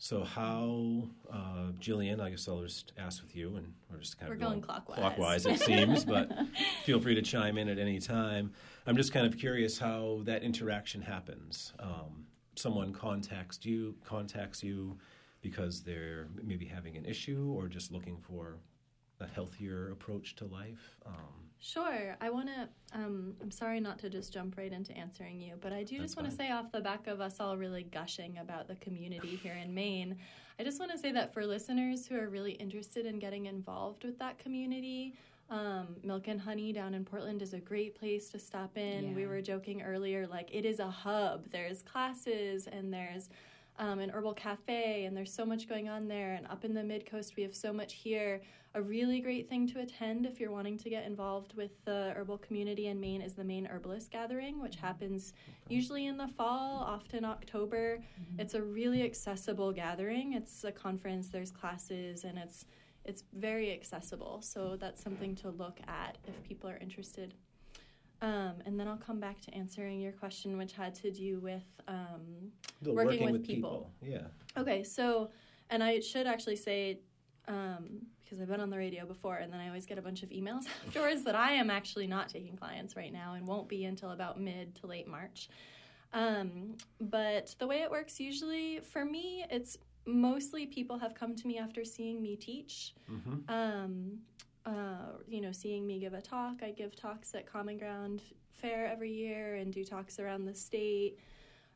So 0.00 0.22
how, 0.22 1.08
uh, 1.30 1.72
Jillian? 1.80 2.20
I 2.20 2.30
guess 2.30 2.46
I'll 2.46 2.62
just 2.62 2.92
ask 2.96 3.20
with 3.20 3.34
you, 3.34 3.56
and 3.56 3.74
we're 3.90 3.98
just 3.98 4.16
kind 4.16 4.28
we're 4.28 4.34
of 4.34 4.40
going, 4.40 4.52
going 4.52 4.62
clockwise. 4.62 4.98
Clockwise, 4.98 5.46
it 5.46 5.60
seems, 5.60 6.04
but 6.04 6.30
feel 6.84 7.00
free 7.00 7.16
to 7.16 7.22
chime 7.22 7.58
in 7.58 7.68
at 7.68 7.78
any 7.78 7.98
time. 7.98 8.52
I'm 8.86 8.96
just 8.96 9.12
kind 9.12 9.26
of 9.26 9.36
curious 9.36 9.78
how 9.78 10.20
that 10.22 10.44
interaction 10.44 11.02
happens. 11.02 11.72
Um, 11.80 12.26
someone 12.54 12.92
contacts 12.92 13.64
you, 13.64 13.96
contacts 14.04 14.62
you 14.62 14.98
because 15.40 15.82
they're 15.82 16.28
maybe 16.44 16.66
having 16.66 16.96
an 16.96 17.04
issue 17.04 17.52
or 17.56 17.66
just 17.66 17.90
looking 17.90 18.18
for 18.18 18.58
a 19.20 19.26
healthier 19.26 19.90
approach 19.90 20.36
to 20.36 20.44
life. 20.44 20.96
Um, 21.06 21.47
Sure. 21.60 22.16
I 22.20 22.30
want 22.30 22.48
to. 22.48 22.68
Um, 22.92 23.34
I'm 23.42 23.50
sorry 23.50 23.80
not 23.80 23.98
to 24.00 24.10
just 24.10 24.32
jump 24.32 24.56
right 24.56 24.72
into 24.72 24.96
answering 24.96 25.40
you, 25.40 25.54
but 25.60 25.72
I 25.72 25.82
do 25.82 25.98
just 25.98 26.16
want 26.16 26.30
to 26.30 26.34
say 26.34 26.50
off 26.50 26.70
the 26.72 26.80
back 26.80 27.06
of 27.06 27.20
us 27.20 27.40
all 27.40 27.56
really 27.56 27.82
gushing 27.82 28.38
about 28.38 28.68
the 28.68 28.76
community 28.76 29.36
here 29.42 29.54
in 29.54 29.74
Maine, 29.74 30.16
I 30.58 30.64
just 30.64 30.80
want 30.80 30.90
to 30.92 30.98
say 30.98 31.12
that 31.12 31.32
for 31.32 31.46
listeners 31.46 32.06
who 32.06 32.16
are 32.16 32.28
really 32.28 32.52
interested 32.52 33.06
in 33.06 33.18
getting 33.18 33.46
involved 33.46 34.04
with 34.04 34.18
that 34.18 34.38
community, 34.38 35.14
um, 35.50 35.96
Milk 36.02 36.28
and 36.28 36.40
Honey 36.40 36.72
down 36.72 36.94
in 36.94 37.04
Portland 37.04 37.42
is 37.42 37.54
a 37.54 37.60
great 37.60 37.94
place 37.98 38.28
to 38.30 38.38
stop 38.38 38.76
in. 38.76 39.08
Yeah. 39.08 39.14
We 39.14 39.26
were 39.26 39.40
joking 39.40 39.82
earlier, 39.82 40.26
like 40.26 40.50
it 40.52 40.64
is 40.64 40.78
a 40.78 40.90
hub. 40.90 41.46
There's 41.50 41.82
classes 41.82 42.66
and 42.66 42.92
there's 42.92 43.28
um, 43.78 44.00
an 44.00 44.10
herbal 44.10 44.34
cafe, 44.34 45.04
and 45.04 45.16
there's 45.16 45.32
so 45.32 45.46
much 45.46 45.68
going 45.68 45.88
on 45.88 46.08
there. 46.08 46.34
And 46.34 46.46
up 46.48 46.64
in 46.64 46.74
the 46.74 46.82
mid 46.82 47.06
coast, 47.06 47.34
we 47.36 47.44
have 47.44 47.54
so 47.54 47.72
much 47.72 47.94
here. 47.94 48.40
A 48.74 48.82
really 48.82 49.20
great 49.20 49.48
thing 49.48 49.66
to 49.68 49.80
attend 49.80 50.26
if 50.26 50.38
you're 50.38 50.50
wanting 50.50 50.76
to 50.78 50.90
get 50.90 51.04
involved 51.06 51.56
with 51.56 51.72
the 51.84 52.12
herbal 52.14 52.38
community 52.38 52.88
in 52.88 53.00
Maine 53.00 53.22
is 53.22 53.34
the 53.34 53.42
Maine 53.42 53.66
Herbalist 53.66 54.10
Gathering, 54.10 54.60
which 54.60 54.76
happens 54.76 55.32
okay. 55.48 55.74
usually 55.74 56.06
in 56.06 56.18
the 56.18 56.28
fall, 56.28 56.84
often 56.86 57.24
October. 57.24 57.96
Mm-hmm. 57.96 58.40
It's 58.40 58.54
a 58.54 58.62
really 58.62 59.02
accessible 59.02 59.72
gathering. 59.72 60.34
It's 60.34 60.64
a 60.64 60.72
conference, 60.72 61.28
there's 61.28 61.50
classes, 61.50 62.24
and 62.24 62.38
it's 62.38 62.66
it's 63.04 63.24
very 63.32 63.72
accessible. 63.72 64.42
So 64.42 64.76
that's 64.78 65.02
something 65.02 65.34
to 65.36 65.48
look 65.48 65.80
at 65.88 66.18
if 66.26 66.42
people 66.42 66.68
are 66.68 66.76
interested. 66.76 67.34
Um, 68.20 68.54
and 68.66 68.78
then 68.78 68.86
I'll 68.86 68.96
come 68.96 69.18
back 69.18 69.40
to 69.42 69.54
answering 69.54 70.00
your 70.00 70.12
question, 70.12 70.58
which 70.58 70.72
had 70.72 70.94
to 70.96 71.10
do 71.10 71.38
with 71.38 71.64
um, 71.86 72.50
working, 72.82 72.94
working, 72.94 73.24
with, 73.24 73.32
with 73.32 73.46
people. 73.46 73.92
people. 74.02 74.20
Yeah. 74.20 74.60
Okay, 74.60 74.82
so, 74.82 75.30
and 75.70 75.82
I 75.82 76.00
should 76.00 76.26
actually 76.26 76.56
say, 76.56 76.98
um, 77.46 78.02
because 78.28 78.42
I've 78.42 78.48
been 78.48 78.60
on 78.60 78.70
the 78.70 78.76
radio 78.76 79.06
before, 79.06 79.36
and 79.36 79.52
then 79.52 79.60
I 79.60 79.68
always 79.68 79.86
get 79.86 79.98
a 79.98 80.02
bunch 80.02 80.22
of 80.22 80.28
emails 80.28 80.64
afterwards 80.86 81.24
that 81.24 81.34
I 81.34 81.52
am 81.52 81.70
actually 81.70 82.06
not 82.06 82.28
taking 82.28 82.56
clients 82.56 82.96
right 82.96 83.12
now 83.12 83.34
and 83.34 83.46
won't 83.46 83.68
be 83.68 83.84
until 83.84 84.10
about 84.10 84.40
mid 84.40 84.74
to 84.76 84.86
late 84.86 85.08
March. 85.08 85.48
Um, 86.12 86.76
but 87.00 87.54
the 87.58 87.66
way 87.66 87.82
it 87.82 87.90
works 87.90 88.18
usually 88.20 88.80
for 88.80 89.04
me, 89.04 89.44
it's 89.50 89.78
mostly 90.06 90.66
people 90.66 90.98
have 90.98 91.14
come 91.14 91.34
to 91.36 91.46
me 91.46 91.58
after 91.58 91.84
seeing 91.84 92.22
me 92.22 92.36
teach. 92.36 92.94
Mm-hmm. 93.10 93.50
Um, 93.50 94.18
uh, 94.66 95.16
you 95.26 95.40
know, 95.40 95.52
seeing 95.52 95.86
me 95.86 95.98
give 95.98 96.12
a 96.12 96.20
talk. 96.20 96.62
I 96.62 96.70
give 96.70 96.94
talks 96.94 97.34
at 97.34 97.46
Common 97.50 97.78
Ground 97.78 98.22
Fair 98.52 98.86
every 98.86 99.12
year 99.12 99.54
and 99.54 99.72
do 99.72 99.84
talks 99.84 100.18
around 100.18 100.44
the 100.44 100.54
state. 100.54 101.18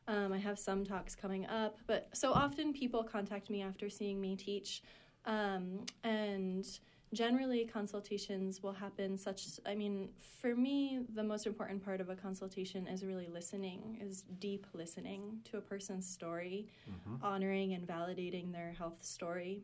Um, 0.07 0.33
I 0.33 0.37
have 0.37 0.59
some 0.59 0.83
talks 0.83 1.15
coming 1.15 1.45
up, 1.45 1.77
but 1.87 2.09
so 2.13 2.33
often 2.33 2.73
people 2.73 3.03
contact 3.03 3.49
me 3.49 3.61
after 3.61 3.89
seeing 3.89 4.19
me 4.19 4.35
teach. 4.35 4.83
Um, 5.25 5.85
and 6.03 6.67
generally, 7.13 7.65
consultations 7.65 8.61
will 8.61 8.73
happen 8.73 9.17
such, 9.17 9.45
I 9.65 9.75
mean, 9.75 10.09
for 10.41 10.55
me, 10.55 11.01
the 11.13 11.23
most 11.23 11.45
important 11.47 11.83
part 11.83 12.01
of 12.01 12.09
a 12.09 12.15
consultation 12.15 12.87
is 12.87 13.05
really 13.05 13.27
listening, 13.27 13.99
is 14.01 14.23
deep 14.39 14.67
listening 14.73 15.39
to 15.51 15.57
a 15.57 15.61
person's 15.61 16.09
story, 16.09 16.67
mm-hmm. 16.89 17.23
honoring 17.23 17.73
and 17.73 17.87
validating 17.87 18.51
their 18.51 18.73
health 18.77 19.03
story. 19.03 19.61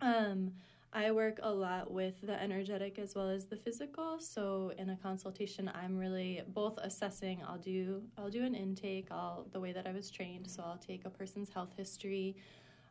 Um, 0.00 0.52
I 0.92 1.12
work 1.12 1.38
a 1.42 1.52
lot 1.52 1.92
with 1.92 2.20
the 2.22 2.40
energetic 2.42 2.98
as 2.98 3.14
well 3.14 3.28
as 3.28 3.46
the 3.46 3.56
physical. 3.56 4.18
So 4.18 4.72
in 4.76 4.90
a 4.90 4.96
consultation, 4.96 5.70
I'm 5.72 5.96
really 5.96 6.42
both 6.48 6.78
assessing. 6.78 7.42
I'll 7.46 7.58
do 7.58 8.02
I'll 8.18 8.30
do 8.30 8.42
an 8.42 8.56
intake. 8.56 9.06
I'll 9.12 9.46
the 9.52 9.60
way 9.60 9.72
that 9.72 9.86
I 9.86 9.92
was 9.92 10.10
trained. 10.10 10.50
So 10.50 10.64
I'll 10.64 10.78
take 10.78 11.04
a 11.04 11.10
person's 11.10 11.48
health 11.50 11.72
history, 11.76 12.36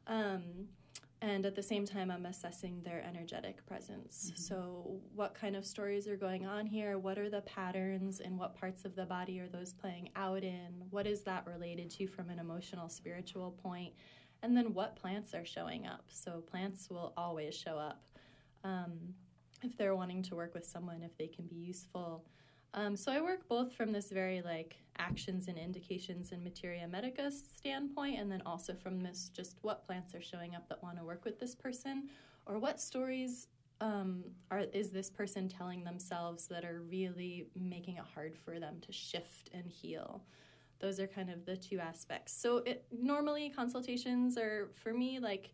um, 0.07 0.43
and 1.21 1.45
at 1.45 1.55
the 1.55 1.63
same 1.63 1.85
time, 1.85 2.09
I'm 2.11 2.25
assessing 2.25 2.81
their 2.83 3.03
energetic 3.05 3.65
presence. 3.65 4.27
Mm-hmm. 4.27 4.41
So 4.41 4.99
what 5.13 5.33
kind 5.33 5.55
of 5.55 5.65
stories 5.65 6.07
are 6.07 6.15
going 6.15 6.45
on 6.45 6.65
here? 6.65 6.97
What 6.97 7.17
are 7.17 7.29
the 7.29 7.41
patterns, 7.41 8.19
and 8.19 8.37
what 8.37 8.55
parts 8.55 8.85
of 8.85 8.95
the 8.95 9.05
body 9.05 9.39
are 9.39 9.47
those 9.47 9.73
playing 9.73 10.09
out 10.15 10.43
in? 10.43 10.83
What 10.89 11.07
is 11.07 11.23
that 11.23 11.45
related 11.45 11.89
to 11.91 12.07
from 12.07 12.29
an 12.29 12.39
emotional, 12.39 12.89
spiritual 12.89 13.51
point? 13.51 13.93
and 14.41 14.55
then 14.55 14.73
what 14.73 14.95
plants 14.95 15.33
are 15.33 15.45
showing 15.45 15.85
up. 15.85 16.05
So 16.07 16.41
plants 16.49 16.89
will 16.89 17.13
always 17.17 17.55
show 17.55 17.77
up 17.77 18.03
um, 18.63 19.13
if 19.63 19.77
they're 19.77 19.95
wanting 19.95 20.23
to 20.23 20.35
work 20.35 20.53
with 20.53 20.65
someone, 20.65 21.01
if 21.03 21.17
they 21.17 21.27
can 21.27 21.45
be 21.45 21.55
useful. 21.55 22.25
Um, 22.73 22.95
so 22.95 23.11
I 23.11 23.19
work 23.21 23.47
both 23.47 23.73
from 23.73 23.91
this 23.91 24.11
very 24.11 24.41
like 24.41 24.77
actions 24.97 25.47
and 25.47 25.57
indications 25.57 26.31
and 26.31 26.43
materia 26.43 26.87
medica 26.87 27.31
standpoint, 27.31 28.19
and 28.19 28.31
then 28.31 28.41
also 28.45 28.73
from 28.73 29.01
this 29.01 29.29
just 29.33 29.57
what 29.61 29.85
plants 29.85 30.13
are 30.13 30.21
showing 30.21 30.55
up 30.55 30.67
that 30.69 30.81
want 30.83 30.97
to 30.97 31.03
work 31.03 31.25
with 31.25 31.39
this 31.39 31.55
person, 31.55 32.09
or 32.45 32.59
what 32.59 32.79
stories 32.79 33.47
um, 33.81 34.23
are 34.51 34.65
is 34.73 34.91
this 34.91 35.09
person 35.09 35.47
telling 35.47 35.83
themselves 35.83 36.47
that 36.47 36.65
are 36.65 36.81
really 36.89 37.47
making 37.55 37.95
it 37.95 38.03
hard 38.13 38.37
for 38.37 38.59
them 38.59 38.75
to 38.81 38.91
shift 38.91 39.49
and 39.53 39.65
heal 39.65 40.21
those 40.79 40.99
are 40.99 41.07
kind 41.07 41.29
of 41.29 41.45
the 41.45 41.57
two 41.57 41.79
aspects. 41.79 42.33
So 42.33 42.57
it, 42.59 42.85
normally 42.91 43.49
consultations 43.49 44.37
are 44.37 44.69
for 44.75 44.93
me 44.93 45.19
like 45.19 45.51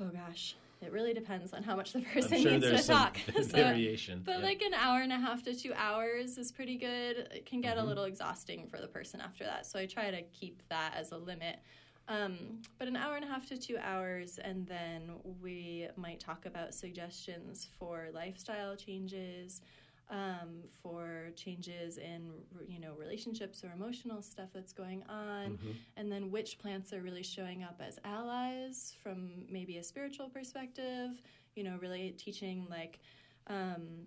Oh 0.00 0.08
gosh, 0.08 0.56
it 0.82 0.92
really 0.92 1.14
depends 1.14 1.52
on 1.52 1.62
how 1.62 1.76
much 1.76 1.92
the 1.92 2.00
person 2.14 2.42
sure 2.42 2.52
needs 2.52 2.66
to 2.66 2.86
talk. 2.86 3.18
so, 3.34 3.42
variation, 3.42 4.22
but 4.24 4.38
yeah. 4.38 4.44
like 4.44 4.62
an 4.62 4.74
hour 4.74 5.00
and 5.00 5.12
a 5.12 5.18
half 5.18 5.42
to 5.44 5.54
two 5.54 5.72
hours 5.74 6.38
is 6.38 6.52
pretty 6.52 6.76
good. 6.76 7.28
It 7.34 7.46
can 7.46 7.60
get 7.60 7.76
mm-hmm. 7.76 7.84
a 7.84 7.88
little 7.88 8.04
exhausting 8.04 8.66
for 8.66 8.80
the 8.80 8.88
person 8.88 9.20
after 9.20 9.44
that, 9.44 9.66
so 9.66 9.78
I 9.78 9.86
try 9.86 10.10
to 10.10 10.22
keep 10.22 10.62
that 10.68 10.94
as 10.96 11.12
a 11.12 11.18
limit. 11.18 11.60
Um, 12.08 12.60
but 12.78 12.88
an 12.88 12.96
hour 12.96 13.14
and 13.14 13.24
a 13.24 13.28
half 13.28 13.46
to 13.48 13.56
two 13.56 13.78
hours, 13.78 14.38
and 14.38 14.66
then 14.66 15.12
we 15.40 15.88
might 15.96 16.20
talk 16.20 16.46
about 16.46 16.74
suggestions 16.74 17.68
for 17.78 18.08
lifestyle 18.12 18.76
changes, 18.76 19.62
um, 20.10 20.62
for 20.82 21.30
changes 21.36 21.98
in 21.98 22.32
you 22.68 22.78
know 22.80 22.92
relationships 22.98 23.64
or 23.64 23.72
emotional 23.74 24.22
stuff 24.22 24.48
that's 24.52 24.72
going 24.72 25.02
on, 25.08 25.52
mm-hmm. 25.52 25.70
and 25.96 26.10
then 26.10 26.30
which 26.30 26.58
plants 26.58 26.92
are 26.92 27.00
really 27.00 27.22
showing 27.22 27.62
up 27.62 27.80
as 27.86 27.98
allies 28.04 28.94
from 29.02 29.30
maybe 29.48 29.78
a 29.78 29.82
spiritual 29.82 30.28
perspective. 30.28 31.22
You 31.54 31.64
know, 31.64 31.78
really 31.80 32.10
teaching 32.12 32.66
like 32.70 33.00
um, 33.46 34.06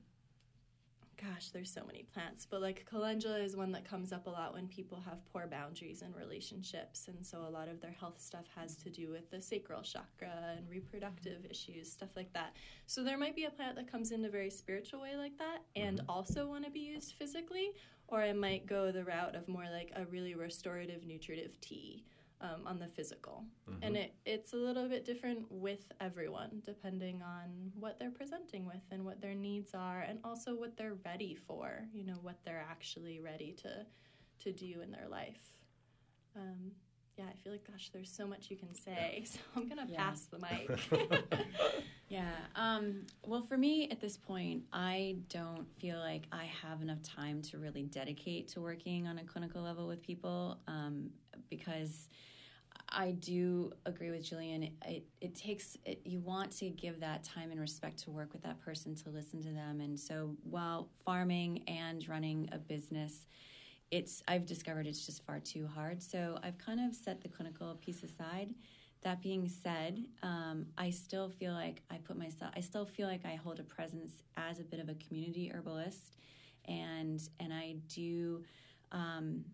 gosh, 1.22 1.49
there's 1.49 1.72
so 1.72 1.84
many 1.86 2.03
plants, 2.03 2.45
but 2.49 2.61
like 2.61 2.86
calendula 2.89 3.39
is 3.39 3.55
one 3.55 3.72
that 3.72 3.88
comes 3.88 4.11
up 4.11 4.28
a 4.28 4.30
lot 4.30 4.53
when 4.53 4.68
people 4.68 4.99
have 5.05 5.26
poor 5.32 5.47
boundaries 5.47 6.01
in 6.01 6.13
relationships. 6.13 7.07
And 7.07 7.26
so 7.26 7.45
a 7.47 7.49
lot 7.49 7.68
of 7.68 7.82
their 7.82 7.95
health 7.99 8.20
stuff 8.20 8.45
has 8.55 8.76
to 8.78 8.89
do 8.89 9.09
with 9.09 9.30
the 9.32 9.41
sacral 9.41 9.82
chakra 9.82 10.55
and 10.57 10.70
reproductive 10.70 11.45
issues, 11.49 11.91
stuff 11.91 12.09
like 12.16 12.32
that. 12.34 12.55
So 12.86 13.03
there 13.03 13.18
might 13.18 13.36
be 13.36 13.45
a 13.45 13.51
plant 13.51 13.76
that 13.78 13.91
comes 13.91 14.11
in 14.11 14.26
a 14.26 14.30
very 14.30 14.49
spiritual 14.49 15.01
way 15.01 15.16
like 15.16 15.38
that 15.38 15.59
and 15.76 15.99
mm-hmm. 15.99 16.09
also 16.09 16.47
want 16.47 16.66
to 16.66 16.72
be 16.72 16.80
used 16.80 17.13
physically, 17.13 17.72
or 18.07 18.22
I 18.22 18.34
might 18.34 18.66
go 18.66 18.91
the 18.91 19.03
route 19.03 19.36
of 19.36 19.47
more 19.47 19.68
like 19.72 19.91
a 19.95 20.05
really 20.05 20.36
restorative, 20.36 21.05
nutritive 21.05 21.59
tea 21.61 22.05
um, 22.46 22.68
on 22.68 22.80
the 22.80 22.88
physical. 22.88 23.43
Mm-hmm. 23.70 23.84
And 23.84 23.98
it, 23.98 24.14
it's 24.26 24.54
a 24.54 24.58
little 24.58 24.88
bit 24.88 25.06
different 25.06 25.46
with 25.50 25.91
everyone, 26.00 26.62
depending 26.66 27.22
on 27.22 27.72
what 27.80 28.00
they're 28.00 28.12
presenting 28.12 28.66
with 28.66 28.84
and 28.91 29.04
what 29.04 29.22
their 29.22 29.34
needs 29.34 29.74
are, 29.74 30.02
and 30.02 30.20
also 30.24 30.56
what 30.56 30.78
they're 30.78 30.98
ready 31.06 31.36
for, 31.36 31.86
you 31.93 32.06
know, 32.06 32.18
what 32.22 32.38
they're 32.46 32.66
actually 32.70 33.20
ready 33.20 33.56
to, 33.64 33.86
to 34.43 34.52
do 34.52 34.82
in 34.82 34.91
their 34.91 35.08
life. 35.10 35.58
Um, 36.36 36.72
yeah, 37.18 37.26
I 37.30 37.34
feel 37.41 37.54
like, 37.54 37.66
gosh, 37.66 37.89
there's 37.93 38.12
so 38.12 38.28
much 38.28 38.48
you 38.50 38.58
can 38.58 38.76
say, 38.76 39.24
so 39.26 39.39
I'm 39.56 39.70
going 39.70 39.86
to 39.86 39.91
yeah. 39.91 40.04
pass 40.04 40.26
the 40.26 40.39
mic. 40.39 40.70
yeah. 42.10 42.32
Um, 42.56 43.06
well, 43.26 43.41
for 43.41 43.58
me 43.58 43.89
at 43.89 44.02
this 44.02 44.18
point, 44.18 44.64
I 44.74 45.16
don't 45.30 45.66
feel 45.80 45.98
like 45.98 46.24
I 46.32 46.46
have 46.62 46.82
enough 46.82 47.02
time 47.04 47.41
to 47.43 47.58
really 47.58 47.84
dedicate 47.84 48.50
to 48.50 48.62
working 48.62 49.08
on 49.08 49.18
a 49.18 49.24
clinical 49.24 49.62
level 49.62 49.88
with 49.88 50.02
people 50.02 50.58
um, 50.68 51.10
because 51.50 52.10
I 52.90 53.12
do 53.12 53.72
agree 53.86 54.12
with 54.12 54.30
Jillian. 54.30 54.72
It, 54.86 55.06
it 55.20 55.36
takes, 55.36 55.78
it, 55.86 56.02
you 56.06 56.20
want 56.20 56.52
to 56.58 56.70
give 56.70 57.00
that 57.00 57.24
time 57.24 57.52
and 57.52 57.60
respect 57.60 58.00
to 58.04 58.12
work 58.12 58.32
with 58.32 58.44
that 58.44 58.60
person, 58.64 58.96
to 58.96 59.10
listen 59.10 59.42
to 59.44 59.50
them. 59.50 59.82
And 59.82 60.00
so 60.00 60.36
while 60.44 60.90
farming 61.04 61.64
and 61.68 62.08
running 62.08 62.48
a 62.52 62.58
business, 62.58 63.26
it's, 63.92 64.24
I've 64.28 64.46
discovered 64.46 64.88
it's 64.88 65.06
just 65.06 65.26
far 65.26 65.40
too 65.40 65.68
hard. 65.68 66.02
So 66.02 66.38
I've 66.44 66.58
kind 66.58 66.80
of 66.80 66.96
set 66.96 67.22
the 67.22 67.30
clinical 67.30 67.76
piece 67.76 68.04
aside. 68.04 68.54
That 69.02 69.22
being 69.22 69.48
said, 69.48 70.06
um, 70.24 70.66
I 70.78 70.90
still 70.90 71.30
feel 71.30 71.54
like 71.54 71.82
I 71.92 71.98
put 71.98 72.18
myself, 72.18 72.52
I 72.56 72.62
still 72.62 72.86
feel 72.86 73.08
like 73.08 73.26
I 73.26 73.36
hold 73.36 73.60
a 73.60 73.64
presence 73.64 74.24
as 74.38 74.60
a 74.60 74.64
bit 74.64 74.80
of 74.80 74.90
a 74.90 74.96
community 74.96 75.52
herbalist. 75.54 76.18
And, 76.66 77.22
and 77.40 77.54
I 77.54 77.76
do, 77.88 78.44
um, 78.92 79.46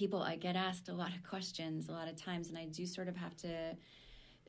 people 0.00 0.22
I 0.22 0.36
get 0.36 0.56
asked 0.56 0.88
a 0.88 0.94
lot 0.94 1.14
of 1.14 1.22
questions 1.22 1.90
a 1.90 1.92
lot 1.92 2.08
of 2.08 2.16
times, 2.16 2.48
and 2.48 2.56
I 2.56 2.64
do 2.64 2.86
sort 2.86 3.06
of 3.06 3.16
have 3.16 3.36
to 3.38 3.76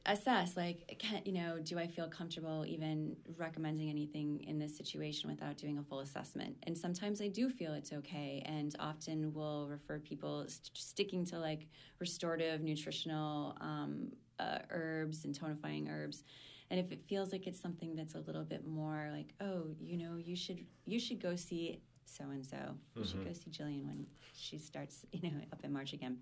assess 0.08 0.58
like 0.58 0.96
can, 0.98 1.22
you 1.26 1.32
know 1.32 1.60
do 1.60 1.78
i 1.78 1.86
feel 1.86 2.08
comfortable 2.08 2.66
even 2.66 3.16
recommending 3.38 3.88
anything 3.88 4.44
in 4.48 4.58
this 4.58 4.76
situation 4.76 5.30
without 5.30 5.58
doing 5.58 5.78
a 5.78 5.84
full 5.84 6.00
assessment? 6.00 6.56
And 6.64 6.76
sometimes 6.76 7.22
i 7.22 7.28
do 7.28 7.50
feel 7.50 7.74
it's 7.74 7.92
okay 7.94 8.42
and 8.46 8.74
often 8.80 9.32
will 9.34 9.68
refer 9.68 10.00
people 10.00 10.46
st- 10.48 10.72
sticking 10.74 11.24
to 11.26 11.38
like 11.38 11.68
restorative 12.00 12.62
nutritional 12.62 13.56
um, 13.62 14.12
uh, 14.40 14.60
herbs 14.72 15.26
and 15.26 15.38
tonifying 15.38 15.88
herbs. 15.88 16.24
And 16.72 16.80
if 16.80 16.92
it 16.92 17.04
feels 17.08 17.32
like 17.34 17.46
it's 17.46 17.62
something 17.62 17.96
that's 17.96 18.16
a 18.16 18.22
little 18.22 18.46
bit 18.46 18.66
more 18.66 19.10
like 19.12 19.34
oh 19.42 19.76
you 19.80 19.98
know 19.98 20.16
you 20.16 20.36
should 20.36 20.66
you 20.86 21.00
should 21.00 21.22
go 21.22 21.36
see 21.36 21.82
so 22.06 22.26
and 22.26 22.46
so. 22.46 22.58
You 22.96 23.06
should 23.06 23.26
go 23.26 23.34
see 23.34 23.50
Jillian 23.50 23.86
when 23.86 24.06
she 24.36 24.58
starts, 24.58 25.06
you 25.12 25.30
know, 25.30 25.38
up 25.52 25.60
in 25.64 25.72
March 25.72 25.94
again. 25.94 26.18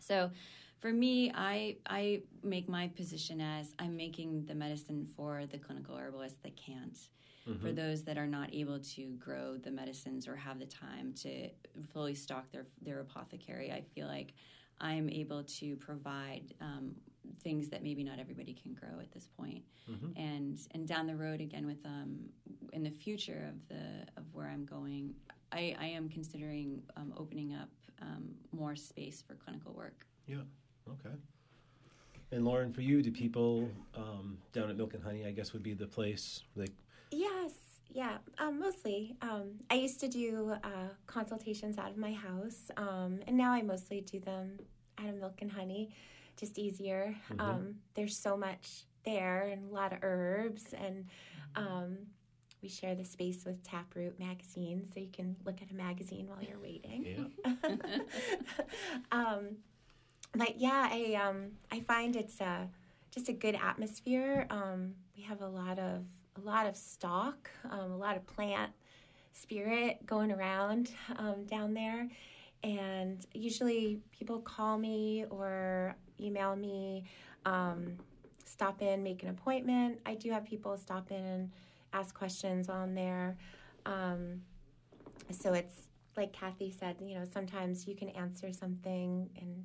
So 0.00 0.30
for 0.80 0.92
me, 0.92 1.32
I 1.34 1.76
I 1.86 2.22
make 2.42 2.68
my 2.68 2.88
position 2.88 3.40
as 3.40 3.74
I'm 3.78 3.96
making 3.96 4.46
the 4.46 4.54
medicine 4.54 5.06
for 5.16 5.44
the 5.46 5.58
clinical 5.58 5.96
herbalist 5.96 6.42
that 6.42 6.56
can't. 6.56 6.96
Mm-hmm. 7.48 7.66
For 7.66 7.72
those 7.72 8.02
that 8.04 8.18
are 8.18 8.26
not 8.26 8.52
able 8.52 8.78
to 8.78 9.06
grow 9.18 9.56
the 9.56 9.70
medicines 9.70 10.28
or 10.28 10.36
have 10.36 10.58
the 10.58 10.66
time 10.66 11.14
to 11.22 11.48
fully 11.92 12.14
stock 12.14 12.50
their 12.52 12.66
their 12.82 13.00
apothecary, 13.00 13.72
I 13.72 13.82
feel 13.94 14.06
like 14.06 14.34
I'm 14.80 15.08
able 15.08 15.42
to 15.42 15.76
provide 15.76 16.54
um, 16.60 16.94
things 17.42 17.68
that 17.68 17.82
maybe 17.82 18.02
not 18.04 18.18
everybody 18.18 18.54
can 18.54 18.74
grow 18.74 19.00
at 19.00 19.12
this 19.12 19.26
point. 19.26 19.62
Mm-hmm. 19.90 20.18
And 20.20 20.58
and 20.72 20.86
down 20.86 21.06
the 21.06 21.16
road 21.16 21.40
again 21.40 21.66
with 21.66 21.84
um, 21.84 22.18
in 22.72 22.82
the 22.82 22.90
future 22.90 23.48
of 23.48 23.68
the 23.68 24.06
of 24.16 24.24
where 24.32 24.46
I'm 24.46 24.64
going, 24.64 25.14
I, 25.52 25.76
I 25.78 25.86
am 25.86 26.08
considering 26.08 26.82
um, 26.96 27.12
opening 27.16 27.54
up 27.54 27.70
um, 28.02 28.34
more 28.52 28.76
space 28.76 29.22
for 29.26 29.34
clinical 29.34 29.72
work. 29.72 30.06
Yeah. 30.26 30.42
Okay. 30.88 31.14
And 32.30 32.44
Lauren, 32.44 32.72
for 32.72 32.82
you, 32.82 33.00
do 33.02 33.10
people 33.10 33.70
um, 33.94 34.38
down 34.52 34.68
at 34.68 34.76
Milk 34.76 34.94
and 34.94 35.02
Honey, 35.02 35.24
I 35.26 35.30
guess, 35.30 35.52
would 35.52 35.62
be 35.62 35.72
the 35.72 35.86
place 35.86 36.42
like? 36.56 36.72
Yes. 37.10 37.52
Yeah, 37.90 38.18
um, 38.38 38.60
mostly. 38.60 39.16
Um, 39.22 39.52
I 39.70 39.76
used 39.76 39.98
to 40.00 40.08
do 40.08 40.54
uh, 40.62 40.68
consultations 41.06 41.78
out 41.78 41.90
of 41.90 41.96
my 41.96 42.12
house, 42.12 42.70
um, 42.76 43.20
and 43.26 43.34
now 43.34 43.50
I 43.52 43.62
mostly 43.62 44.02
do 44.02 44.20
them 44.20 44.58
out 44.98 45.08
of 45.08 45.14
Milk 45.14 45.38
and 45.40 45.50
Honey 45.50 45.94
just 46.38 46.58
easier. 46.58 47.14
Mm-hmm. 47.32 47.40
Um, 47.40 47.74
there's 47.94 48.16
so 48.16 48.36
much 48.36 48.84
there 49.04 49.48
and 49.52 49.70
a 49.70 49.74
lot 49.74 49.92
of 49.92 49.98
herbs, 50.02 50.74
and 50.74 51.06
um, 51.56 51.98
we 52.62 52.68
share 52.68 52.94
the 52.94 53.04
space 53.04 53.44
with 53.44 53.62
Taproot 53.62 54.18
magazine, 54.18 54.86
so 54.92 55.00
you 55.00 55.08
can 55.12 55.36
look 55.44 55.62
at 55.62 55.70
a 55.70 55.74
magazine 55.74 56.26
while 56.28 56.42
you're 56.42 56.60
waiting. 56.60 57.30
Yeah. 57.44 57.76
um, 59.12 59.56
but 60.34 60.58
yeah, 60.58 60.88
I 60.90 61.14
um, 61.14 61.52
I 61.70 61.80
find 61.80 62.16
it's 62.16 62.40
a, 62.40 62.68
just 63.10 63.28
a 63.28 63.32
good 63.32 63.54
atmosphere. 63.54 64.46
Um, 64.50 64.94
we 65.16 65.22
have 65.22 65.40
a 65.40 65.48
lot 65.48 65.78
of 65.78 66.04
a 66.36 66.40
lot 66.40 66.66
of 66.66 66.76
stock, 66.76 67.50
um, 67.70 67.92
a 67.92 67.96
lot 67.96 68.16
of 68.16 68.26
plant 68.26 68.72
spirit 69.32 70.04
going 70.06 70.32
around 70.32 70.90
um, 71.16 71.44
down 71.46 71.74
there. 71.74 72.08
And 72.64 73.24
usually 73.32 74.00
people 74.10 74.40
call 74.40 74.78
me 74.78 75.24
or 75.30 75.94
email 76.20 76.56
me, 76.56 77.04
um, 77.44 77.96
stop 78.44 78.82
in, 78.82 79.02
make 79.02 79.22
an 79.22 79.28
appointment. 79.30 80.00
I 80.06 80.14
do 80.14 80.30
have 80.30 80.44
people 80.44 80.76
stop 80.76 81.10
in 81.10 81.24
and 81.24 81.50
ask 81.92 82.14
questions 82.14 82.68
while 82.68 82.78
I'm 82.78 82.94
there. 82.94 83.36
Um, 83.86 84.42
so 85.30 85.52
it's 85.54 85.88
like 86.16 86.32
Kathy 86.32 86.70
said, 86.70 86.96
you 87.00 87.14
know, 87.14 87.24
sometimes 87.32 87.86
you 87.86 87.94
can 87.94 88.08
answer 88.10 88.52
something 88.52 89.30
and 89.40 89.64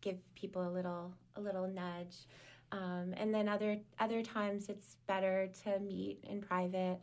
give 0.00 0.16
people 0.34 0.66
a 0.66 0.70
little 0.70 1.12
a 1.36 1.40
little 1.40 1.68
nudge. 1.68 2.26
Um, 2.72 3.14
and 3.16 3.34
then 3.34 3.48
other 3.48 3.78
other 3.98 4.22
times 4.22 4.68
it's 4.68 4.96
better 5.06 5.50
to 5.64 5.78
meet 5.80 6.24
in 6.28 6.40
private 6.40 7.00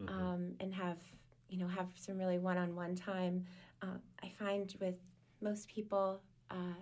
mm-hmm. 0.00 0.08
um, 0.08 0.52
and 0.60 0.72
have 0.72 0.98
you 1.48 1.58
know 1.58 1.66
have 1.66 1.88
some 1.94 2.18
really 2.18 2.38
one-on-one 2.38 2.94
time. 2.94 3.44
Uh, 3.82 3.98
I 4.22 4.28
find 4.38 4.74
with 4.80 4.96
most 5.40 5.68
people, 5.68 6.20
uh, 6.50 6.78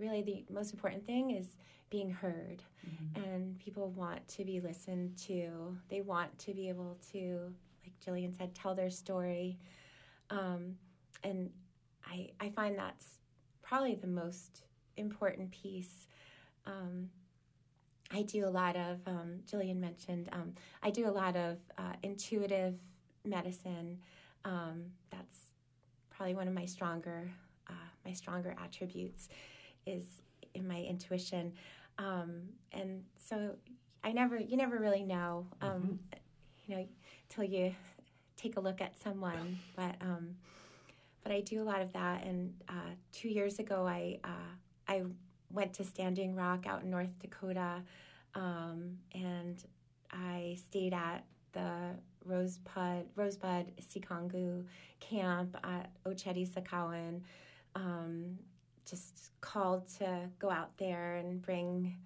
really 0.00 0.22
the 0.22 0.44
most 0.52 0.72
important 0.72 1.06
thing 1.06 1.30
is 1.30 1.56
being 1.90 2.10
heard. 2.10 2.62
Mm-hmm. 2.86 3.24
and 3.24 3.58
people 3.58 3.90
want 3.90 4.26
to 4.28 4.44
be 4.44 4.58
listened 4.60 5.16
to. 5.26 5.76
They 5.90 6.00
want 6.00 6.36
to 6.38 6.54
be 6.54 6.68
able 6.68 6.96
to 7.12 7.52
like 7.84 7.92
jillian 8.04 8.36
said 8.36 8.54
tell 8.54 8.74
their 8.74 8.90
story. 8.90 9.58
Um, 10.30 10.76
and 11.22 11.50
I, 12.06 12.30
I 12.40 12.48
find 12.50 12.78
that's 12.78 13.18
probably 13.62 13.96
the 13.96 14.06
most 14.06 14.62
important 14.96 15.50
piece. 15.50 16.06
Um, 16.66 17.10
i 18.12 18.22
do 18.22 18.44
a 18.44 18.50
lot 18.50 18.74
of 18.76 18.98
um, 19.06 19.38
jillian 19.46 19.76
mentioned 19.76 20.28
um, 20.32 20.52
i 20.82 20.90
do 20.90 21.08
a 21.08 21.10
lot 21.10 21.36
of 21.36 21.58
uh, 21.78 21.92
intuitive 22.02 22.74
medicine. 23.24 23.98
Um, 24.44 24.84
that's 25.10 25.50
probably 26.10 26.34
one 26.34 26.48
of 26.48 26.54
my 26.54 26.64
stronger 26.64 27.30
uh, 27.68 27.88
my 28.04 28.12
stronger 28.12 28.54
attributes 28.62 29.28
is 29.90 30.04
in 30.54 30.66
my 30.66 30.80
intuition. 30.80 31.52
Um, 31.98 32.42
and 32.72 33.02
so 33.16 33.56
I 34.02 34.12
never, 34.12 34.38
you 34.38 34.56
never 34.56 34.78
really 34.78 35.02
know, 35.02 35.46
um, 35.60 35.70
mm-hmm. 35.70 35.94
you 36.66 36.76
know, 36.76 36.86
till 37.28 37.44
you 37.44 37.74
take 38.36 38.56
a 38.56 38.60
look 38.60 38.80
at 38.80 39.00
someone. 39.00 39.58
But, 39.76 39.96
um, 40.00 40.36
but 41.22 41.32
I 41.32 41.40
do 41.40 41.62
a 41.62 41.64
lot 41.64 41.82
of 41.82 41.92
that. 41.92 42.24
And 42.24 42.54
uh, 42.68 42.92
two 43.12 43.28
years 43.28 43.58
ago, 43.58 43.86
I, 43.86 44.18
uh, 44.24 44.52
I 44.88 45.02
went 45.52 45.74
to 45.74 45.84
Standing 45.84 46.34
Rock 46.34 46.66
out 46.66 46.82
in 46.82 46.90
North 46.90 47.18
Dakota 47.20 47.82
um, 48.34 48.98
and 49.14 49.62
I 50.10 50.56
stayed 50.68 50.94
at 50.94 51.24
the 51.52 51.96
Rosebud 52.24 53.06
Rosebud 53.16 53.72
Sicangu 53.80 54.64
camp 55.00 55.56
at 55.64 55.90
Oceti 56.06 56.48
Sakowin. 56.48 57.20
Um, 57.74 58.38
just 58.88 59.30
called 59.40 59.88
to 59.98 60.28
go 60.38 60.50
out 60.50 60.76
there 60.78 61.16
and 61.16 61.40
bring 61.40 61.96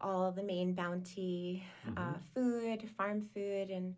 all 0.00 0.30
the 0.30 0.42
Maine 0.42 0.72
bounty 0.72 1.64
uh, 1.86 1.90
mm-hmm. 1.90 1.98
uh, 1.98 2.18
food, 2.34 2.90
farm 2.96 3.28
food, 3.34 3.70
and 3.70 3.94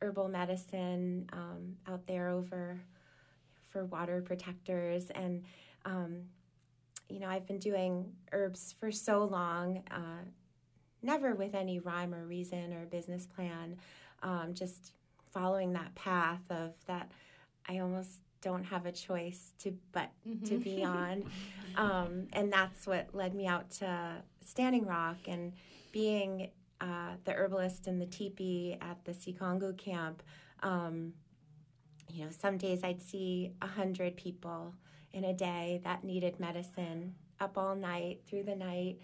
herbal 0.00 0.28
medicine 0.28 1.28
um, 1.32 1.76
out 1.88 2.06
there 2.06 2.28
over 2.28 2.80
for 3.68 3.84
water 3.84 4.22
protectors. 4.22 5.10
And, 5.14 5.44
um, 5.84 6.22
you 7.08 7.20
know, 7.20 7.28
I've 7.28 7.46
been 7.46 7.58
doing 7.58 8.12
herbs 8.32 8.74
for 8.78 8.90
so 8.90 9.24
long, 9.24 9.82
uh, 9.90 10.24
never 11.02 11.34
with 11.34 11.54
any 11.54 11.78
rhyme 11.78 12.14
or 12.14 12.24
reason 12.24 12.72
or 12.72 12.86
business 12.86 13.26
plan, 13.26 13.76
um, 14.22 14.54
just 14.54 14.92
following 15.32 15.72
that 15.72 15.94
path 15.94 16.42
of 16.50 16.72
that 16.86 17.10
I 17.68 17.78
almost 17.78 18.20
don't 18.44 18.64
have 18.64 18.84
a 18.84 18.92
choice 18.92 19.54
to 19.58 19.74
but 19.92 20.10
mm-hmm. 20.28 20.44
to 20.44 20.58
be 20.58 20.84
on 21.00 21.24
um, 21.76 22.26
and 22.34 22.52
that's 22.52 22.86
what 22.86 23.08
led 23.14 23.34
me 23.34 23.46
out 23.46 23.70
to 23.70 24.16
standing 24.44 24.86
rock 24.86 25.16
and 25.26 25.52
being 25.90 26.50
uh, 26.80 27.12
the 27.24 27.32
herbalist 27.32 27.86
in 27.86 27.98
the 27.98 28.06
teepee 28.06 28.76
at 28.82 29.02
the 29.04 29.12
sicangu 29.12 29.76
camp 29.78 30.22
um, 30.62 31.14
you 32.12 32.22
know 32.22 32.30
some 32.30 32.58
days 32.58 32.84
i'd 32.84 33.00
see 33.00 33.52
a 33.62 33.66
hundred 33.66 34.14
people 34.16 34.74
in 35.14 35.24
a 35.24 35.32
day 35.32 35.80
that 35.84 36.04
needed 36.04 36.38
medicine 36.38 37.14
up 37.40 37.56
all 37.56 37.74
night 37.74 38.20
through 38.26 38.42
the 38.42 38.54
night 38.54 38.98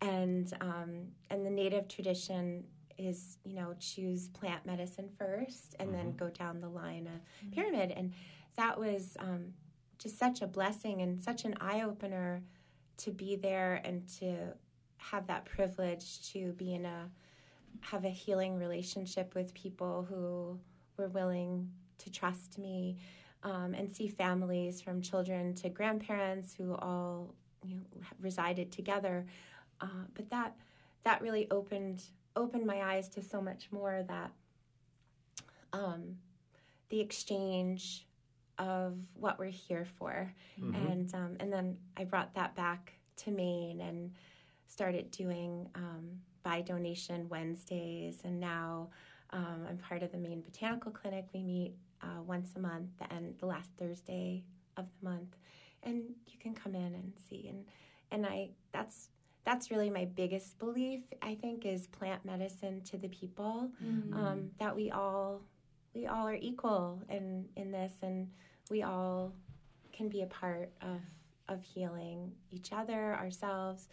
and 0.00 0.52
um, 0.60 1.06
and 1.30 1.44
the 1.44 1.50
native 1.50 1.86
tradition 1.88 2.64
is 2.98 3.38
you 3.44 3.54
know 3.54 3.74
choose 3.78 4.28
plant 4.28 4.64
medicine 4.64 5.08
first 5.18 5.76
and 5.78 5.90
mm-hmm. 5.90 5.98
then 5.98 6.16
go 6.16 6.28
down 6.30 6.60
the 6.60 6.68
line 6.68 7.06
of 7.06 7.12
mm-hmm. 7.12 7.50
pyramid 7.50 7.92
and 7.96 8.12
that 8.56 8.78
was 8.78 9.16
um, 9.20 9.52
just 9.98 10.18
such 10.18 10.42
a 10.42 10.46
blessing 10.46 11.02
and 11.02 11.22
such 11.22 11.44
an 11.44 11.54
eye 11.60 11.82
opener 11.82 12.42
to 12.98 13.10
be 13.10 13.36
there 13.36 13.80
and 13.84 14.08
to 14.20 14.34
have 14.98 15.26
that 15.26 15.44
privilege 15.44 16.30
to 16.32 16.52
be 16.52 16.74
in 16.74 16.84
a 16.84 17.10
have 17.80 18.04
a 18.04 18.10
healing 18.10 18.56
relationship 18.56 19.34
with 19.34 19.52
people 19.52 20.06
who 20.08 20.58
were 20.96 21.08
willing 21.08 21.70
to 21.98 22.10
trust 22.10 22.58
me 22.58 22.96
um, 23.42 23.74
and 23.74 23.94
see 23.94 24.08
families 24.08 24.80
from 24.80 25.02
children 25.02 25.54
to 25.54 25.68
grandparents 25.68 26.54
who 26.54 26.74
all 26.76 27.34
you 27.64 27.76
know, 27.76 27.82
resided 28.20 28.72
together. 28.72 29.26
Uh, 29.80 30.06
but 30.14 30.28
that 30.30 30.54
that 31.04 31.20
really 31.20 31.46
opened 31.50 32.02
opened 32.34 32.66
my 32.66 32.82
eyes 32.82 33.08
to 33.08 33.22
so 33.22 33.40
much 33.40 33.68
more 33.70 34.04
that 34.08 34.30
um, 35.72 36.16
the 36.88 37.00
exchange 37.00 38.05
of 38.58 38.94
what 39.14 39.38
we're 39.38 39.46
here 39.46 39.86
for. 39.98 40.32
Mm-hmm. 40.60 40.74
And 40.74 41.14
um, 41.14 41.36
and 41.40 41.52
then 41.52 41.76
I 41.96 42.04
brought 42.04 42.34
that 42.34 42.54
back 42.54 42.94
to 43.18 43.30
Maine 43.30 43.80
and 43.80 44.12
started 44.66 45.10
doing 45.10 45.68
um, 45.74 46.10
by 46.42 46.60
donation 46.60 47.28
Wednesdays. 47.28 48.20
And 48.24 48.40
now 48.40 48.88
um, 49.30 49.66
I'm 49.68 49.78
part 49.78 50.02
of 50.02 50.12
the 50.12 50.18
Maine 50.18 50.42
Botanical 50.42 50.92
Clinic. 50.92 51.26
We 51.32 51.42
meet 51.42 51.74
uh, 52.02 52.22
once 52.22 52.52
a 52.56 52.60
month 52.60 52.90
and 53.10 53.34
the 53.38 53.46
last 53.46 53.70
Thursday 53.78 54.44
of 54.76 54.86
the 55.00 55.08
month, 55.08 55.36
and 55.82 56.02
you 56.26 56.38
can 56.38 56.54
come 56.54 56.74
in 56.74 56.94
and 56.94 57.12
see. 57.28 57.48
And 57.48 57.64
and 58.10 58.26
I 58.26 58.50
that's 58.72 59.08
that's 59.44 59.70
really 59.70 59.90
my 59.90 60.04
biggest 60.04 60.58
belief. 60.58 61.02
I 61.22 61.34
think 61.34 61.64
is 61.64 61.86
plant 61.86 62.24
medicine 62.24 62.82
to 62.82 62.98
the 62.98 63.08
people. 63.08 63.70
Mm-hmm. 63.82 64.14
Um, 64.14 64.50
that 64.58 64.74
we 64.74 64.90
all 64.90 65.42
we 65.96 66.06
all 66.06 66.28
are 66.28 66.34
equal 66.34 67.02
in 67.08 67.46
in 67.56 67.72
this 67.72 67.92
and 68.02 68.28
we 68.70 68.82
all 68.82 69.32
can 69.92 70.08
be 70.08 70.22
a 70.22 70.26
part 70.26 70.70
of 70.82 71.00
of 71.48 71.62
healing 71.62 72.32
each 72.50 72.72
other 72.72 73.14
ourselves 73.14 73.88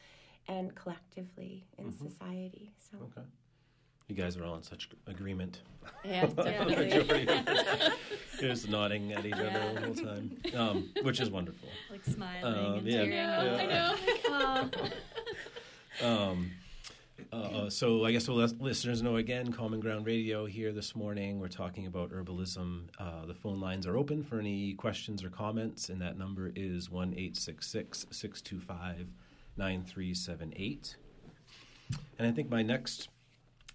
and 0.47 0.75
collectively 0.75 1.65
in 1.77 1.85
mm-hmm. 1.85 2.07
society 2.07 2.71
so 2.77 2.97
okay 3.05 3.27
you 4.09 4.15
guys 4.15 4.35
are 4.35 4.43
all 4.43 4.55
in 4.55 4.63
such 4.63 4.89
agreement. 5.07 5.61
Yeah, 6.03 6.25
definitely. 6.35 7.25
Just 8.37 8.69
nodding 8.69 9.13
at 9.13 9.25
each 9.25 9.33
other 9.33 9.45
yeah. 9.45 9.73
the 9.73 9.81
whole 9.81 9.93
time, 9.95 10.37
um, 10.55 10.89
which 11.03 11.21
is 11.21 11.29
wonderful. 11.29 11.69
Like 11.89 12.03
smiling 12.03 12.43
um, 12.43 12.73
and 12.79 12.87
yeah, 12.87 13.03
yeah. 13.03 13.95
I 14.29 14.29
know. 14.29 14.69
um, 16.07 16.51
uh, 17.33 17.69
so 17.69 18.05
I 18.05 18.11
guess 18.11 18.27
we'll 18.27 18.37
let 18.37 18.61
listeners 18.61 19.01
know 19.01 19.15
again, 19.15 19.51
Common 19.51 19.79
Ground 19.79 20.05
Radio 20.05 20.45
here 20.45 20.71
this 20.71 20.95
morning. 20.95 21.39
We're 21.39 21.47
talking 21.47 21.87
about 21.87 22.11
herbalism. 22.11 22.89
Uh, 22.99 23.25
the 23.25 23.33
phone 23.33 23.59
lines 23.59 23.87
are 23.87 23.97
open 23.97 24.23
for 24.23 24.39
any 24.39 24.73
questions 24.73 25.23
or 25.23 25.29
comments, 25.29 25.89
and 25.89 25.99
that 26.01 26.17
number 26.17 26.51
is 26.55 26.89
one 26.89 27.13
eight 27.17 27.35
six 27.35 27.67
six 27.67 28.05
six 28.11 28.41
two 28.41 28.59
five 28.59 29.11
nine 29.57 29.83
three 29.83 30.13
seven 30.13 30.53
eight. 30.55 30.95
And 32.19 32.27
I 32.27 32.31
think 32.31 32.49
my 32.49 32.61
next 32.61 33.09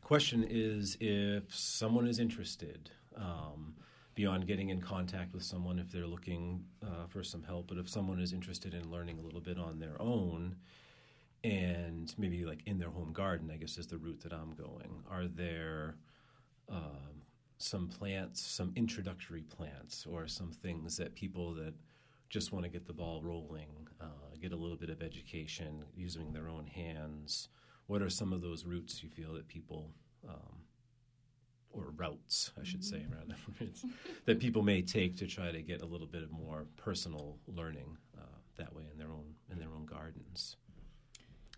question 0.03 0.47
is 0.49 0.97
if 1.01 1.55
someone 1.55 2.07
is 2.07 2.19
interested, 2.19 2.91
um, 3.17 3.75
beyond 4.15 4.47
getting 4.47 4.71
in 4.71 4.81
contact 4.81 5.33
with 5.33 5.43
someone 5.43 5.79
if 5.79 5.93
they're 5.93 6.07
looking 6.07 6.65
uh, 6.83 7.07
for 7.09 7.23
some 7.23 7.43
help, 7.43 7.69
but 7.69 7.79
if 7.79 7.89
someone 7.89 8.21
is 8.21 8.33
interested 8.33 8.75
in 8.75 8.91
learning 8.91 9.19
a 9.19 9.23
little 9.23 9.41
bit 9.41 9.59
on 9.59 9.79
their 9.79 10.01
own, 10.01 10.57
and 11.45 12.13
maybe 12.19 12.45
like 12.45 12.63
in 12.67 12.79
their 12.79 12.91
home 12.91 13.13
garden, 13.13 13.51
I 13.53 13.57
guess 13.57 13.79
is 13.79 13.87
the 13.87 13.99
route 13.99 14.21
that 14.23 14.33
I'm 14.33 14.55
going. 14.55 15.03
Are 15.11 15.27
there 15.27 15.97
um, 16.69 17.23
some 17.59 17.89
plants, 17.89 18.45
some 18.45 18.73
introductory 18.77 19.43
plants, 19.43 20.07
or 20.07 20.27
some 20.27 20.51
things 20.51 20.97
that 20.97 21.15
people 21.15 21.55
that 21.55 21.75
just 22.29 22.53
want 22.53 22.65
to 22.65 22.71
get 22.71 22.87
the 22.87 22.93
ball 22.93 23.23
rolling, 23.23 23.89
uh, 24.01 24.37
get 24.41 24.53
a 24.53 24.57
little 24.57 24.77
bit 24.77 24.91
of 24.91 25.03
education 25.03 25.85
using 25.97 26.33
their 26.33 26.49
own 26.49 26.67
hands? 26.67 27.49
What 27.87 28.03
are 28.03 28.11
some 28.11 28.33
of 28.33 28.43
those 28.43 28.65
routes 28.65 29.03
you 29.03 29.09
feel 29.09 29.33
that 29.35 29.49
people, 29.49 29.91
um, 30.29 30.65
or 31.71 31.93
routes, 31.97 32.51
I 32.61 32.65
should 32.65 32.85
say, 32.85 33.07
rather, 33.09 33.41
that 34.27 34.41
people 34.41 34.63
may 34.63 34.83
take 34.83 35.17
to 35.19 35.27
try 35.27 35.53
to 35.53 35.63
get 35.63 35.83
a 35.83 35.87
little 35.87 36.07
bit 36.07 36.23
of 36.23 36.31
more 36.31 36.67
personal 36.77 37.39
learning 37.47 37.97
uh, 38.19 38.39
that 38.59 38.75
way 38.75 38.85
in 38.93 38.99
their 38.99 39.13
own 39.13 39.35
in 39.51 39.59
their 39.59 39.69
own 39.75 39.87
gardens? 39.87 40.57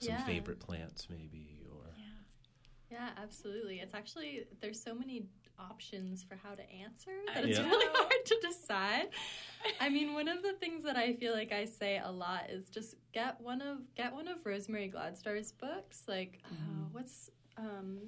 Some 0.01 0.15
yeah. 0.15 0.25
favorite 0.25 0.61
plants 0.61 1.09
maybe 1.11 1.65
or 1.71 1.95
yeah. 1.97 2.99
yeah 2.99 3.23
absolutely 3.23 3.81
it's 3.81 3.95
actually 3.95 4.45
there's 4.61 4.83
so 4.83 4.95
many 4.95 5.25
options 5.59 6.23
for 6.23 6.37
how 6.43 6.55
to 6.55 6.63
answer 6.73 7.11
that 7.35 7.45
it's 7.45 7.59
yeah. 7.59 7.67
really 7.67 7.87
hard 7.95 8.25
to 8.25 8.37
decide 8.41 9.09
i 9.81 9.89
mean 9.89 10.15
one 10.15 10.27
of 10.27 10.43
the 10.43 10.55
things 10.55 10.83
that 10.85 10.97
i 10.97 11.13
feel 11.13 11.35
like 11.35 11.53
i 11.53 11.65
say 11.65 12.01
a 12.03 12.11
lot 12.11 12.49
is 12.49 12.69
just 12.71 12.95
get 13.13 13.39
one 13.41 13.61
of 13.61 13.79
get 13.95 14.13
one 14.13 14.27
of 14.27 14.45
rosemary 14.47 14.91
gladstar's 14.95 15.53
books 15.53 16.05
like 16.09 16.41
uh, 16.47 16.55
mm-hmm. 16.55 16.83
uh, 16.83 16.87
what's 16.93 17.31
um 17.59 17.99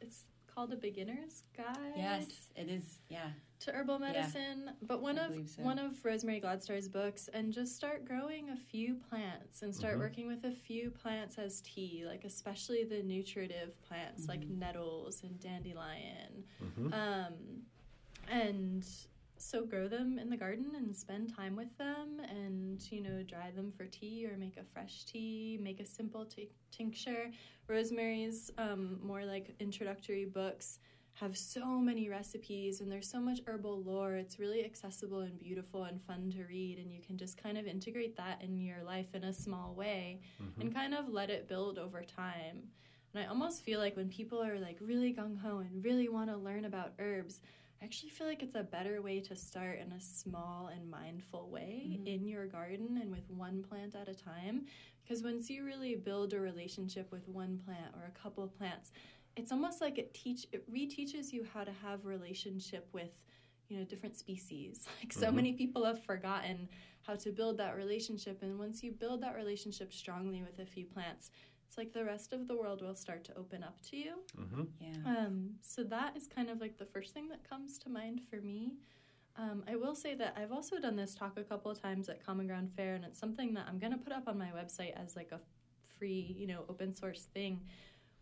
it's 0.00 0.24
called 0.56 0.72
a 0.72 0.76
beginner's 0.76 1.42
guide 1.56 1.92
yes 1.94 2.50
it 2.56 2.68
is 2.68 2.98
yeah 3.08 3.28
to 3.60 3.72
herbal 3.72 3.98
medicine, 3.98 4.64
yeah, 4.66 4.72
but 4.82 5.00
one 5.00 5.18
I 5.18 5.26
of 5.26 5.48
so. 5.48 5.62
one 5.62 5.78
of 5.78 6.04
Rosemary 6.04 6.40
Gladstar's 6.40 6.88
books, 6.88 7.28
and 7.32 7.52
just 7.52 7.74
start 7.74 8.04
growing 8.04 8.50
a 8.50 8.56
few 8.56 8.96
plants 9.08 9.62
and 9.62 9.74
start 9.74 9.94
mm-hmm. 9.94 10.02
working 10.02 10.26
with 10.26 10.44
a 10.44 10.50
few 10.50 10.90
plants 10.90 11.38
as 11.38 11.62
tea, 11.62 12.04
like 12.06 12.24
especially 12.24 12.84
the 12.84 13.02
nutritive 13.02 13.80
plants 13.82 14.22
mm-hmm. 14.22 14.30
like 14.32 14.48
nettles 14.48 15.22
and 15.22 15.40
dandelion, 15.40 16.44
mm-hmm. 16.62 16.92
um, 16.92 17.34
and 18.30 18.86
so 19.38 19.64
grow 19.64 19.88
them 19.88 20.18
in 20.18 20.30
the 20.30 20.36
garden 20.36 20.72
and 20.76 20.96
spend 20.96 21.34
time 21.34 21.56
with 21.56 21.76
them, 21.78 22.20
and 22.28 22.80
you 22.90 23.02
know 23.02 23.22
dry 23.22 23.50
them 23.54 23.72
for 23.76 23.86
tea 23.86 24.26
or 24.30 24.36
make 24.36 24.56
a 24.56 24.64
fresh 24.64 25.04
tea, 25.04 25.58
make 25.60 25.80
a 25.80 25.86
simple 25.86 26.24
t- 26.24 26.50
tincture. 26.70 27.30
Rosemary's 27.68 28.50
um, 28.58 28.98
more 29.02 29.24
like 29.24 29.54
introductory 29.60 30.24
books 30.24 30.78
have 31.14 31.36
so 31.36 31.64
many 31.78 32.10
recipes 32.10 32.82
and 32.82 32.92
there's 32.92 33.10
so 33.10 33.18
much 33.18 33.40
herbal 33.46 33.82
lore. 33.82 34.16
It's 34.16 34.38
really 34.38 34.62
accessible 34.66 35.20
and 35.20 35.38
beautiful 35.38 35.84
and 35.84 36.00
fun 36.02 36.30
to 36.36 36.44
read, 36.44 36.78
and 36.78 36.92
you 36.92 37.00
can 37.00 37.16
just 37.16 37.42
kind 37.42 37.56
of 37.56 37.66
integrate 37.66 38.16
that 38.16 38.42
in 38.42 38.56
your 38.56 38.82
life 38.84 39.14
in 39.14 39.24
a 39.24 39.32
small 39.32 39.74
way 39.74 40.20
mm-hmm. 40.42 40.60
and 40.60 40.74
kind 40.74 40.94
of 40.94 41.08
let 41.08 41.30
it 41.30 41.48
build 41.48 41.78
over 41.78 42.02
time. 42.02 42.64
And 43.14 43.24
I 43.24 43.28
almost 43.28 43.62
feel 43.62 43.80
like 43.80 43.96
when 43.96 44.10
people 44.10 44.42
are 44.42 44.58
like 44.58 44.76
really 44.80 45.14
gung 45.14 45.40
ho 45.40 45.58
and 45.58 45.82
really 45.82 46.08
want 46.08 46.28
to 46.28 46.36
learn 46.36 46.66
about 46.66 46.92
herbs, 46.98 47.40
I 47.80 47.84
actually 47.84 48.10
feel 48.10 48.26
like 48.26 48.42
it's 48.42 48.54
a 48.54 48.62
better 48.62 49.02
way 49.02 49.20
to 49.20 49.36
start 49.36 49.78
in 49.78 49.92
a 49.92 50.00
small 50.00 50.70
and 50.74 50.90
mindful 50.90 51.50
way 51.50 51.88
mm-hmm. 51.88 52.06
in 52.06 52.26
your 52.26 52.46
garden 52.46 52.98
and 53.00 53.10
with 53.10 53.28
one 53.30 53.62
plant 53.62 53.94
at 53.94 54.08
a 54.08 54.14
time. 54.14 54.64
Because 55.02 55.22
once 55.22 55.50
you 55.50 55.64
really 55.64 55.94
build 55.94 56.32
a 56.32 56.40
relationship 56.40 57.12
with 57.12 57.28
one 57.28 57.60
plant 57.64 57.94
or 57.94 58.06
a 58.06 58.18
couple 58.18 58.42
of 58.42 58.56
plants, 58.56 58.92
it's 59.36 59.52
almost 59.52 59.80
like 59.80 59.98
it 59.98 60.14
teach 60.14 60.46
it 60.52 60.70
reteaches 60.72 61.32
you 61.32 61.46
how 61.52 61.62
to 61.62 61.72
have 61.82 62.06
relationship 62.06 62.88
with 62.92 63.10
you 63.68 63.78
know 63.78 63.84
different 63.84 64.16
species 64.16 64.86
like 65.02 65.12
so 65.12 65.26
mm-hmm. 65.26 65.36
many 65.36 65.52
people 65.52 65.84
have 65.84 66.02
forgotten 66.04 66.68
how 67.02 67.14
to 67.14 67.30
build 67.30 67.58
that 67.58 67.76
relationship 67.76 68.42
and 68.42 68.58
once 68.58 68.82
you 68.82 68.90
build 68.90 69.20
that 69.20 69.36
relationship 69.36 69.92
strongly 69.92 70.42
with 70.42 70.58
a 70.58 70.68
few 70.68 70.84
plants 70.84 71.30
it's 71.76 71.86
it's 71.86 71.86
like 71.86 71.92
the 71.92 72.04
rest 72.04 72.32
of 72.32 72.48
the 72.48 72.56
world 72.56 72.82
will 72.82 72.94
start 72.94 73.24
to 73.24 73.36
open 73.36 73.62
up 73.62 73.76
to 73.90 73.96
you. 73.96 74.14
Mm-hmm. 74.38 74.62
Yeah. 74.80 75.10
Um, 75.10 75.50
so 75.60 75.84
that 75.84 76.16
is 76.16 76.26
kind 76.26 76.50
of 76.50 76.60
like 76.60 76.78
the 76.78 76.84
first 76.84 77.12
thing 77.14 77.28
that 77.28 77.48
comes 77.48 77.78
to 77.78 77.88
mind 77.88 78.20
for 78.30 78.36
me. 78.36 78.74
Um, 79.36 79.62
I 79.68 79.76
will 79.76 79.94
say 79.94 80.14
that 80.14 80.34
I've 80.38 80.52
also 80.52 80.78
done 80.78 80.96
this 80.96 81.14
talk 81.14 81.38
a 81.38 81.44
couple 81.44 81.70
of 81.70 81.80
times 81.80 82.08
at 82.08 82.24
Common 82.24 82.46
Ground 82.46 82.70
Fair, 82.74 82.94
and 82.94 83.04
it's 83.04 83.18
something 83.18 83.52
that 83.54 83.66
I'm 83.68 83.78
going 83.78 83.92
to 83.92 83.98
put 83.98 84.12
up 84.12 84.28
on 84.28 84.38
my 84.38 84.48
website 84.48 84.92
as 84.94 85.14
like 85.14 85.30
a 85.32 85.40
free, 85.98 86.34
you 86.38 86.46
know, 86.46 86.64
open 86.70 86.94
source 86.94 87.28
thing, 87.34 87.60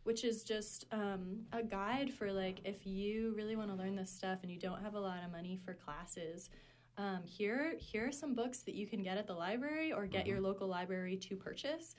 which 0.02 0.24
is 0.24 0.42
just 0.42 0.86
um, 0.90 1.42
a 1.52 1.62
guide 1.62 2.12
for 2.12 2.32
like 2.32 2.60
if 2.64 2.84
you 2.84 3.32
really 3.36 3.54
want 3.54 3.70
to 3.70 3.76
learn 3.76 3.94
this 3.94 4.10
stuff 4.10 4.40
and 4.42 4.50
you 4.50 4.58
don't 4.58 4.82
have 4.82 4.94
a 4.94 5.00
lot 5.00 5.18
of 5.24 5.30
money 5.30 5.58
for 5.64 5.74
classes. 5.74 6.50
Um, 6.96 7.20
here, 7.24 7.74
here 7.78 8.08
are 8.08 8.12
some 8.12 8.34
books 8.34 8.60
that 8.60 8.74
you 8.74 8.86
can 8.86 9.02
get 9.02 9.16
at 9.16 9.26
the 9.26 9.34
library 9.34 9.92
or 9.92 10.06
get 10.06 10.22
mm-hmm. 10.22 10.30
your 10.30 10.40
local 10.40 10.68
library 10.68 11.16
to 11.16 11.36
purchase 11.36 11.94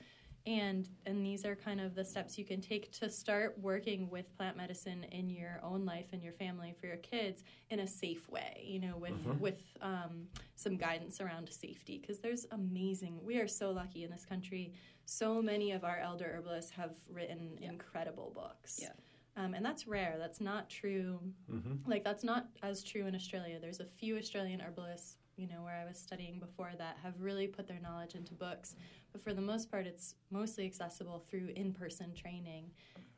and 0.46 0.88
and 1.04 1.24
these 1.24 1.44
are 1.44 1.56
kind 1.56 1.80
of 1.80 1.94
the 1.94 2.04
steps 2.04 2.38
you 2.38 2.44
can 2.44 2.60
take 2.60 2.90
to 2.92 3.10
start 3.10 3.56
working 3.60 4.08
with 4.08 4.34
plant 4.36 4.56
medicine 4.56 5.04
in 5.10 5.28
your 5.28 5.60
own 5.62 5.84
life 5.84 6.06
and 6.12 6.22
your 6.22 6.32
family 6.32 6.74
for 6.80 6.86
your 6.86 6.96
kids 6.98 7.42
in 7.70 7.80
a 7.80 7.86
safe 7.86 8.28
way 8.28 8.62
you 8.64 8.78
know 8.78 8.96
with 8.96 9.12
mm-hmm. 9.12 9.38
with 9.40 9.62
um, 9.82 10.26
some 10.54 10.76
guidance 10.76 11.20
around 11.20 11.48
safety 11.48 11.98
because 11.98 12.20
there's 12.20 12.46
amazing 12.52 13.18
we 13.24 13.38
are 13.38 13.48
so 13.48 13.70
lucky 13.70 14.04
in 14.04 14.10
this 14.10 14.24
country 14.24 14.72
so 15.04 15.42
many 15.42 15.72
of 15.72 15.84
our 15.84 15.98
elder 15.98 16.32
herbalists 16.36 16.70
have 16.70 16.96
written 17.12 17.58
yeah. 17.60 17.68
incredible 17.68 18.32
books 18.34 18.78
yeah. 18.80 18.90
Um, 19.38 19.52
and 19.52 19.62
that's 19.62 19.86
rare. 19.86 20.16
That's 20.18 20.40
not 20.40 20.70
true. 20.70 21.20
Mm-hmm. 21.52 21.90
Like 21.90 22.02
that's 22.02 22.24
not 22.24 22.46
as 22.62 22.82
true 22.82 23.06
in 23.06 23.14
Australia. 23.14 23.58
There's 23.60 23.80
a 23.80 23.84
few 23.84 24.16
Australian 24.16 24.62
herbalists 24.62 25.18
you 25.36 25.46
know, 25.46 25.62
where 25.62 25.74
I 25.74 25.86
was 25.86 25.98
studying 25.98 26.38
before 26.38 26.72
that 26.78 26.96
have 27.02 27.20
really 27.20 27.46
put 27.46 27.68
their 27.68 27.80
knowledge 27.80 28.14
into 28.14 28.34
books. 28.34 28.74
But 29.12 29.22
for 29.22 29.34
the 29.34 29.42
most 29.42 29.70
part, 29.70 29.86
it's 29.86 30.14
mostly 30.30 30.64
accessible 30.64 31.24
through 31.28 31.50
in 31.54 31.72
person 31.72 32.14
training. 32.14 32.70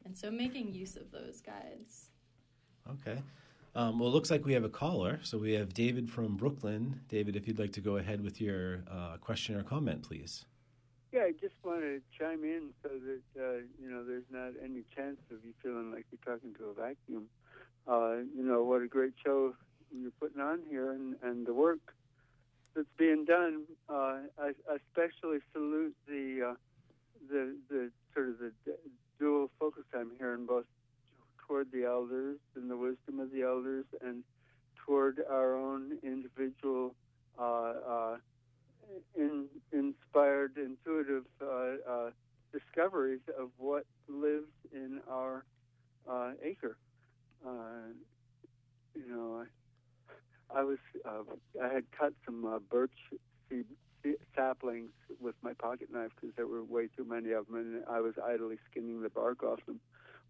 And 0.05 0.17
so 0.17 0.31
making 0.31 0.73
use 0.73 0.97
of 0.97 1.11
those 1.11 1.41
guides. 1.41 2.11
Okay. 2.91 3.21
Um, 3.75 3.99
well, 3.99 4.09
it 4.09 4.13
looks 4.13 4.31
like 4.31 4.45
we 4.45 4.55
have 4.55 4.65
a 4.65 4.69
caller. 4.69 5.21
So 5.23 5.39
we 5.39 5.53
have 5.53 5.73
David 5.75 6.11
from 6.11 6.37
Brooklyn. 6.37 7.01
David, 7.09 7.37
if 7.37 7.47
you'd 7.47 7.59
like 7.59 7.73
to 7.73 7.81
go 7.81 7.97
ahead 7.97 8.23
with 8.23 8.41
your 8.41 8.83
uh, 8.91 9.17
question 9.21 9.55
or 9.57 9.63
comment, 9.63 10.03
please. 10.03 10.45
Yeah, 11.13 11.21
I 11.21 11.33
just 11.33 11.55
want 11.65 11.81
to 11.81 12.01
chime 12.19 12.45
in 12.45 12.71
so 12.83 12.91
that 12.91 13.43
uh, 13.43 13.59
you 13.81 13.91
know 13.91 14.05
there's 14.05 14.29
not 14.31 14.53
any 14.63 14.83
chance 14.95 15.19
of 15.31 15.39
you 15.43 15.55
feeling 15.63 15.91
like 15.91 16.05
you're 16.11 16.37
talking 16.37 16.53
to 16.55 16.67
a 16.67 16.75
vacuum. 16.75 17.29
Uh, 17.87 18.17
you 18.37 18.45
know 18.45 18.63
what 18.63 18.83
a 18.83 18.87
great 18.87 19.15
show 19.25 19.55
you're 19.91 20.11
putting 20.21 20.41
on 20.41 20.61
here, 20.69 20.93
and, 20.93 21.17
and 21.23 21.47
the 21.47 21.55
work 21.55 21.95
that's 22.79 22.89
being 22.97 23.25
done. 23.25 23.65
Uh, 23.89 24.19
I 24.39 24.53
especially 24.71 25.39
salute 25.53 25.97
the 26.07 26.51
uh, 26.51 26.55
the 27.29 27.57
the 27.69 27.91
sort 28.15 28.29
of 28.29 28.39
the 28.39 28.53
dual 29.19 29.51
focus 29.59 29.83
I'm 29.93 30.13
hearing 30.17 30.47
both 30.47 30.65
toward 31.47 31.73
the 31.73 31.85
elders 31.85 32.39
and 32.55 32.71
the 32.71 32.77
wisdom 32.77 33.19
of 33.19 33.33
the 33.33 33.43
elders, 33.43 33.85
and 34.01 34.23
toward 34.87 35.21
our 35.29 35.57
own 35.57 35.99
individual 36.05 36.95
uh, 37.37 37.43
uh 37.43 38.17
in, 39.17 39.47
inspired, 39.73 40.53
intuitive 40.57 41.25
uh, 41.43 41.91
uh, 41.91 42.11
discoveries 42.53 43.21
of 43.39 43.51
what 43.59 43.85
lives 44.09 44.47
in 44.73 45.01
our 45.11 45.45
acre. 46.43 46.77
you 48.95 49.05
know, 49.09 49.43
I 49.43 49.58
was 50.55 50.79
uh, 51.05 51.23
I 51.63 51.73
had 51.73 51.85
cut 51.93 52.13
some 52.25 52.45
uh, 52.45 52.59
birch 52.59 52.93
seed, 53.49 53.67
saplings 54.35 54.91
with 55.21 55.35
my 55.43 55.53
pocket 55.53 55.89
knife 55.93 56.11
because 56.21 56.35
there 56.37 56.47
were 56.47 56.63
way 56.63 56.89
too 56.97 57.05
many 57.05 57.33
of 57.33 57.47
them, 57.47 57.57
and 57.57 57.85
I 57.89 58.01
was 58.01 58.15
idly 58.23 58.59
skinning 58.71 59.03
the 59.03 59.11
bark 59.11 59.43
off 59.43 59.65
them 59.67 59.81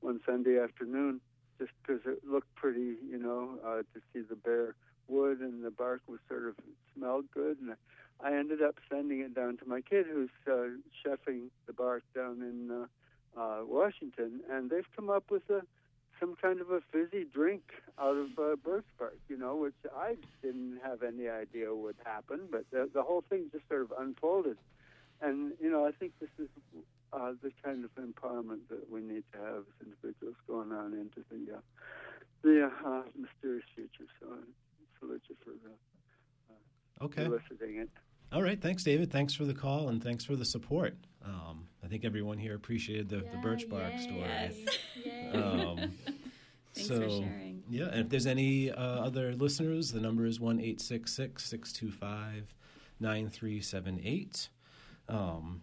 one 0.00 0.20
Sunday 0.24 0.58
afternoon 0.58 1.20
just 1.58 1.72
because 1.82 2.00
it 2.06 2.22
looked 2.24 2.54
pretty, 2.54 2.96
you 3.10 3.18
know, 3.18 3.58
uh, 3.64 3.78
to 3.78 4.00
see 4.12 4.20
the 4.20 4.36
bare 4.36 4.74
wood 5.08 5.40
and 5.40 5.64
the 5.64 5.70
bark 5.70 6.00
was 6.06 6.20
sort 6.28 6.46
of 6.46 6.54
smelled 6.94 7.24
good, 7.32 7.58
and 7.60 7.74
I 8.20 8.34
ended 8.34 8.62
up 8.62 8.76
sending 8.90 9.20
it 9.20 9.34
down 9.34 9.56
to 9.58 9.66
my 9.66 9.80
kid 9.80 10.06
who's 10.10 10.30
uh, 10.46 10.68
chefing 11.04 11.48
the 11.66 11.72
bark 11.72 12.02
down 12.14 12.42
in 12.42 12.70
uh, 12.70 13.40
uh, 13.40 13.64
Washington, 13.64 14.40
and 14.50 14.70
they've 14.70 14.88
come 14.94 15.10
up 15.10 15.30
with 15.30 15.48
a 15.50 15.62
some 16.20 16.36
kind 16.40 16.60
of 16.60 16.70
a 16.70 16.80
fizzy 16.92 17.24
drink 17.32 17.62
out 17.98 18.16
of 18.16 18.38
uh, 18.38 18.56
birch 18.56 18.86
bark, 18.98 19.18
you 19.28 19.36
know, 19.36 19.56
which 19.56 19.74
I 19.96 20.16
didn't 20.42 20.80
have 20.84 21.02
any 21.02 21.28
idea 21.28 21.74
would 21.74 21.96
happen, 22.04 22.40
but 22.50 22.64
the, 22.70 22.88
the 22.92 23.02
whole 23.02 23.24
thing 23.28 23.46
just 23.52 23.68
sort 23.68 23.82
of 23.82 23.92
unfolded. 23.98 24.58
And, 25.20 25.52
you 25.60 25.70
know, 25.70 25.86
I 25.86 25.92
think 25.92 26.12
this 26.20 26.30
is 26.38 26.48
uh, 27.12 27.32
the 27.42 27.50
kind 27.64 27.84
of 27.84 27.90
empowerment 27.96 28.68
that 28.70 28.90
we 28.90 29.00
need 29.00 29.24
to 29.32 29.38
have 29.38 29.56
as 29.58 29.86
individuals 29.86 30.36
going 30.46 30.72
on 30.72 30.92
into 30.92 31.24
the 31.30 31.56
uh, 31.56 31.60
the 32.42 32.70
uh, 32.86 33.02
mysterious 33.18 33.64
future. 33.74 34.08
So 34.20 34.28
I 34.30 34.38
salute 35.00 35.22
you 35.28 35.36
for 35.44 35.50
the, 35.50 35.72
uh, 36.50 37.04
okay. 37.06 37.24
eliciting 37.24 37.78
it. 37.78 37.90
All 38.30 38.42
right. 38.42 38.60
Thanks, 38.60 38.84
David. 38.84 39.10
Thanks 39.10 39.34
for 39.34 39.44
the 39.44 39.54
call 39.54 39.88
and 39.88 40.02
thanks 40.02 40.24
for 40.24 40.36
the 40.36 40.44
support. 40.44 40.94
Um, 41.24 41.66
I 41.84 41.88
think 41.88 42.04
everyone 42.04 42.38
here 42.38 42.54
appreciated 42.54 43.08
the, 43.08 43.16
yeah, 43.16 43.30
the 43.32 43.38
birch 43.38 43.68
bark 43.68 43.92
yay, 43.92 44.00
story. 44.00 44.20
Yes. 44.20 44.54
Um, 45.32 45.92
Thanks 46.74 46.88
so, 46.88 47.00
for 47.00 47.08
sharing. 47.08 47.62
Yeah, 47.68 47.86
and 47.86 48.00
if 48.00 48.08
there's 48.08 48.26
any 48.26 48.70
uh, 48.70 48.76
other 48.76 49.34
listeners, 49.34 49.92
the 49.92 50.00
number 50.00 50.24
is 50.26 50.40
1 50.40 50.78
625 50.78 52.54
9378. 53.00 54.48
Um, 55.08 55.62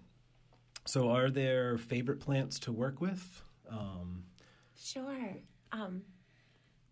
so, 0.86 1.10
are 1.10 1.30
there 1.30 1.78
favorite 1.78 2.20
plants 2.20 2.60
to 2.60 2.72
work 2.72 3.02
with? 3.02 3.42
Um, 3.70 4.24
sure. 4.78 5.38
Um, 5.72 6.04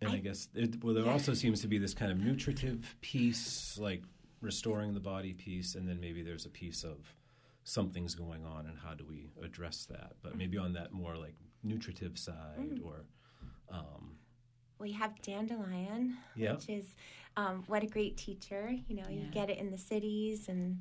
and 0.00 0.10
I, 0.10 0.14
I 0.14 0.18
guess 0.18 0.48
it, 0.54 0.82
well, 0.82 0.94
there 0.94 1.04
yeah. 1.04 1.12
also 1.12 1.34
seems 1.34 1.60
to 1.62 1.68
be 1.68 1.78
this 1.78 1.94
kind 1.94 2.10
of 2.10 2.18
nutritive 2.18 2.96
piece, 3.00 3.78
like 3.78 4.02
restoring 4.40 4.94
the 4.94 5.00
body 5.00 5.32
piece, 5.32 5.74
and 5.74 5.88
then 5.88 6.00
maybe 6.00 6.22
there's 6.22 6.46
a 6.46 6.50
piece 6.50 6.84
of 6.84 7.14
something's 7.64 8.14
going 8.14 8.44
on 8.44 8.66
and 8.66 8.78
how 8.78 8.94
do 8.94 9.04
we 9.08 9.30
address 9.42 9.86
that. 9.86 10.12
But 10.22 10.36
maybe 10.36 10.58
on 10.58 10.74
that 10.74 10.92
more 10.92 11.16
like 11.16 11.34
nutritive 11.62 12.18
side 12.18 12.78
mm. 12.78 12.84
or. 12.84 13.04
Um, 13.70 14.16
we 14.78 14.92
have 14.92 15.20
dandelion, 15.22 16.16
yeah. 16.36 16.52
which 16.52 16.68
is 16.68 16.84
um, 17.36 17.64
what 17.66 17.82
a 17.82 17.86
great 17.86 18.16
teacher. 18.16 18.74
You 18.86 18.96
know, 18.96 19.08
yeah. 19.08 19.22
you 19.22 19.30
get 19.30 19.48
it 19.50 19.58
in 19.58 19.70
the 19.70 19.78
cities 19.78 20.48
and 20.48 20.80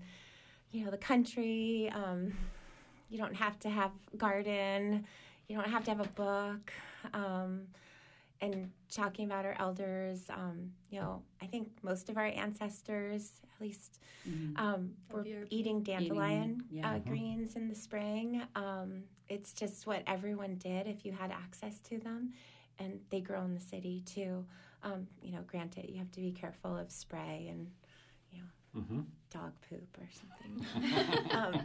you 0.71 0.83
know 0.83 0.91
the 0.91 0.97
country. 0.97 1.91
Um, 1.93 2.33
you 3.09 3.17
don't 3.17 3.35
have 3.35 3.59
to 3.59 3.69
have 3.69 3.91
garden. 4.17 5.05
You 5.47 5.55
don't 5.55 5.69
have 5.69 5.83
to 5.85 5.91
have 5.91 5.99
a 5.99 6.09
book. 6.09 6.73
Um, 7.13 7.67
and 8.41 8.71
talking 8.91 9.25
about 9.25 9.45
our 9.45 9.55
elders, 9.57 10.25
um, 10.29 10.71
you 10.89 10.99
know, 10.99 11.21
I 11.41 11.45
think 11.45 11.69
most 11.81 12.09
of 12.09 12.17
our 12.17 12.25
ancestors, 12.25 13.41
at 13.43 13.52
least, 13.63 13.99
mm-hmm. 14.27 14.57
um, 14.63 14.91
were 15.11 15.25
eating 15.49 15.81
dandelion 15.83 16.43
eating, 16.43 16.63
yeah. 16.71 16.85
uh, 16.85 16.95
uh-huh. 16.95 16.99
greens 17.07 17.55
in 17.55 17.67
the 17.67 17.75
spring. 17.75 18.43
Um, 18.55 19.03
it's 19.29 19.53
just 19.53 19.87
what 19.87 20.03
everyone 20.05 20.55
did 20.55 20.87
if 20.87 21.05
you 21.05 21.11
had 21.11 21.31
access 21.31 21.79
to 21.81 21.97
them, 21.99 22.33
and 22.79 22.99
they 23.09 23.21
grow 23.21 23.41
in 23.43 23.53
the 23.53 23.61
city 23.61 24.03
too. 24.05 24.45
Um, 24.83 25.07
you 25.21 25.31
know, 25.31 25.41
granted, 25.47 25.89
you 25.89 25.97
have 25.97 26.11
to 26.11 26.19
be 26.19 26.31
careful 26.31 26.75
of 26.77 26.91
spray 26.91 27.47
and 27.49 27.67
mm-hmm. 28.77 29.01
dog 29.31 29.53
poop 29.69 29.97
or 29.99 30.07
something. 30.11 31.31
um, 31.31 31.61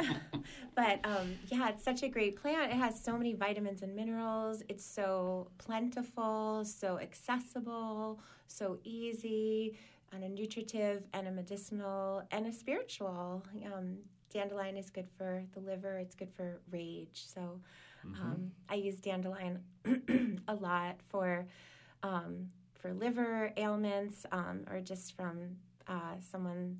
but 0.74 1.00
um, 1.04 1.34
yeah, 1.48 1.68
it's 1.70 1.84
such 1.84 2.02
a 2.02 2.08
great 2.08 2.40
plant. 2.40 2.70
It 2.72 2.76
has 2.76 3.02
so 3.02 3.16
many 3.16 3.34
vitamins 3.34 3.82
and 3.82 3.94
minerals. 3.94 4.62
It's 4.68 4.84
so 4.84 5.50
plentiful, 5.58 6.64
so 6.64 6.98
accessible, 6.98 8.20
so 8.46 8.78
easy, 8.84 9.76
and 10.12 10.24
a 10.24 10.28
nutritive 10.28 11.04
and 11.12 11.28
a 11.28 11.30
medicinal 11.30 12.22
and 12.30 12.46
a 12.46 12.52
spiritual. 12.52 13.44
Um, 13.66 13.98
dandelion 14.32 14.76
is 14.76 14.90
good 14.90 15.08
for 15.16 15.42
the 15.54 15.60
liver. 15.60 15.98
It's 15.98 16.14
good 16.14 16.30
for 16.36 16.60
rage. 16.70 17.24
So 17.26 17.60
mm-hmm. 18.06 18.22
Um, 18.22 18.52
I 18.68 18.74
use 18.74 18.96
dandelion 18.96 19.60
a 20.48 20.54
lot 20.54 20.96
for 21.08 21.46
um, 22.02 22.48
for 22.74 22.92
liver 22.92 23.52
ailments 23.56 24.24
um, 24.30 24.64
or 24.70 24.80
just 24.80 25.16
from 25.16 25.56
uh, 25.88 26.14
someone 26.20 26.78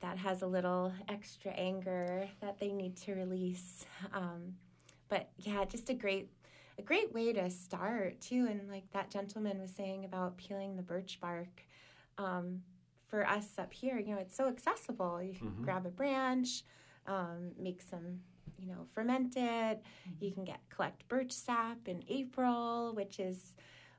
that 0.00 0.18
has 0.18 0.42
a 0.42 0.46
little 0.46 0.92
extra 1.08 1.52
anger 1.52 2.28
that 2.40 2.58
they 2.58 2.72
need 2.72 2.96
to 2.96 3.14
release. 3.14 3.86
Um, 4.12 4.54
but 5.08 5.30
yeah, 5.38 5.64
just 5.64 5.90
a 5.90 5.94
great 5.94 6.28
a 6.78 6.82
great 6.82 7.12
way 7.12 7.32
to 7.32 7.50
start 7.50 8.20
too. 8.20 8.46
And 8.50 8.68
like 8.70 8.90
that 8.92 9.10
gentleman 9.10 9.60
was 9.60 9.70
saying 9.70 10.04
about 10.04 10.36
peeling 10.36 10.76
the 10.76 10.82
birch 10.82 11.18
bark. 11.20 11.62
Um, 12.18 12.62
for 13.08 13.26
us 13.26 13.58
up 13.58 13.72
here, 13.74 13.98
you 13.98 14.14
know, 14.14 14.20
it's 14.20 14.34
so 14.34 14.48
accessible. 14.48 15.22
You 15.22 15.34
can 15.34 15.48
mm-hmm. 15.48 15.64
grab 15.64 15.84
a 15.84 15.90
branch, 15.90 16.62
um, 17.06 17.50
make 17.58 17.82
some, 17.82 18.20
you 18.58 18.68
know, 18.68 18.86
ferment 18.94 19.34
it. 19.36 19.82
You 20.18 20.30
can 20.32 20.44
get 20.44 20.60
collect 20.70 21.06
birch 21.08 21.30
sap 21.32 21.88
in 21.88 22.02
April, 22.08 22.94
which 22.94 23.20
is 23.20 23.54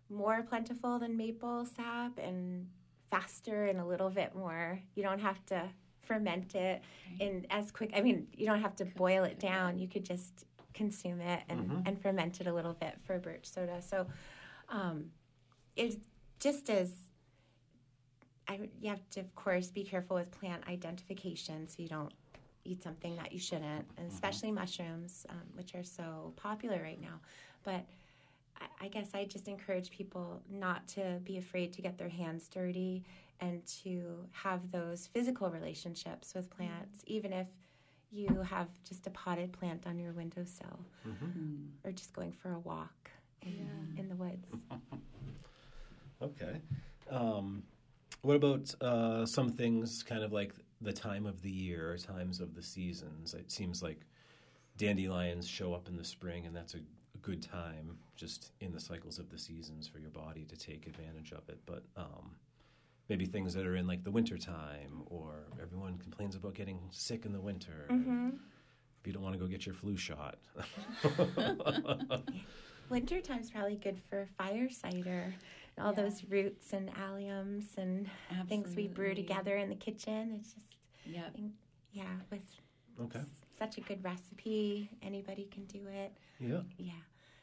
more 0.09 0.41
plentiful 0.41 0.97
than 0.97 1.15
maple 1.15 1.65
sap 1.65 2.17
and 2.17 2.67
faster 3.11 3.65
and 3.65 3.79
a 3.79 3.85
little 3.85 4.09
bit 4.09 4.35
more. 4.35 4.79
You 4.95 5.03
don't 5.03 5.19
have 5.19 5.45
to 5.47 5.69
ferment 6.01 6.55
it 6.55 6.81
in 7.19 7.45
as 7.51 7.71
quick. 7.71 7.91
I 7.95 8.01
mean, 8.01 8.27
you 8.35 8.47
don't 8.47 8.61
have 8.61 8.75
to 8.77 8.85
boil 8.85 9.23
it 9.25 9.39
down. 9.39 9.77
You 9.77 9.87
could 9.87 10.03
just 10.05 10.45
consume 10.73 11.21
it 11.21 11.41
and, 11.49 11.61
Mm-hmm. 11.61 11.81
and 11.85 12.01
ferment 12.01 12.41
it 12.41 12.47
a 12.47 12.53
little 12.53 12.73
bit 12.73 12.95
for 13.05 13.19
birch 13.19 13.45
soda. 13.45 13.79
So 13.81 14.07
um, 14.69 15.11
it's 15.75 15.97
just 16.39 16.69
as 16.69 16.91
I, 18.47 18.59
you 18.81 18.89
have 18.89 19.07
to, 19.11 19.19
of 19.21 19.33
course, 19.35 19.67
be 19.67 19.83
careful 19.83 20.15
with 20.15 20.31
plant 20.31 20.67
identification 20.67 21.67
so 21.67 21.75
you 21.81 21.87
don't 21.89 22.13
eat 22.65 22.81
something 22.83 23.15
that 23.17 23.31
you 23.31 23.39
shouldn't, 23.39 23.85
and 23.97 24.11
especially 24.11 24.51
mushrooms, 24.51 25.25
um, 25.29 25.41
which 25.55 25.75
are 25.75 25.83
so 25.83 26.33
popular 26.35 26.81
right 26.81 27.01
now. 27.01 27.19
But 27.63 27.85
I, 28.59 28.85
I 28.85 28.87
guess 28.89 29.09
I 29.13 29.25
just 29.25 29.47
encourage 29.47 29.91
people 29.91 30.41
not 30.49 30.87
to 30.89 31.19
be 31.23 31.37
afraid 31.37 31.73
to 31.73 31.81
get 31.81 31.97
their 31.97 32.09
hands 32.09 32.47
dirty 32.47 33.03
and 33.39 33.65
to 33.83 34.25
have 34.31 34.71
those 34.71 35.07
physical 35.07 35.49
relationships 35.49 36.33
with 36.33 36.49
plants, 36.49 37.03
even 37.07 37.33
if 37.33 37.47
you 38.11 38.41
have 38.47 38.67
just 38.87 39.07
a 39.07 39.09
potted 39.09 39.51
plant 39.51 39.85
on 39.87 39.97
your 39.99 40.13
windowsill 40.13 40.79
or 41.83 41.91
just 41.91 42.13
going 42.13 42.31
for 42.31 42.51
a 42.53 42.59
walk 42.59 43.09
in, 43.41 43.93
in 43.97 44.07
the 44.09 44.15
woods. 44.15 44.47
Okay. 46.21 46.61
Um, 47.09 47.63
what 48.23 48.37
about 48.37 48.73
uh, 48.81 49.25
some 49.25 49.49
things 49.49 50.01
kind 50.01 50.23
of 50.23 50.31
like 50.31 50.53
the 50.81 50.93
time 50.93 51.25
of 51.25 51.41
the 51.41 51.51
year, 51.51 51.97
times 51.97 52.39
of 52.39 52.55
the 52.55 52.63
seasons? 52.63 53.33
It 53.33 53.51
seems 53.51 53.83
like 53.83 53.99
dandelions 54.77 55.47
show 55.47 55.73
up 55.73 55.87
in 55.87 55.97
the 55.97 56.03
spring, 56.03 56.45
and 56.45 56.55
that's 56.55 56.73
a, 56.73 56.79
good 57.21 57.41
time 57.41 57.97
just 58.17 58.51
in 58.59 58.73
the 58.73 58.79
cycles 58.81 59.17
of 59.17 59.29
the 59.29 59.37
seasons 59.37 59.87
for 59.87 59.97
your 59.97 60.09
body 60.09 60.43
to 60.43 60.57
take 60.57 60.85
advantage 60.87 61.31
of 61.31 61.47
it. 61.47 61.57
But 61.65 61.83
um, 61.95 62.31
maybe 63.07 63.25
things 63.25 63.53
that 63.53 63.65
are 63.65 63.77
in 63.77 63.87
like 63.87 64.03
the 64.03 64.11
winter 64.11 64.37
time, 64.37 65.03
or 65.05 65.45
everyone 65.61 65.97
complains 65.99 66.35
about 66.35 66.53
getting 66.53 66.79
sick 66.91 67.25
in 67.25 67.31
the 67.31 67.39
winter. 67.39 67.85
If 68.99 69.07
you 69.07 69.13
don't 69.13 69.23
want 69.23 69.35
to 69.35 69.39
go 69.39 69.47
get 69.47 69.65
your 69.65 69.73
flu 69.73 69.95
shot. 69.95 70.35
Winter 72.89 73.21
time's 73.21 73.49
probably 73.49 73.77
good 73.77 74.01
for 74.09 74.27
fire 74.37 74.69
cider. 74.69 75.33
And 75.77 75.85
all 75.85 75.93
Yeah. 75.93 76.03
those 76.03 76.23
roots 76.25 76.73
and 76.73 76.89
alliums 76.93 77.77
and 77.77 78.09
things 78.47 78.75
we 78.75 78.87
brew 78.87 79.15
together 79.15 79.57
in 79.57 79.69
the 79.69 79.75
kitchen. 79.75 80.31
It's 80.39 80.53
just, 80.53 80.75
Yep. 81.05 81.37
yeah, 81.91 82.19
with 82.29 82.41
okay. 82.99 83.23
such 83.57 83.77
a 83.77 83.81
good 83.81 84.03
recipe. 84.03 84.89
Anybody 85.01 85.45
can 85.45 85.65
do 85.65 85.87
it. 85.87 86.13
Yeah. 86.39 86.61
Yeah. 86.77 86.93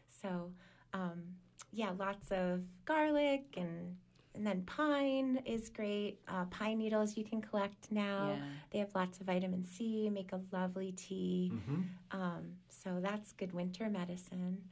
So, 0.08 0.52
um, 0.92 1.36
yeah, 1.72 1.90
lots 1.90 2.30
of 2.30 2.62
garlic 2.84 3.56
and 3.56 3.96
and 4.32 4.46
then 4.46 4.62
pine 4.62 5.38
is 5.44 5.68
great. 5.70 6.20
Uh, 6.28 6.44
pine 6.44 6.78
needles 6.78 7.16
you 7.16 7.24
can 7.24 7.42
collect 7.42 7.90
now. 7.90 8.34
Yeah. 8.38 8.44
They 8.70 8.78
have 8.78 8.94
lots 8.94 9.18
of 9.18 9.26
vitamin 9.26 9.64
C. 9.64 10.08
Make 10.08 10.30
a 10.32 10.40
lovely 10.52 10.92
tea. 10.92 11.50
Mm-hmm. 11.52 11.82
Um, 12.12 12.52
so 12.68 13.00
that's 13.00 13.32
good 13.32 13.52
winter 13.52 13.90
medicine. 13.90 14.62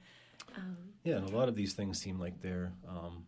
Um, 0.56 0.76
Yeah, 1.02 1.16
and 1.16 1.28
a 1.28 1.36
lot 1.36 1.48
of 1.48 1.56
these 1.56 1.74
things 1.74 1.98
seem 2.00 2.20
like 2.20 2.40
they're 2.40 2.72
um, 2.88 3.26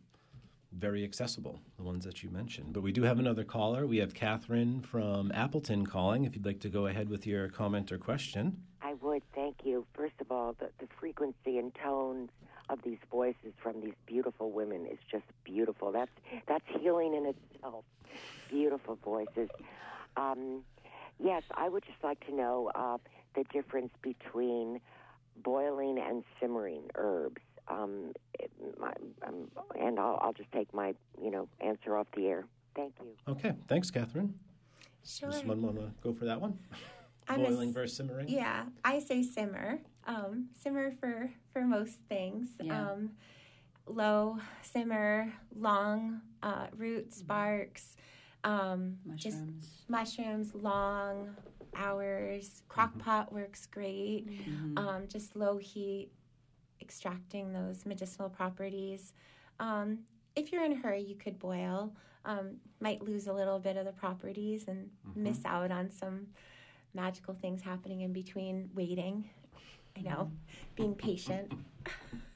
very 0.73 1.05
accessible, 1.05 1.61
the 1.77 1.83
ones 1.83 2.05
that 2.05 2.23
you 2.23 2.31
mentioned. 2.31 2.73
But 2.73 2.83
we 2.83 2.93
do 2.93 3.03
have 3.03 3.19
another 3.19 3.45
caller. 3.45 3.87
We 3.87 3.99
have 3.99 4.15
Catherine 4.15 4.81
from 4.81 5.33
Appleton 5.33 5.87
calling. 5.87 6.25
If 6.25 6.35
you'd 6.35 6.47
like 6.47 6.61
to 6.61 6.69
go 6.69 6.87
ahead 6.87 7.09
with 7.09 7.27
your 7.27 7.49
comment 7.49 7.91
or 7.91 7.99
question. 7.99 8.63
I 8.83 8.95
would 8.95 9.23
thank 9.35 9.57
you. 9.65 9.87
First 9.95 10.15
of 10.21 10.31
all, 10.31 10.55
the, 10.59 10.71
the 10.79 10.87
frequency 10.99 11.59
and 11.59 11.73
tones 11.75 12.31
of 12.69 12.83
these 12.83 12.99
voices 13.11 13.53
from 13.61 13.81
these 13.81 13.95
beautiful 14.07 14.53
women 14.53 14.87
is 14.87 14.99
just 15.11 15.25
beautiful. 15.45 15.91
That's 15.93 16.11
that's 16.47 16.65
healing 16.81 17.15
in 17.15 17.27
itself. 17.27 17.85
Beautiful 18.49 18.97
voices. 19.05 19.49
Um, 20.17 20.63
yes, 21.19 21.43
I 21.53 21.69
would 21.69 21.85
just 21.85 22.03
like 22.03 22.25
to 22.27 22.35
know 22.35 22.71
uh, 22.75 22.99
the 23.35 23.45
difference 23.53 23.93
between 24.03 24.81
boiling 25.43 25.99
and 25.99 26.25
simmering 26.41 26.91
herbs. 26.95 27.41
Um, 27.71 28.13
my, 28.81 28.93
um, 29.27 29.49
and 29.79 29.99
I'll, 29.99 30.19
I'll 30.21 30.33
just 30.33 30.51
take 30.53 30.73
my 30.75 30.95
you 31.23 31.31
know 31.31 31.49
answer 31.61 31.97
off 31.97 32.07
the 32.17 32.27
air. 32.27 32.45
Thank 32.75 32.95
you. 33.01 33.15
Okay, 33.33 33.55
thanks, 33.69 33.91
Catherine. 33.91 34.35
sure. 35.05 35.31
Does 35.31 35.39
someone 35.41 35.63
want 35.63 35.77
to 35.79 35.91
go 36.03 36.13
for 36.13 36.25
that 36.25 36.41
one? 36.41 36.59
I'm 37.29 37.43
Boiling 37.43 37.69
s- 37.69 37.75
versus 37.75 37.97
simmering? 37.97 38.29
Yeah, 38.29 38.65
I 38.85 38.99
say 38.99 39.23
simmer. 39.23 39.79
Um, 40.07 40.49
simmer 40.61 40.93
for 41.01 41.31
for 41.53 41.63
most 41.63 41.99
things. 42.09 42.49
Yeah. 42.61 42.91
Um, 42.91 43.11
low 43.87 44.39
simmer, 44.63 45.33
long 45.57 46.23
uh, 46.43 46.67
roots, 46.77 47.23
barks, 47.23 47.97
um, 48.45 48.97
just 49.15 49.39
Mushrooms. 49.39 49.85
mushrooms, 49.89 50.55
long 50.55 51.37
hours. 51.77 52.63
Crock 52.69 52.99
pot 52.99 53.33
works 53.33 53.67
great. 53.67 54.27
Um, 54.77 55.05
just 55.09 55.37
low 55.37 55.57
heat, 55.59 56.11
extracting 56.81 57.53
those 57.53 57.87
medicinal 57.87 58.29
properties. 58.29 59.13
Um, 59.59 60.01
if 60.37 60.53
you're 60.53 60.65
in 60.65 60.73
a 60.73 60.77
hurry, 60.77 61.03
you 61.03 61.17
could 61.17 61.39
boil. 61.39 61.93
Um, 62.25 62.57
might 62.81 63.03
lose 63.03 63.27
a 63.27 63.33
little 63.33 63.59
bit 63.59 63.77
of 63.77 63.87
the 63.87 63.93
properties 63.93 64.69
and 64.69 64.91
miss 65.15 65.45
out 65.45 65.71
on 65.71 65.91
some 65.91 66.27
magical 66.93 67.35
things 67.35 67.63
happening 67.63 68.03
in 68.03 68.13
between 68.13 68.71
waiting. 68.75 69.29
I 69.97 70.03
know, 70.03 70.31
being 70.77 70.95
patient. 70.95 71.53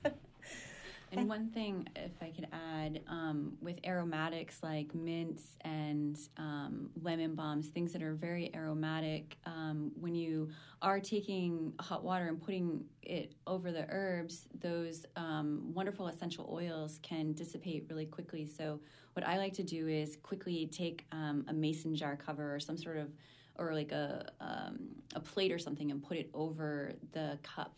And 1.19 1.29
one 1.29 1.49
thing, 1.51 1.89
if 1.97 2.13
I 2.21 2.31
could 2.31 2.49
add, 2.53 3.01
um, 3.09 3.53
with 3.61 3.79
aromatics 3.85 4.63
like 4.63 4.95
mints 4.95 5.57
and 5.63 6.19
um, 6.37 6.91
lemon 7.03 7.35
balms, 7.35 7.69
things 7.69 7.93
that 7.93 8.03
are 8.03 8.15
very 8.15 8.55
aromatic, 8.55 9.37
um, 9.47 9.93
when 9.99 10.15
you 10.15 10.51
are 10.83 11.01
taking 11.01 11.73
hot 11.81 12.05
water 12.05 12.27
and 12.27 12.41
putting 12.41 12.85
it 13.03 13.35
over 13.47 13.73
the 13.73 13.87
herbs, 13.89 14.49
those 14.61 15.07
um, 15.17 15.71
wonderful 15.73 16.09
essential 16.09 16.49
oils 16.53 16.99
can 17.03 17.33
dissipate 17.33 17.87
really 17.89 18.07
quickly. 18.07 18.47
So, 18.47 18.81
what 19.15 19.27
I 19.27 19.39
like 19.39 19.53
to 19.55 19.63
do 19.63 19.87
is 19.87 20.17
quickly 20.23 20.67
take 20.67 21.07
um, 21.13 21.45
a 21.49 21.53
mason 21.53 21.95
jar 21.95 22.17
cover 22.17 22.53
or 22.55 22.59
some 22.59 22.77
sort 22.77 22.97
of 22.97 23.13
or 23.57 23.73
like 23.73 23.93
a 23.93 24.29
um, 24.41 24.89
a 25.15 25.21
plate 25.21 25.53
or 25.53 25.59
something 25.59 25.91
and 25.91 26.03
put 26.03 26.17
it 26.17 26.29
over 26.35 26.93
the 27.13 27.39
cup 27.43 27.77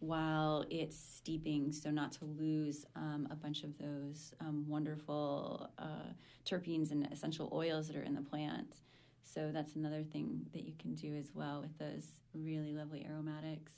while 0.00 0.64
it's 0.70 0.96
steeping, 0.96 1.72
so 1.72 1.90
not 1.90 2.12
to 2.12 2.24
lose 2.24 2.84
um, 2.94 3.26
a 3.30 3.34
bunch 3.36 3.62
of 3.62 3.76
those 3.78 4.34
um, 4.40 4.64
wonderful 4.68 5.70
uh, 5.78 6.12
terpenes 6.44 6.90
and 6.90 7.08
essential 7.12 7.48
oils 7.52 7.88
that 7.88 7.96
are 7.96 8.02
in 8.02 8.14
the 8.14 8.20
plant. 8.22 8.76
So 9.22 9.50
that's 9.52 9.74
another 9.74 10.02
thing 10.02 10.46
that 10.52 10.64
you 10.64 10.74
can 10.78 10.94
do 10.94 11.14
as 11.16 11.30
well 11.34 11.60
with 11.60 11.76
those 11.78 12.06
really 12.34 12.72
lovely 12.72 13.06
aromatics. 13.08 13.72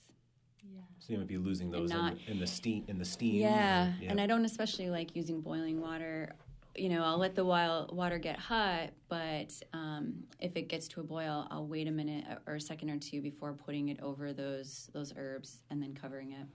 Yeah. 0.63 0.81
So 0.99 1.13
you 1.13 1.19
might 1.19 1.29
be 1.29 1.39
losing 1.39 1.71
those 1.71 1.91
in, 1.91 1.97
not- 1.97 2.15
the, 2.27 2.33
in 2.33 2.41
the 2.41 2.47
steam. 2.47 2.85
In 2.89 2.99
the 2.99 3.05
steam. 3.05 3.37
Yeah, 3.41 3.89
or- 3.89 4.09
and 4.09 4.21
I 4.21 4.27
don't 4.27 4.45
especially 4.45 4.91
like 4.91 5.15
using 5.17 5.41
boiling 5.41 5.81
water. 5.81 6.35
You 6.79 6.89
know, 6.91 7.03
I'll 7.05 7.19
let 7.19 7.35
the 7.35 7.45
wild 7.45 7.95
water 7.95 8.19
get 8.19 8.39
hot, 8.39 8.91
but 9.09 9.53
um, 9.73 10.25
if 10.41 10.57
it 10.57 10.69
gets 10.69 10.89
to 10.89 11.01
a 11.01 11.05
boil, 11.05 11.47
I'll 11.51 11.67
wait 11.67 11.89
a 11.89 11.91
minute 11.91 12.25
or 12.47 12.55
a 12.55 12.61
second 12.61 12.91
or 12.91 12.99
two 12.99 13.21
before 13.21 13.53
putting 13.53 13.89
it 13.89 14.01
over 14.01 14.33
those 14.33 14.89
those 14.93 15.13
herbs 15.17 15.63
and 15.71 15.83
then 15.83 15.95
covering 15.95 16.33
it. 16.33 16.47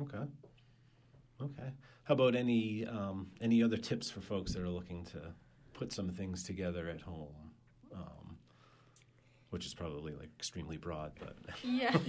Okay. 0.00 0.24
Okay. 1.40 1.70
How 2.04 2.14
about 2.14 2.34
any 2.34 2.84
um, 2.86 3.28
any 3.40 3.62
other 3.62 3.76
tips 3.76 4.10
for 4.10 4.20
folks 4.20 4.52
that 4.54 4.62
are 4.62 4.68
looking 4.68 5.04
to 5.06 5.34
put 5.72 5.92
some 5.92 6.08
things 6.10 6.42
together 6.44 6.88
at 6.88 7.00
home? 7.02 7.41
Which 9.52 9.66
is 9.66 9.74
probably 9.74 10.14
like 10.14 10.30
extremely 10.38 10.78
broad, 10.78 11.12
but 11.20 11.36
Yeah. 11.62 11.90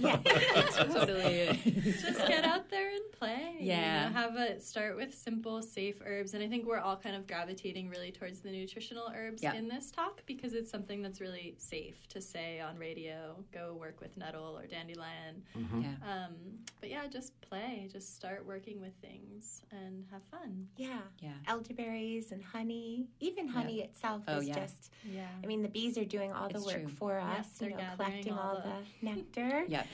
totally. 0.72 1.58
Just 2.00 2.26
get 2.26 2.42
out 2.44 2.70
there 2.70 2.88
and 2.90 3.02
play. 3.12 3.56
you 3.60 3.66
Yeah. 3.66 4.08
know, 4.08 4.14
have 4.14 4.36
a 4.36 4.58
start 4.60 4.96
with 4.96 5.14
simple, 5.14 5.60
safe 5.62 6.00
herbs. 6.04 6.32
And 6.34 6.42
I 6.42 6.48
think 6.48 6.66
we're 6.66 6.78
all 6.78 6.96
kind 6.96 7.14
of 7.14 7.26
gravitating 7.26 7.90
really 7.90 8.10
towards 8.12 8.40
the 8.40 8.50
nutritional 8.50 9.12
herbs 9.14 9.42
Yeah. 9.42 9.52
in 9.54 9.68
this 9.68 9.90
talk 9.90 10.22
because 10.26 10.54
it's 10.54 10.70
something 10.70 11.02
that's 11.02 11.20
really 11.20 11.54
safe 11.58 12.06
to 12.08 12.20
say 12.20 12.60
on 12.60 12.78
radio. 12.78 13.36
Go 13.52 13.76
work 13.78 14.00
with 14.00 14.16
nettle 14.16 14.56
or 14.58 14.66
dandelion. 14.66 15.42
yeah. 15.54 15.94
Um, 16.02 16.34
but 16.80 16.88
yeah, 16.90 17.06
just 17.08 17.38
play. 17.42 17.88
Just 17.92 18.16
start 18.16 18.46
working 18.46 18.80
with 18.80 18.94
things 19.02 19.60
and 19.70 20.06
have 20.10 20.22
fun. 20.30 20.66
Yeah. 20.78 21.00
Yeah. 21.20 21.32
Elderberries 21.46 22.32
and 22.32 22.42
honey. 22.42 23.06
Even 23.20 23.48
honey 23.48 23.82
itself 23.82 24.22
Oh, 24.28 24.38
is 24.38 24.48
yeah. 24.48 24.54
just, 24.60 24.90
Yeah. 25.04 25.26
I 25.42 25.46
mean, 25.46 25.62
the 25.62 25.68
bees 25.68 25.98
are 25.98 26.04
doing 26.06 26.32
all 26.32 26.48
the 26.48 26.54
It's 26.56 26.64
work 26.66 26.76
true. 26.80 26.88
for 26.88 27.18
us, 27.18 27.33
Yes, 27.36 27.58
you 27.60 27.70
know, 27.70 27.76
collecting 27.96 28.32
all 28.32 28.56
all 28.56 28.62
the- 28.62 29.06
the 29.06 29.14
nectar. 29.14 29.64
Yep. 29.68 29.86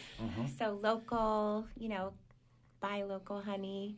So 0.59 0.79
local, 0.83 1.67
you 1.79 1.89
know, 1.89 2.13
buy 2.81 3.03
local 3.03 3.41
honey. 3.41 3.97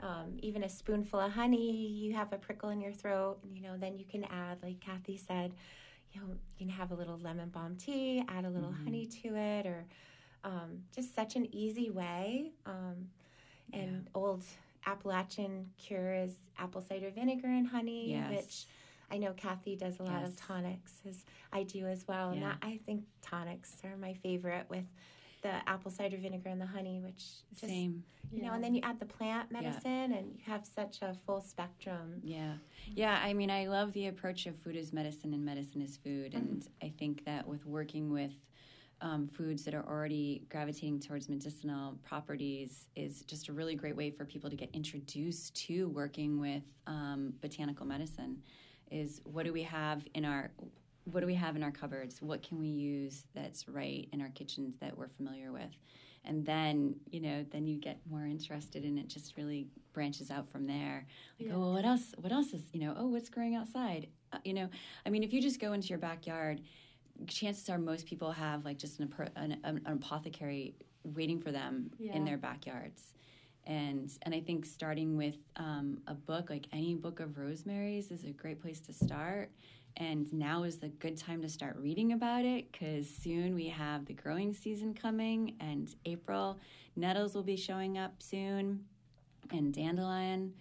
Um, 0.00 0.36
even 0.42 0.62
a 0.64 0.68
spoonful 0.68 1.20
of 1.20 1.32
honey, 1.32 1.86
you 1.86 2.14
have 2.14 2.32
a 2.32 2.38
prickle 2.38 2.70
in 2.70 2.80
your 2.80 2.92
throat, 2.92 3.38
you 3.54 3.62
know, 3.62 3.76
then 3.76 3.98
you 3.98 4.04
can 4.04 4.24
add, 4.24 4.58
like 4.62 4.80
Kathy 4.80 5.16
said, 5.16 5.52
you 6.12 6.20
know, 6.20 6.26
you 6.28 6.66
can 6.66 6.68
have 6.68 6.90
a 6.90 6.94
little 6.94 7.18
lemon 7.18 7.48
balm 7.50 7.76
tea, 7.76 8.24
add 8.28 8.44
a 8.44 8.50
little 8.50 8.72
honey 8.84 9.06
to 9.22 9.28
it, 9.36 9.66
or 9.66 9.84
um, 10.44 10.82
just 10.94 11.14
such 11.14 11.36
an 11.36 11.46
easy 11.54 11.90
way. 11.90 12.52
Um, 12.66 13.08
and 13.72 14.08
old 14.14 14.44
Appalachian 14.86 15.70
cure 15.76 16.14
is 16.14 16.32
apple 16.58 16.80
cider 16.80 17.10
vinegar 17.10 17.48
and 17.48 17.66
honey, 17.66 18.12
Yes. 18.12 18.30
which 18.30 18.66
I 19.10 19.18
know 19.18 19.32
Kathy 19.32 19.76
does 19.76 20.00
a 20.00 20.02
lot 20.02 20.24
of 20.24 20.36
tonics, 20.36 21.00
as 21.08 21.24
I 21.52 21.62
do 21.62 21.86
as 21.86 22.06
well. 22.06 22.30
And 22.30 22.40
Yeah. 22.40 22.48
that, 22.50 22.58
I 22.62 22.78
think 22.84 23.04
tonics 23.22 23.82
are 23.84 23.96
my 23.96 24.14
favorite 24.14 24.68
with 24.68 24.84
the 25.42 25.68
apple 25.68 25.90
cider 25.90 26.16
vinegar 26.16 26.48
and 26.48 26.60
the 26.60 26.66
honey, 26.66 27.00
which 27.00 27.24
just, 27.50 27.66
Same. 27.72 28.04
You 28.30 28.42
know, 28.42 28.52
and 28.52 28.62
then 28.62 28.74
you 28.74 28.82
add 28.82 29.00
the 29.00 29.06
plant 29.06 29.50
medicine, 29.50 30.10
yeah. 30.10 30.18
and 30.18 30.34
you 30.34 30.42
have 30.44 30.66
such 30.66 31.00
a 31.00 31.14
full 31.24 31.40
spectrum. 31.40 32.20
Yeah, 32.22 32.54
yeah. 32.94 33.18
I 33.24 33.32
mean, 33.32 33.50
I 33.50 33.68
love 33.68 33.92
the 33.94 34.08
approach 34.08 34.46
of 34.46 34.56
food 34.56 34.76
as 34.76 34.92
medicine 34.92 35.32
and 35.32 35.44
medicine 35.44 35.80
as 35.80 35.96
food, 35.96 36.32
mm-hmm. 36.32 36.36
and 36.36 36.68
I 36.82 36.92
think 36.98 37.24
that 37.24 37.46
with 37.46 37.64
working 37.64 38.12
with 38.12 38.34
um, 39.00 39.28
foods 39.28 39.64
that 39.64 39.74
are 39.74 39.86
already 39.88 40.42
gravitating 40.50 41.00
towards 41.00 41.28
medicinal 41.28 41.96
properties 42.04 42.88
is 42.96 43.22
just 43.22 43.48
a 43.48 43.52
really 43.52 43.74
great 43.74 43.96
way 43.96 44.10
for 44.10 44.24
people 44.24 44.50
to 44.50 44.56
get 44.56 44.68
introduced 44.72 45.54
to 45.66 45.88
working 45.88 46.40
with 46.40 46.64
um, 46.86 47.32
botanical 47.40 47.86
medicine. 47.86 48.42
Is 48.90 49.20
what 49.24 49.44
do 49.44 49.52
we 49.52 49.62
have 49.62 50.06
in 50.14 50.24
our 50.24 50.50
what 51.04 51.20
do 51.20 51.26
we 51.26 51.34
have 51.34 51.56
in 51.56 51.62
our 51.62 51.70
cupboards? 51.70 52.20
What 52.20 52.42
can 52.42 52.58
we 52.58 52.68
use 52.68 53.24
that's 53.34 53.68
right 53.68 54.08
in 54.12 54.20
our 54.20 54.28
kitchens 54.28 54.76
that 54.80 54.96
we're 54.96 55.08
familiar 55.08 55.52
with? 55.52 55.70
And 56.24 56.44
then, 56.44 56.96
you 57.10 57.20
know, 57.20 57.46
then 57.50 57.66
you 57.66 57.78
get 57.78 58.00
more 58.10 58.26
interested 58.26 58.84
and 58.84 58.98
it 58.98 59.08
just 59.08 59.36
really 59.36 59.68
branches 59.94 60.30
out 60.30 60.50
from 60.50 60.66
there. 60.66 61.06
Like, 61.38 61.48
yeah. 61.48 61.54
oh, 61.54 61.60
well, 61.60 61.72
what 61.72 61.84
else? 61.86 62.14
What 62.18 62.32
else 62.32 62.52
is, 62.52 62.62
you 62.72 62.80
know, 62.80 62.94
oh, 62.98 63.06
what's 63.06 63.30
growing 63.30 63.54
outside? 63.54 64.08
Uh, 64.32 64.38
you 64.44 64.52
know, 64.52 64.68
I 65.06 65.10
mean, 65.10 65.22
if 65.22 65.32
you 65.32 65.40
just 65.40 65.60
go 65.60 65.72
into 65.72 65.88
your 65.88 65.98
backyard, 65.98 66.60
chances 67.26 67.68
are 67.70 67.78
most 67.78 68.06
people 68.06 68.30
have 68.32 68.64
like 68.64 68.76
just 68.76 69.00
an, 69.00 69.12
an, 69.36 69.60
an 69.64 69.80
apothecary 69.86 70.74
waiting 71.04 71.40
for 71.40 71.50
them 71.50 71.90
yeah. 71.98 72.14
in 72.14 72.24
their 72.24 72.36
backyards 72.36 73.14
and 73.68 74.10
and 74.22 74.34
I 74.34 74.40
think 74.40 74.66
starting 74.66 75.16
with 75.16 75.36
um, 75.56 75.98
a 76.08 76.14
book 76.14 76.50
like 76.50 76.66
any 76.72 76.94
book 76.94 77.20
of 77.20 77.38
Rosemary's 77.38 78.10
is 78.10 78.24
a 78.24 78.30
great 78.30 78.60
place 78.60 78.80
to 78.80 78.92
start. 78.92 79.50
And 79.98 80.32
now 80.32 80.62
is 80.62 80.78
the 80.78 80.88
good 80.88 81.16
time 81.16 81.42
to 81.42 81.48
start 81.48 81.76
reading 81.76 82.12
about 82.12 82.44
it 82.44 82.70
because 82.70 83.08
soon 83.08 83.54
we 83.54 83.66
have 83.68 84.06
the 84.06 84.14
growing 84.14 84.54
season 84.54 84.94
coming, 84.94 85.56
and 85.60 85.92
April 86.04 86.58
nettles 86.94 87.34
will 87.34 87.42
be 87.42 87.56
showing 87.56 87.98
up 87.98 88.14
soon, 88.20 88.84
and 89.50 89.74
dandelion. 89.74 90.54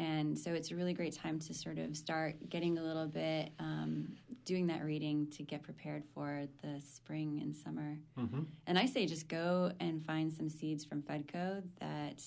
And 0.00 0.38
so 0.38 0.54
it's 0.54 0.70
a 0.70 0.76
really 0.76 0.94
great 0.94 1.14
time 1.14 1.38
to 1.40 1.52
sort 1.52 1.76
of 1.76 1.94
start 1.94 2.48
getting 2.48 2.78
a 2.78 2.82
little 2.82 3.06
bit, 3.06 3.50
um, 3.58 4.16
doing 4.46 4.66
that 4.68 4.82
reading 4.82 5.26
to 5.32 5.42
get 5.42 5.62
prepared 5.62 6.04
for 6.14 6.46
the 6.62 6.80
spring 6.80 7.38
and 7.42 7.54
summer. 7.54 7.98
Mm-hmm. 8.18 8.44
And 8.66 8.78
I 8.78 8.86
say 8.86 9.04
just 9.04 9.28
go 9.28 9.72
and 9.78 10.02
find 10.02 10.32
some 10.32 10.48
seeds 10.48 10.86
from 10.86 11.02
Fedco 11.02 11.62
that 11.80 12.22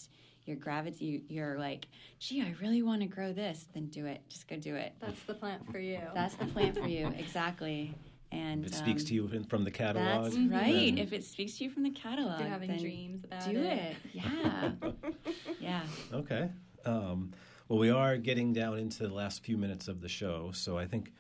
you're 0.46 0.58
gravity 0.58 1.24
you're 1.30 1.58
like 1.58 1.88
gee 2.20 2.42
i 2.42 2.54
really 2.62 2.82
want 2.82 3.00
to 3.00 3.08
grow 3.08 3.32
this 3.32 3.66
then 3.74 3.88
do 3.88 4.06
it. 4.06 4.22
Just 4.30 4.48
go 4.48 4.58
do 4.58 4.76
it. 4.76 4.94
That's 5.00 5.24
the 5.24 5.34
plant 5.34 5.72
for 5.72 5.80
you. 5.80 6.02
That's 6.14 6.36
the 6.36 6.46
plant 6.46 6.78
for 6.78 6.88
you. 6.88 7.08
Exactly. 7.18 7.96
And 8.30 8.66
if 8.66 8.72
it 8.72 8.76
speaks 8.76 9.04
um, 9.04 9.08
to 9.08 9.14
you 9.14 9.46
from 9.48 9.64
the 9.64 9.72
catalog 9.72 10.26
that's 10.26 10.36
right. 10.36 10.98
if 10.98 11.14
it 11.14 11.24
speaks 11.24 11.58
to 11.60 11.64
you 11.64 11.70
from 11.70 11.84
the 11.84 11.92
catalog 11.92 12.40
you're 12.40 12.50
having 12.50 12.78
dreams 12.78 13.24
about 13.24 13.48
it? 13.48 13.54
do 13.54 13.60
it, 13.60 13.80
it. 13.80 13.96
yeah. 14.12 14.72
Yeah. 15.60 15.84
Okay. 16.14 16.50
Um, 16.86 17.32
well 17.74 17.80
we 17.80 17.90
are 17.90 18.18
getting 18.18 18.54
down 18.54 18.78
into 18.78 19.08
the 19.08 19.14
last 19.14 19.44
few 19.44 19.58
minutes 19.58 19.88
of 19.88 20.02
the 20.02 20.10
show 20.10 20.52
so 20.54 20.78
i 20.78 20.86
think 20.86 21.12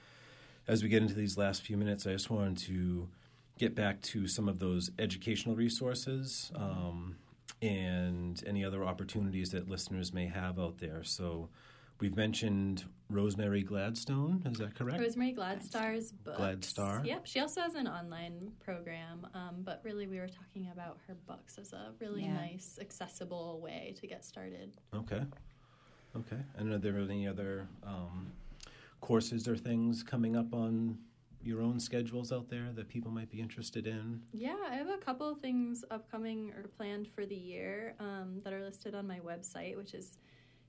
as 0.67 0.83
we 0.83 0.87
get 0.87 1.01
into 1.01 1.15
these 1.15 1.35
last 1.35 1.63
few 1.63 1.75
minutes 1.75 2.05
i 2.05 2.11
just 2.11 2.29
wanted 2.29 2.55
to 2.55 3.09
get 3.57 3.75
back 3.75 4.01
to 4.01 4.27
some 4.27 4.47
of 4.47 4.59
those 4.59 4.91
educational 4.99 5.55
resources 5.55 6.51
um, 6.55 7.15
and 7.61 8.43
any 8.45 8.63
other 8.65 8.83
opportunities 8.83 9.51
that 9.51 9.69
listeners 9.69 10.13
may 10.13 10.27
have 10.27 10.59
out 10.59 10.79
there. 10.79 11.03
So 11.03 11.49
we've 11.99 12.15
mentioned 12.15 12.83
Rosemary 13.09 13.63
Gladstone, 13.63 14.41
is 14.45 14.57
that 14.57 14.75
correct? 14.75 14.99
Rosemary 14.99 15.33
Gladstar's 15.33 16.11
book. 16.11 16.37
Gladstar? 16.37 17.05
Yep, 17.05 17.25
she 17.25 17.39
also 17.39 17.61
has 17.61 17.75
an 17.75 17.87
online 17.87 18.51
program, 18.59 19.27
um, 19.33 19.57
but 19.59 19.81
really 19.83 20.07
we 20.07 20.19
were 20.19 20.27
talking 20.27 20.69
about 20.73 20.97
her 21.07 21.15
books 21.27 21.57
as 21.57 21.73
a 21.73 21.91
really 21.99 22.23
yeah. 22.23 22.33
nice, 22.33 22.79
accessible 22.81 23.61
way 23.61 23.93
to 23.99 24.07
get 24.07 24.25
started. 24.25 24.75
Okay. 24.93 25.21
Okay. 26.15 26.41
And 26.55 26.71
are 26.71 26.77
there 26.77 26.97
any 26.97 27.27
other 27.27 27.67
um, 27.85 28.31
courses 29.01 29.47
or 29.47 29.57
things 29.57 30.03
coming 30.03 30.35
up 30.35 30.53
on 30.53 30.97
your 31.41 31.61
own 31.61 31.79
schedules 31.79 32.31
out 32.31 32.49
there 32.49 32.69
that 32.73 32.87
people 32.87 33.11
might 33.11 33.29
be 33.29 33.41
interested 33.41 33.87
in? 33.87 34.21
Yeah, 34.31 34.55
I 34.69 34.75
have 34.75 34.89
a 34.89 34.97
couple 34.97 35.29
of 35.29 35.39
things 35.39 35.83
upcoming 35.91 36.53
or 36.55 36.63
planned 36.77 37.07
for 37.07 37.25
the 37.25 37.35
year 37.35 37.95
um, 37.99 38.39
that 38.43 38.53
are 38.53 38.61
listed 38.61 38.95
on 38.95 39.07
my 39.07 39.19
website, 39.19 39.75
which 39.75 39.93
is 39.93 40.17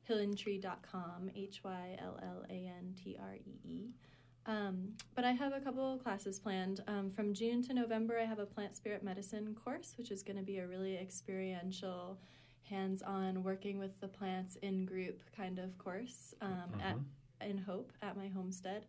hyllantree.com, 0.09 1.31
H 1.35 1.61
Y 1.65 1.97
L 2.01 2.19
L 2.23 2.45
A 2.51 2.53
N 2.53 2.95
T 3.03 3.17
R 3.21 3.35
E 3.35 3.61
E. 3.65 3.91
Um, 4.47 4.93
but 5.15 5.25
I 5.25 5.33
have 5.33 5.55
a 5.55 5.61
couple 5.61 5.97
classes 5.99 6.39
planned. 6.39 6.83
Um, 6.87 7.11
from 7.11 7.33
June 7.33 7.63
to 7.63 7.73
November, 7.75 8.19
I 8.19 8.25
have 8.25 8.39
a 8.39 8.47
plant 8.47 8.77
spirit 8.77 9.03
medicine 9.03 9.57
course, 9.65 9.95
which 9.97 10.11
is 10.11 10.23
going 10.23 10.37
to 10.37 10.43
be 10.43 10.59
a 10.59 10.67
really 10.67 10.97
experiential, 10.97 12.19
hands 12.69 13.03
on, 13.03 13.43
working 13.43 13.79
with 13.79 13.99
the 14.01 14.09
plants 14.09 14.57
in 14.63 14.85
group 14.85 15.21
kind 15.37 15.59
of 15.59 15.77
course 15.79 16.35
um, 16.41 16.53
uh-huh. 16.75 16.95
at, 17.41 17.49
in 17.49 17.59
Hope 17.59 17.93
at 18.03 18.17
my 18.17 18.29
homestead. 18.29 18.87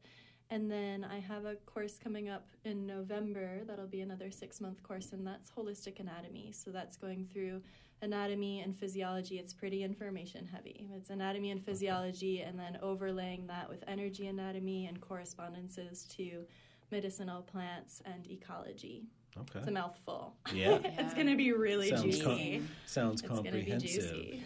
And 0.52 0.70
then 0.70 1.04
I 1.04 1.20
have 1.20 1.46
a 1.46 1.56
course 1.56 1.98
coming 1.98 2.30
up 2.30 2.48
in 2.66 2.86
November 2.86 3.64
that'll 3.66 3.88
be 3.88 4.02
another 4.02 4.30
six 4.30 4.62
month 4.62 4.84
course, 4.84 5.12
and 5.12 5.26
that's 5.26 5.50
holistic 5.50 6.00
anatomy. 6.00 6.52
So 6.52 6.70
that's 6.70 6.98
going 6.98 7.28
through 7.32 7.62
anatomy 8.02 8.62
and 8.62 8.78
physiology. 8.78 9.40
It's 9.40 9.54
pretty 9.54 9.84
information 9.84 10.46
heavy. 10.46 10.88
It's 10.96 11.10
anatomy 11.10 11.50
and 11.50 11.64
physiology, 11.66 12.42
and 12.42 12.60
then 12.60 12.78
overlaying 12.84 13.48
that 13.48 13.68
with 13.68 13.84
energy 13.88 14.28
anatomy 14.28 14.86
and 14.86 15.02
correspondences 15.02 16.04
to 16.18 16.46
medicinal 16.92 17.42
plants 17.42 18.04
and 18.06 18.30
ecology. 18.30 19.08
Okay. 19.42 19.60
It's 19.60 19.68
a 19.68 19.72
mouthful. 19.72 20.34
Yeah. 20.54 20.80
it's 20.84 21.14
going 21.14 21.28
to 21.28 21.36
be 21.36 21.52
really 21.52 21.90
sounds 21.90 22.04
juicy. 22.04 22.58
Com- 22.58 22.70
sounds 22.86 23.22
it's 23.22 23.30
comprehensive. 23.30 24.40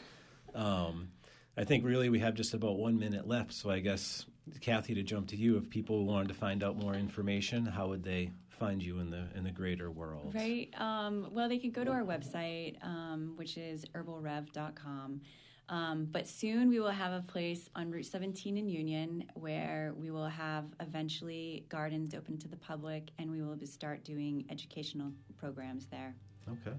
Um, 0.56 1.10
I 1.58 1.64
think 1.64 1.86
really 1.86 2.10
we 2.10 2.20
have 2.20 2.34
just 2.34 2.54
about 2.54 2.78
one 2.78 2.98
minute 2.98 3.28
left, 3.28 3.54
so 3.54 3.70
I 3.70 3.80
guess 3.80 4.26
Kathy, 4.62 4.96
to 4.96 5.04
jump 5.04 5.28
to 5.28 5.36
you, 5.36 5.58
if 5.58 5.70
people 5.70 6.06
wanted 6.06 6.30
to 6.30 6.34
find 6.34 6.64
out 6.64 6.78
more 6.78 6.96
information, 6.96 7.66
how 7.66 7.88
would 7.88 8.04
they 8.04 8.32
find 8.50 8.82
you 8.84 9.00
in 9.00 9.10
the 9.10 9.28
in 9.36 9.44
the 9.44 9.52
greater 9.52 9.92
world? 9.92 10.34
Right. 10.34 10.70
Um, 10.78 11.28
well, 11.32 11.48
they 11.48 11.60
could 11.60 11.74
go 11.74 11.84
to 11.84 11.92
our 11.92 12.04
website, 12.04 12.84
um, 12.84 13.34
which 13.36 13.58
is 13.58 13.86
herbalrev.com. 13.96 15.22
Um, 15.70 16.08
but 16.12 16.28
soon 16.28 16.70
we 16.70 16.80
will 16.80 16.90
have 16.90 17.14
a 17.14 17.22
place 17.22 17.70
on 17.76 17.92
Route 17.92 18.06
17 18.06 18.58
in 18.58 18.68
Union 18.68 19.24
where 19.36 19.94
we 19.96 20.10
will 20.10 20.28
have 20.28 20.66
eventually 20.80 21.66
gardens 21.70 22.16
open 22.16 22.38
to 22.40 22.48
the 22.48 22.58
public 22.58 23.12
and 23.20 23.30
we 23.30 23.42
will 23.42 23.56
start 23.66 24.04
doing 24.04 24.46
educational 24.50 25.12
programs 25.38 25.86
there. 25.86 26.16
Okay. 26.50 26.76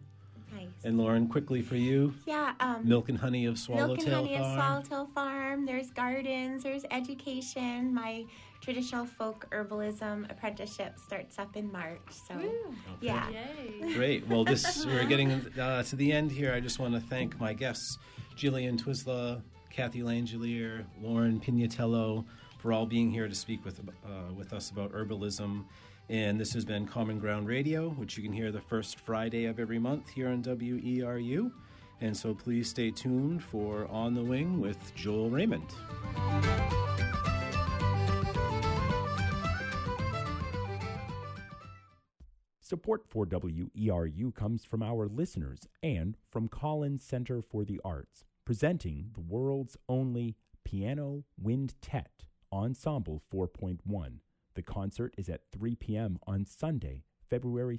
Nice. 0.53 0.67
And 0.85 0.99
Lauren, 0.99 1.29
quickly 1.29 1.63
for 1.63 1.77
you. 1.77 2.13
Yeah. 2.27 2.55
Um, 2.61 2.87
Milk 2.87 3.09
and 3.09 3.19
Honey 3.19 3.47
of 3.47 3.59
Swallowtail 3.59 3.97
Farm. 3.97 3.97
Milk 3.97 4.07
and 4.07 4.15
Honey 4.15 4.39
Farm. 4.39 4.51
of 4.51 4.87
Swallowtail 4.87 5.11
Farm. 5.15 5.67
There's 5.67 5.91
gardens. 5.91 6.63
There's 6.65 6.85
education. 6.91 7.95
My 7.95 8.25
traditional 8.61 9.07
folk 9.07 9.49
herbalism 9.51 10.31
apprenticeship 10.31 10.99
starts 10.99 11.39
up 11.39 11.57
in 11.57 11.71
March. 11.71 12.01
So, 12.11 12.35
okay. 12.35 12.51
yeah. 13.01 13.29
Yay. 13.31 13.95
Great. 13.95 14.27
Well, 14.27 14.45
this 14.45 14.85
we're 14.87 15.07
getting 15.07 15.33
uh, 15.59 15.83
to 15.85 15.97
the 15.97 16.13
end 16.13 16.33
here. 16.33 16.53
I 16.53 16.61
just 16.61 16.79
want 16.79 16.95
to 16.95 17.01
thank 17.01 17.39
my 17.39 17.53
guests, 17.53 17.99
Jillian 18.41 18.81
Twisla, 18.81 19.43
Kathy 19.69 20.01
Langelier, 20.01 20.85
Lauren 21.03 21.39
Pignatello, 21.41 22.25
for 22.59 22.73
all 22.73 22.87
being 22.87 23.11
here 23.11 23.29
to 23.29 23.35
speak 23.35 23.65
with 23.65 23.81
uh, 23.81 24.33
with 24.37 24.53
us 24.53 24.71
about 24.71 24.93
herbalism 24.93 25.65
and 26.11 26.41
this 26.41 26.53
has 26.55 26.65
been 26.65 26.89
Common 26.89 27.21
Ground 27.21 27.47
Radio, 27.47 27.91
which 27.91 28.17
you 28.17 28.25
can 28.25 28.33
hear 28.33 28.51
the 28.51 28.61
first 28.61 28.99
Friday 28.99 29.45
of 29.45 29.61
every 29.61 29.79
month 29.79 30.09
here 30.09 30.29
on 30.29 30.43
WERU. 30.43 31.53
And 32.01 32.17
so 32.17 32.35
please 32.35 32.69
stay 32.69 32.91
tuned 32.91 33.45
for 33.45 33.87
On 33.93 34.15
the 34.15 34.25
Wing 34.25 34.59
with 34.59 34.93
Joel 34.97 35.31
Raymond. 35.31 35.69
Support 42.61 43.05
for 43.09 43.25
WERU 43.25 44.35
comes 44.35 44.65
from 44.65 44.83
our 44.83 45.07
listeners 45.07 45.69
and 45.81 46.17
from 46.29 46.49
Collins 46.49 47.05
Center 47.05 47.41
for 47.41 47.65
the 47.65 47.81
Arts, 47.85 48.25
presenting 48.51 49.13
the 49.15 49.21
world's 49.21 49.77
only 49.89 50.35
piano 50.65 51.23
wind 51.41 51.73
Tet 51.81 52.25
ensemble 52.53 53.23
4.1 53.33 53.79
the 54.55 54.63
concert 54.63 55.15
is 55.17 55.29
at 55.29 55.43
3 55.53 55.77
p.m. 55.77 56.19
on 56.27 56.45
Sunday, 56.45 57.05
February 57.29 57.79